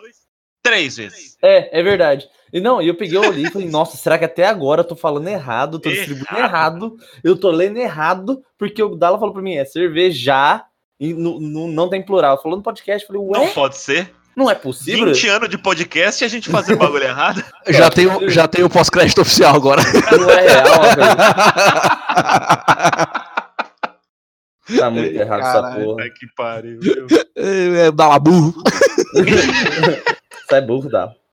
três 0.63 0.97
vezes. 0.97 1.37
É, 1.43 1.81
é 1.81 1.83
verdade. 1.83 2.29
E 2.53 2.61
não, 2.61 2.81
eu 2.81 2.95
peguei 2.95 3.19
o 3.19 3.33
livro 3.33 3.49
e 3.49 3.53
falei, 3.53 3.69
nossa, 3.69 3.97
será 3.97 4.17
que 4.17 4.25
até 4.25 4.47
agora 4.47 4.83
eu 4.83 4.87
tô 4.87 4.95
falando 4.95 5.27
errado, 5.27 5.81
tô 5.81 5.91
distribuindo 5.91 6.39
errado, 6.39 6.97
eu 7.25 7.37
tô 7.37 7.51
lendo 7.51 7.79
errado, 7.79 8.45
porque 8.57 8.81
o 8.81 8.95
Dala 8.95 9.19
falou 9.19 9.35
pra 9.35 9.43
mim, 9.43 9.57
é 9.57 9.65
cerveja 9.65 10.65
e 10.99 11.13
no, 11.13 11.39
no, 11.41 11.69
não 11.69 11.89
tem 11.89 12.03
plural. 12.03 12.41
Falou 12.43 12.57
no 12.57 12.63
podcast, 12.63 13.07
falei, 13.07 13.23
ué? 13.23 13.39
Não 13.39 13.49
pode 13.49 13.77
ser. 13.77 14.13
Não 14.37 14.51
é 14.51 14.55
possível. 14.55 15.07
20 15.07 15.29
anos 15.29 15.49
de 15.49 15.57
podcast 15.57 16.23
e 16.23 16.27
a 16.27 16.29
gente 16.29 16.51
fazer 16.51 16.77
bagulho 16.77 17.05
errado. 17.05 17.43
Já 17.69 17.89
tem, 17.89 18.07
o, 18.07 18.29
já 18.29 18.49
tem 18.49 18.65
o 18.65 18.69
pós-crédito 18.69 19.21
oficial 19.21 19.55
agora. 19.55 19.81
Não 20.11 20.31
é 20.31 20.41
real, 20.41 20.83
velho. 24.67 24.81
Tá 24.81 24.91
muito 24.91 25.15
errado 25.15 25.41
Caralho, 25.41 25.77
essa 25.77 25.85
porra. 25.85 26.11
Que 26.11 26.27
pariu. 26.35 26.81
É, 27.37 27.87
é, 27.87 27.93
dá 27.93 28.09
lá 28.09 28.19
burro. 28.19 28.53
Sai 30.51 30.63
burro, 30.63 30.89
dá. 30.89 31.15